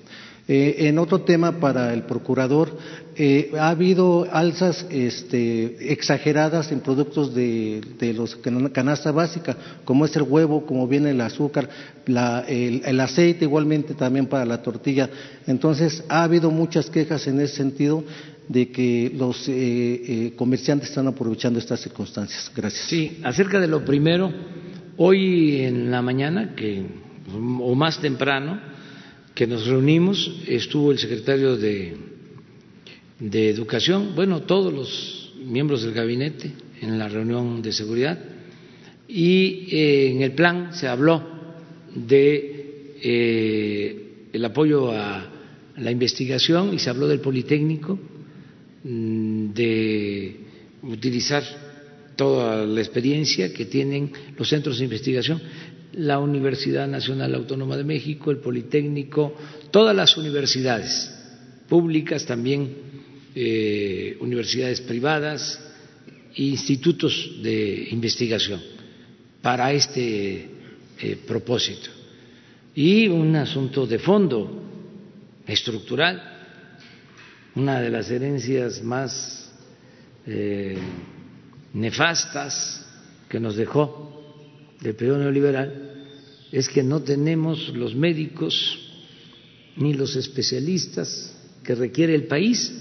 [0.47, 2.75] Eh, en otro tema para el procurador,
[3.15, 8.35] eh, ha habido alzas este, exageradas en productos de, de los
[8.73, 9.55] canasta básica,
[9.85, 11.69] como es el huevo, como viene el azúcar,
[12.05, 15.09] el, aceite igualmente también para la tortilla.
[15.45, 18.03] Entonces, ha habido muchas quejas en ese sentido
[18.47, 22.51] de que los eh, comerciantes están aprovechando estas circunstancias.
[22.53, 22.87] Gracias.
[22.87, 24.33] Sí, acerca de lo primero,
[24.97, 26.83] hoy en la mañana, que,
[27.33, 28.59] o más temprano,
[29.33, 31.95] que nos reunimos, estuvo el secretario de,
[33.19, 36.51] de Educación, bueno, todos los miembros del gabinete
[36.81, 38.19] en la reunión de seguridad
[39.07, 41.21] y eh, en el plan se habló
[41.93, 45.29] de eh, el apoyo a
[45.77, 47.99] la investigación y se habló del Politécnico,
[48.83, 50.39] mm, de
[50.83, 51.43] utilizar
[52.15, 55.41] toda la experiencia que tienen los centros de investigación
[55.93, 59.35] la Universidad Nacional Autónoma de México, el Politécnico,
[59.71, 61.11] todas las universidades
[61.67, 62.73] públicas, también
[63.35, 65.59] eh, universidades privadas
[66.35, 68.61] institutos de investigación
[69.41, 70.49] para este
[70.99, 71.89] eh, propósito.
[72.73, 74.63] Y un asunto de fondo,
[75.45, 76.21] estructural,
[77.55, 79.51] una de las herencias más
[80.25, 80.77] eh,
[81.73, 82.85] nefastas
[83.29, 84.11] que nos dejó
[84.81, 85.91] del periodo neoliberal
[86.51, 88.79] es que no tenemos los médicos
[89.77, 91.33] ni los especialistas
[91.63, 92.73] que requiere el país.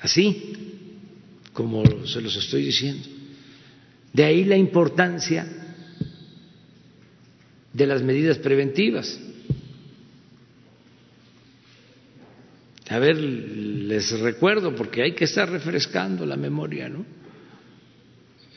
[0.00, 0.52] Así
[1.52, 3.08] como se los estoy diciendo.
[4.12, 5.46] De ahí la importancia
[7.72, 9.18] de las medidas preventivas.
[12.88, 13.16] A ver,
[13.88, 17.06] les recuerdo, porque hay que estar refrescando la memoria, ¿no?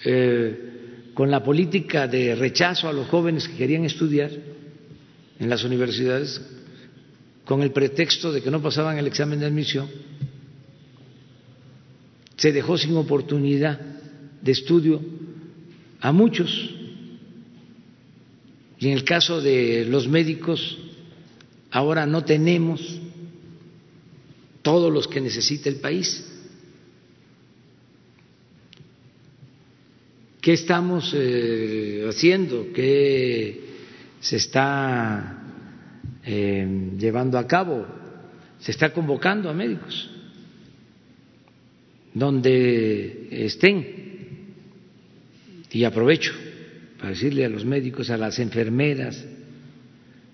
[0.03, 4.29] Eh, con la política de rechazo a los jóvenes que querían estudiar
[5.39, 6.41] en las universidades,
[7.45, 9.87] con el pretexto de que no pasaban el examen de admisión,
[12.35, 13.79] se dejó sin oportunidad
[14.41, 15.01] de estudio
[16.01, 16.75] a muchos.
[18.79, 20.77] Y en el caso de los médicos,
[21.69, 23.00] ahora no tenemos
[24.61, 26.27] todos los que necesita el país.
[30.41, 32.73] ¿Qué estamos eh, haciendo?
[32.73, 33.61] ¿Qué
[34.19, 35.43] se está
[36.23, 37.85] eh, llevando a cabo?
[38.59, 40.09] Se está convocando a médicos
[42.13, 44.01] donde estén.
[45.71, 46.33] Y aprovecho
[46.97, 49.23] para decirle a los médicos, a las enfermeras,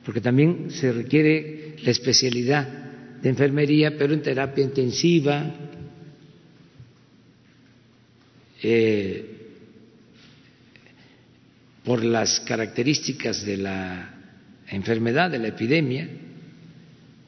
[0.04, 2.87] porque también se requiere la especialidad
[3.22, 5.54] de enfermería, pero en terapia intensiva,
[8.62, 9.38] eh,
[11.84, 14.14] por las características de la
[14.70, 16.10] enfermedad, de la epidemia.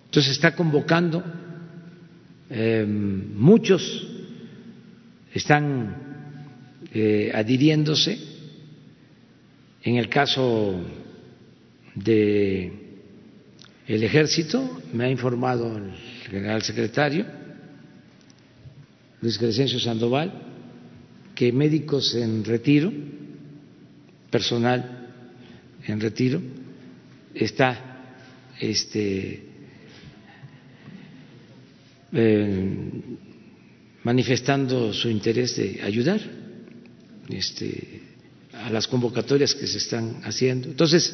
[0.05, 1.23] Entonces está convocando,
[2.49, 4.07] em, muchos
[5.33, 5.95] están
[6.93, 8.17] eh, adhiriéndose.
[9.83, 10.81] En el caso
[11.95, 12.78] de
[13.95, 15.91] el ejército, me ha informado el
[16.29, 17.25] general secretario
[19.21, 20.31] Luis Crescencio Sandoval,
[21.33, 22.93] que médicos en retiro,
[24.29, 25.07] personal
[25.87, 26.39] en retiro,
[27.33, 28.13] está
[28.59, 29.43] este,
[32.13, 33.01] eh,
[34.03, 36.21] manifestando su interés de ayudar
[37.27, 38.01] este,
[38.53, 40.69] a las convocatorias que se están haciendo.
[40.69, 41.11] Entonces,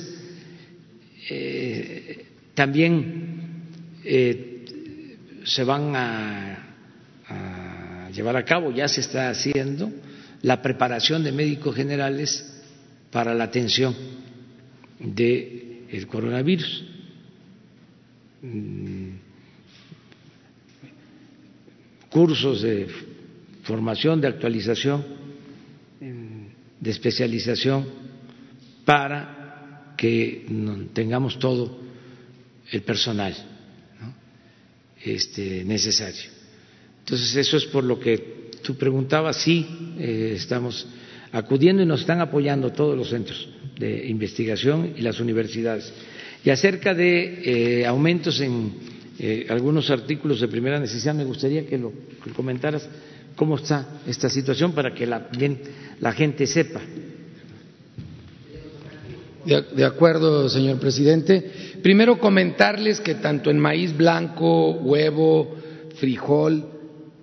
[1.29, 2.25] eh,
[2.55, 3.35] también
[4.03, 6.51] eh, se van a,
[8.11, 9.91] llevar a cabo, ya se está haciendo,
[10.41, 12.63] la preparación de médicos generales
[13.11, 13.93] para la atención
[14.99, 16.85] del el coronavirus.
[18.41, 19.09] Mm,
[22.09, 22.87] cursos de
[23.63, 25.03] formación, de actualización,
[26.79, 27.85] de especialización,
[28.85, 30.45] para que
[30.93, 31.84] tengamos todo
[32.71, 33.35] el personal
[35.03, 36.31] este, necesario.
[36.99, 39.37] Entonces, eso es por lo que tú preguntabas.
[39.37, 39.65] Sí,
[39.99, 40.87] eh, estamos
[41.31, 43.47] acudiendo y nos están apoyando todos los centros
[43.77, 45.91] de investigación y las universidades.
[46.43, 48.73] Y acerca de eh, aumentos en
[49.19, 51.13] eh, algunos artículos de primera necesidad.
[51.13, 51.93] Me gustaría que lo
[52.35, 52.87] comentaras
[53.35, 55.29] cómo está esta situación para que la,
[55.99, 56.81] la gente sepa.
[59.45, 61.51] De, acuerdo, señor presidente.
[61.85, 65.55] Primero comentarles que tanto en maíz blanco, huevo,
[65.99, 66.65] frijol,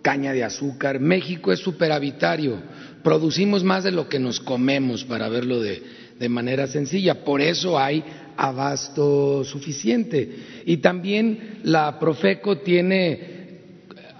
[0.02, 2.62] caña de azúcar, México es superavitario.
[3.02, 5.82] Producimos más de lo que nos comemos, para verlo de,
[6.28, 7.24] manera sencilla.
[7.24, 8.05] Por eso hay
[8.36, 10.30] abasto suficiente.
[10.64, 13.59] Y también la Profeco tiene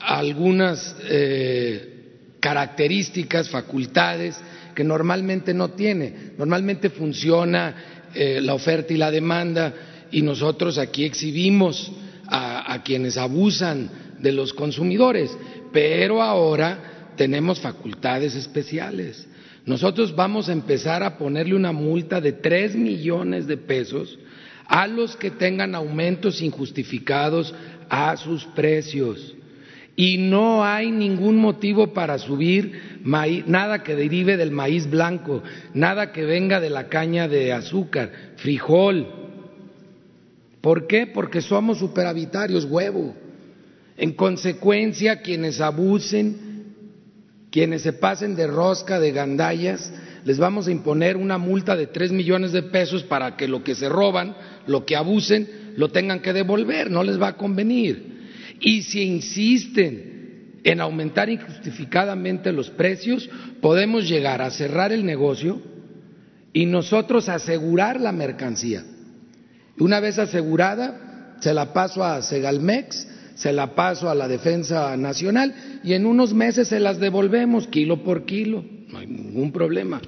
[0.01, 4.41] algunas eh, características, facultades
[4.75, 6.33] que normalmente no tiene.
[6.37, 9.73] Normalmente funciona eh, la oferta y la demanda
[10.13, 11.91] y nosotros aquí exhibimos
[12.29, 13.91] a, quienes abusan
[14.21, 15.37] de los consumidores,
[15.73, 19.27] pero ahora tenemos facultades especiales
[19.65, 24.19] nosotros vamos a empezar a ponerle una multa de tres millones de pesos
[24.67, 27.55] a los que tengan aumentos injustificados
[27.89, 29.35] a sus precios.
[29.95, 35.43] Y no hay ningún motivo para subir nada que derive del maíz blanco,
[35.75, 39.22] nada que venga de la caña de azúcar, frijol.
[40.63, 41.07] ¿Por qué?
[41.07, 43.15] Porque somos superavitarios, huevo.
[43.99, 46.53] En consecuencia, quienes abusen
[47.53, 49.93] quienes se pasen de rosca, de gandallas,
[50.25, 53.75] les vamos a imponer una multa de tres millones de pesos para que lo que
[53.75, 54.35] se roban,
[54.67, 58.23] lo que abusen, lo tengan que devolver, no les va a convenir.
[58.59, 63.29] Y si insisten en aumentar injustificadamente los precios,
[63.61, 65.61] podemos llegar a cerrar el negocio
[66.55, 68.83] y nosotros asegurar la mercancía.
[69.79, 75.81] Una vez asegurada, se la paso a Segalmex se la paso a la Defensa Nacional
[75.83, 78.65] y en unos meses se las devolvemos kilo por kilo.
[78.89, 80.01] No hay ningún problema.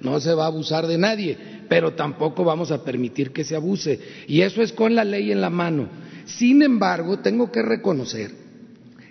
[0.00, 1.36] No se va a abusar de nadie,
[1.68, 4.00] pero tampoco vamos a permitir que se abuse.
[4.28, 5.88] Y eso es con la ley en la mano.
[6.24, 8.30] Sin embargo, tengo que reconocer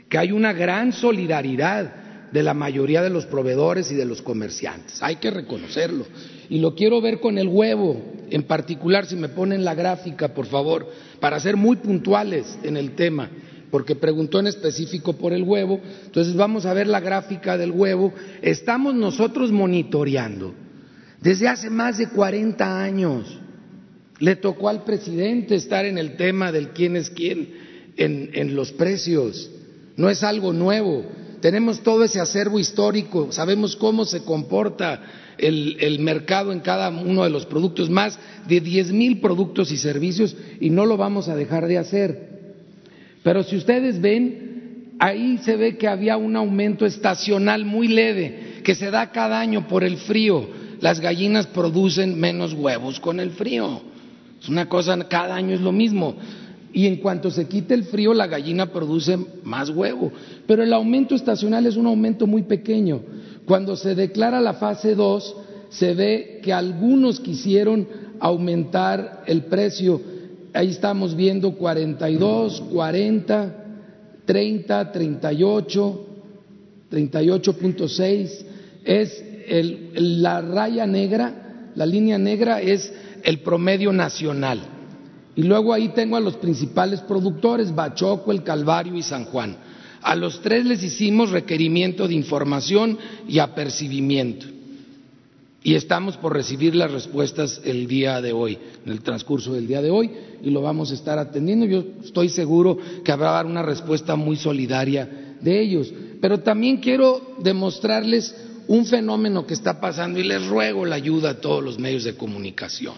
[0.08, 5.04] que hay una gran solidaridad de la mayoría de los proveedores y de los comerciantes.
[5.04, 6.06] Hay que reconocerlo.
[6.49, 10.45] Y lo quiero ver con el huevo, en particular, si me ponen la gráfica, por
[10.45, 10.88] favor,
[11.19, 13.30] para ser muy puntuales en el tema
[13.72, 15.82] porque preguntó en específico por el huevo.
[16.06, 18.14] Entonces vamos a ver la gráfica del huevo.
[18.41, 20.53] Estamos nosotros monitoreando
[21.22, 23.40] desde hace más de 40 años.
[24.19, 27.49] Le tocó al presidente estar en el tema del quién es quién
[27.98, 29.49] en, los precios.
[29.95, 31.06] No es algo nuevo.
[31.41, 35.03] Tenemos todo ese acervo histórico, sabemos cómo se comporta
[35.38, 40.36] el, mercado en cada uno de los productos, más de diez mil productos y servicios,
[40.60, 42.30] y no lo vamos a dejar de hacer.
[43.24, 48.76] Pero si ustedes ven, ahí se ve que había un aumento estacional muy leve, que
[48.76, 50.48] se da cada año por el frío.
[50.82, 53.82] Las gallinas producen menos huevos con el frío.
[54.42, 56.16] Es una cosa, cada año es lo mismo.
[56.74, 60.12] Y en cuanto se quite el frío, la gallina produce más huevo.
[60.46, 63.02] Pero el aumento estacional es un aumento muy pequeño.
[63.48, 65.36] Cuando se declara la fase 2,
[65.69, 67.88] se ve que algunos quisieron
[68.19, 70.02] aumentar el precio
[70.57, 73.65] ahí estamos viendo 42, 40,
[74.26, 76.07] 30, 38,
[76.91, 78.45] 38.6,
[78.84, 82.91] es el, la raya negra, la línea negra es
[83.24, 84.61] el promedio nacional.
[85.36, 89.56] Y luego ahí tengo a los principales productores, Bachoco, El Calvario y San Juan.
[90.08, 92.98] A los tres les hicimos requerimiento de información
[93.28, 94.46] y apercibimiento.
[95.64, 99.82] y estamos por recibir las respuestas el día de hoy, en el transcurso del día
[99.82, 100.10] de hoy,
[100.42, 101.66] y lo vamos a estar atendiendo.
[101.66, 105.94] Yo estoy seguro que habrá una respuesta muy solidaria de ellos.
[106.22, 108.34] Pero también quiero demostrarles
[108.68, 112.16] un fenómeno que está pasando y les ruego la ayuda a todos los medios de
[112.16, 112.96] comunicación.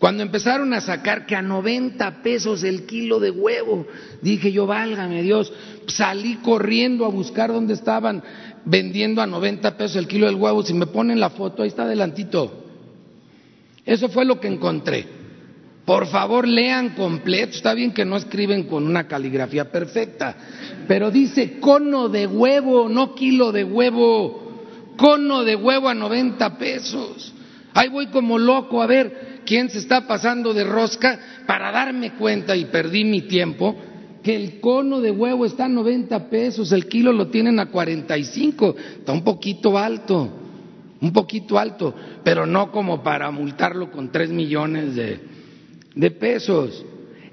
[0.00, 3.86] Cuando empezaron a sacar que a 90 pesos el kilo de huevo,
[4.22, 5.52] dije yo, válgame Dios,
[5.88, 8.22] salí corriendo a buscar dónde estaban
[8.64, 10.62] vendiendo a 90 pesos el kilo del huevo.
[10.62, 12.64] Si me ponen la foto, ahí está adelantito.
[13.84, 15.06] Eso fue lo que encontré.
[15.84, 17.54] Por favor, lean completo.
[17.54, 20.34] Está bien que no escriben con una caligrafía perfecta,
[20.88, 24.64] pero dice cono de huevo, no kilo de huevo.
[24.96, 27.34] Cono de huevo a 90 pesos.
[27.74, 32.54] Ahí voy como loco a ver quién se está pasando de rosca para darme cuenta
[32.54, 33.74] y perdí mi tiempo
[34.22, 38.76] que el cono de huevo está a 90 pesos, el kilo lo tienen a 45,
[39.00, 40.30] está un poquito alto,
[41.00, 45.18] un poquito alto, pero no como para multarlo con 3 millones de,
[45.96, 46.84] de pesos.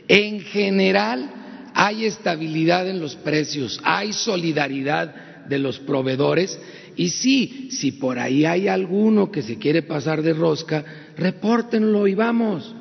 [0.07, 6.59] En general hay estabilidad en los precios, hay solidaridad de los proveedores
[6.97, 10.83] y sí, si por ahí hay alguno que se quiere pasar de rosca,
[11.15, 12.73] repórtenlo y vamos,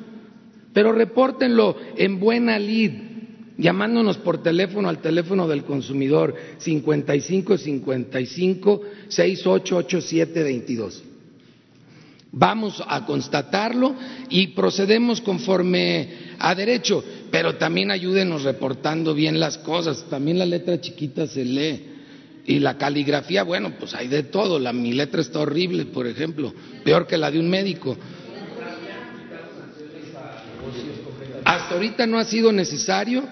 [0.73, 2.91] pero repórtenlo en buena lid
[3.57, 11.03] llamándonos por teléfono al teléfono del consumidor 55 55 6887 22.
[12.31, 13.95] Vamos a constatarlo
[14.29, 20.05] y procedemos conforme a derecho, pero también ayúdenos reportando bien las cosas.
[20.09, 21.86] También la letra chiquita se lee
[22.47, 24.57] y la caligrafía, bueno, pues hay de todo.
[24.57, 26.53] La, mi letra está horrible, por ejemplo,
[26.83, 27.95] peor que la de un médico.
[31.43, 33.23] Hasta ahorita no ha sido necesario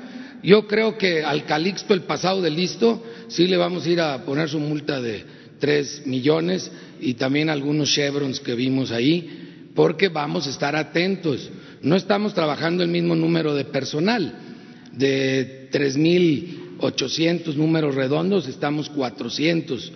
[0.46, 4.24] yo creo que al Calixto, el pasado de listo, sí le vamos a ir a
[4.24, 5.26] poner su multa de
[5.60, 6.72] tres millones
[7.02, 11.50] y también algunos chevrons que vimos ahí, porque vamos a estar atentos.
[11.82, 14.34] No estamos trabajando el mismo número de personal.
[14.92, 19.92] De tres mil ochocientos números redondos, estamos cuatrocientos.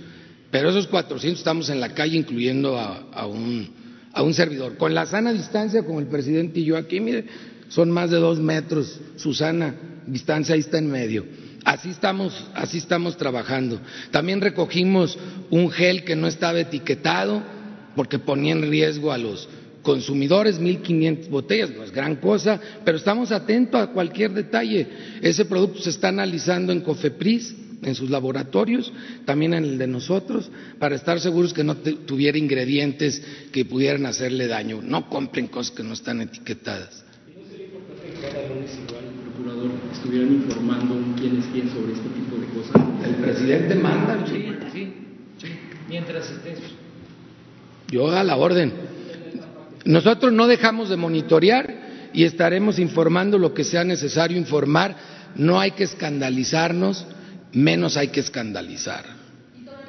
[0.52, 3.70] Pero esos cuatrocientos estamos en la calle, incluyendo a, un,
[4.14, 4.78] a un servidor.
[4.78, 7.26] Con la sana distancia, como el presidente y yo aquí, mire,
[7.70, 9.76] son más de dos metros, Susana,
[10.08, 11.26] distancia ahí está en medio.
[11.66, 13.80] Así estamos, así estamos trabajando.
[14.12, 15.18] También recogimos
[15.52, 17.44] un gel que no estaba etiquetado
[17.96, 19.48] porque ponía en riesgo a los
[19.90, 24.88] consumidores, 1.500 botellas, no es gran cosa, pero estamos atentos a cualquier detalle.
[25.20, 28.94] Ese producto se está analizando en Cofepris, en sus laboratorios,
[29.26, 33.20] también en el de nosotros, para estar seguros que no tuviera ingredientes
[33.52, 34.80] que pudieran hacerle daño.
[34.80, 37.04] No compren cosas que no están etiquetadas
[39.92, 43.08] estuvieran informando quién es quién sobre este tipo de cosas.
[43.08, 44.94] El presidente manda, sí, sí,
[45.88, 46.60] mientras estés.
[47.90, 48.99] Yo a la orden.
[49.86, 54.96] Nosotros no dejamos de monitorear y estaremos informando lo que sea necesario informar.
[55.36, 57.06] No hay que escandalizarnos,
[57.54, 59.06] menos hay que escandalizar.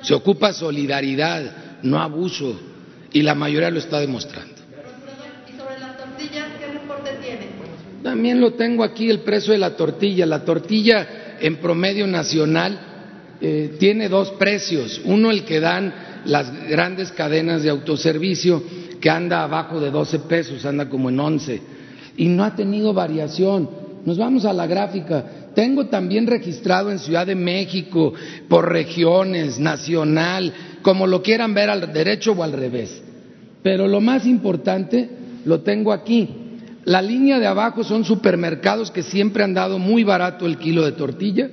[0.02, 2.58] Se ocupa solidaridad, no abuso,
[3.12, 4.60] y la mayoría lo está demostrando.
[8.02, 10.24] También lo tengo aquí el precio de la tortilla.
[10.24, 12.78] La tortilla en promedio nacional
[13.40, 15.00] eh, tiene dos precios.
[15.04, 15.92] Uno el que dan
[16.24, 18.62] las grandes cadenas de autoservicio
[19.00, 21.62] que anda abajo de 12 pesos, anda como en 11
[22.16, 23.68] y no ha tenido variación.
[24.04, 25.24] Nos vamos a la gráfica.
[25.54, 28.12] Tengo también registrado en Ciudad de México,
[28.48, 30.52] por regiones, nacional,
[30.82, 33.02] como lo quieran ver al derecho o al revés.
[33.62, 35.08] Pero lo más importante
[35.44, 36.28] lo tengo aquí.
[36.84, 40.92] La línea de abajo son supermercados que siempre han dado muy barato el kilo de
[40.92, 41.50] tortilla.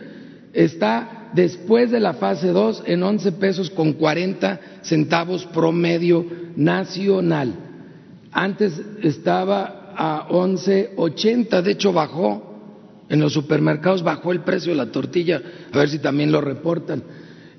[0.58, 6.26] Está después de la fase 2 en 11 pesos con 40 centavos promedio
[6.56, 7.54] nacional.
[8.32, 12.44] Antes estaba a 11.80, de hecho bajó.
[13.08, 17.04] En los supermercados bajó el precio de la tortilla, a ver si también lo reportan.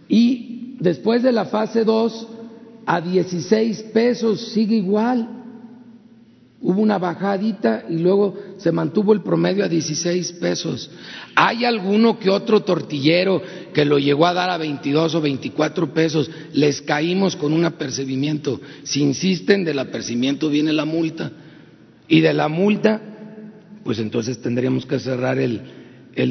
[0.08, 2.28] Y después de la fase 2
[2.84, 5.37] a 16 pesos sigue igual
[6.60, 10.90] hubo una bajadita y luego se mantuvo el promedio a 16 pesos.
[11.34, 13.40] Hay alguno que otro tortillero
[13.72, 18.60] que lo llegó a dar a 22 o 24 pesos, les caímos con un apercibimiento.
[18.82, 21.30] Si insisten, del apercibimiento viene la multa.
[22.08, 23.00] Y de la multa,
[23.84, 25.62] pues entonces tendríamos que cerrar el,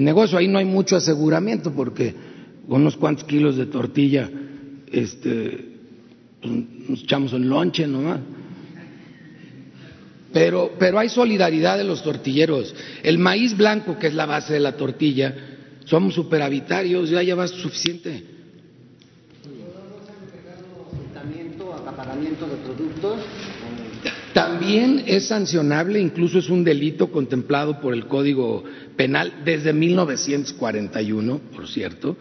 [0.03, 0.37] negocio.
[0.37, 2.13] Ahí no hay mucho aseguramiento porque
[2.67, 4.29] unos cuantos kilos de tortilla,
[4.91, 5.69] este,
[6.41, 6.53] pues,
[6.89, 8.19] nos echamos un lonche nomás.
[10.37, 12.75] Pero, pero hay solidaridad de los tortilleros.
[13.01, 15.33] El maíz blanco, que es la base de la tortilla,
[15.85, 18.37] somos superavitarios, ya llevas suficiente.
[22.45, 23.19] de productos.
[24.33, 28.63] También es sancionable, incluso es un delito contemplado por el Código
[28.95, 32.15] Penal desde 1941, por cierto.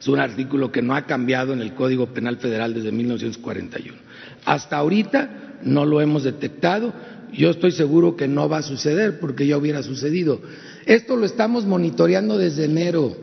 [0.00, 3.96] Es un artículo que no ha cambiado en el Código Penal Federal desde 1941.
[4.44, 6.92] Hasta ahorita no lo hemos detectado.
[7.32, 10.40] Yo estoy seguro que no va a suceder porque ya hubiera sucedido.
[10.84, 13.16] Esto lo estamos monitoreando desde enero.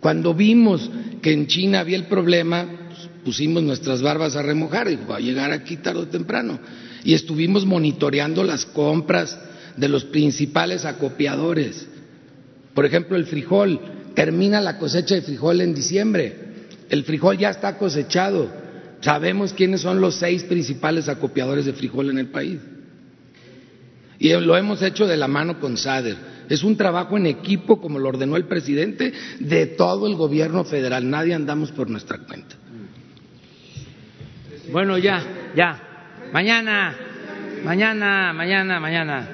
[0.00, 0.90] Cuando vimos
[1.20, 5.20] que en China había el problema, pues, pusimos nuestras barbas a remojar y va a
[5.20, 6.58] llegar aquí tarde o temprano.
[7.04, 9.38] Y estuvimos monitoreando las compras
[9.76, 11.86] de los principales acopiadores.
[12.74, 13.80] Por ejemplo, el frijol.
[14.14, 16.34] Termina la cosecha de frijol en diciembre.
[16.88, 18.50] El frijol ya está cosechado.
[19.00, 22.58] Sabemos quiénes son los seis principales acopiadores de frijol en el país.
[24.20, 26.16] Y lo hemos hecho de la mano con SADER.
[26.46, 31.08] Es un trabajo en equipo, como lo ordenó el presidente, de todo el gobierno federal.
[31.08, 32.54] Nadie andamos por nuestra cuenta.
[34.70, 36.28] Bueno, ya, ya.
[36.34, 36.94] Mañana,
[37.64, 39.28] mañana, mañana, mañana.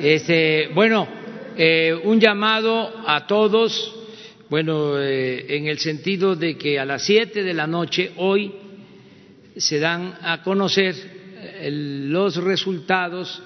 [0.00, 1.06] Este, bueno,
[1.54, 3.94] eh, un llamado a todos,
[4.48, 8.54] bueno, eh, en el sentido de que a las siete de la noche hoy
[9.54, 13.42] se dan a conocer eh, los resultados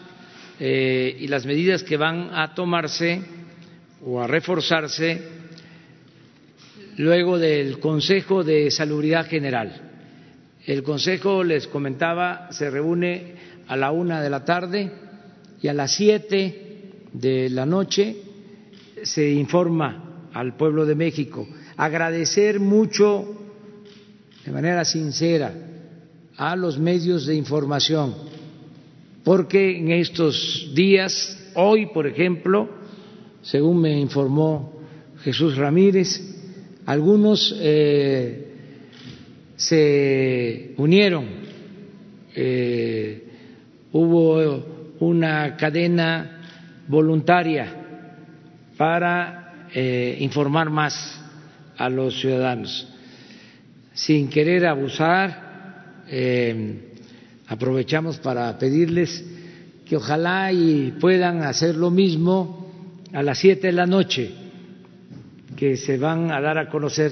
[0.61, 3.23] eh, y las medidas que van a tomarse
[4.05, 5.21] o a reforzarse
[6.97, 9.83] luego del Consejo de Salubridad General.
[10.67, 13.35] El Consejo, les comentaba, se reúne
[13.69, 14.91] a la una de la tarde
[15.63, 18.17] y a las siete de la noche
[19.03, 21.49] se informa al pueblo de México.
[21.77, 23.47] Agradecer mucho,
[24.45, 25.55] de manera sincera,
[26.37, 28.28] a los medios de información
[29.29, 32.67] porque en estos días, hoy por ejemplo,
[33.43, 34.81] según me informó
[35.23, 36.19] Jesús Ramírez,
[36.87, 38.55] algunos eh,
[39.55, 41.27] se unieron,
[42.35, 43.23] eh,
[43.93, 46.41] hubo una cadena
[46.89, 47.67] voluntaria
[48.79, 51.21] para eh, informar más
[51.77, 52.89] a los ciudadanos,
[53.93, 56.07] sin querer abusar
[57.49, 59.25] aprovechamos para pedirles
[59.87, 64.31] que ojalá y puedan hacer lo mismo a las siete de la noche,
[65.57, 67.11] que se van a dar a conocer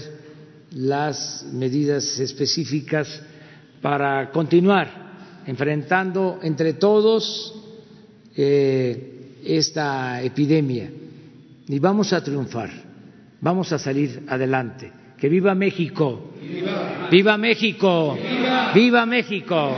[0.72, 3.22] las medidas específicas
[3.80, 5.06] para continuar
[5.46, 7.54] enfrentando entre todos
[8.36, 10.90] eh, esta epidemia
[11.68, 12.70] y vamos a triunfar,
[13.40, 14.92] vamos a salir adelante.
[15.18, 16.32] Que viva México.
[17.10, 18.18] Viva, México.
[18.74, 19.76] Viva, México.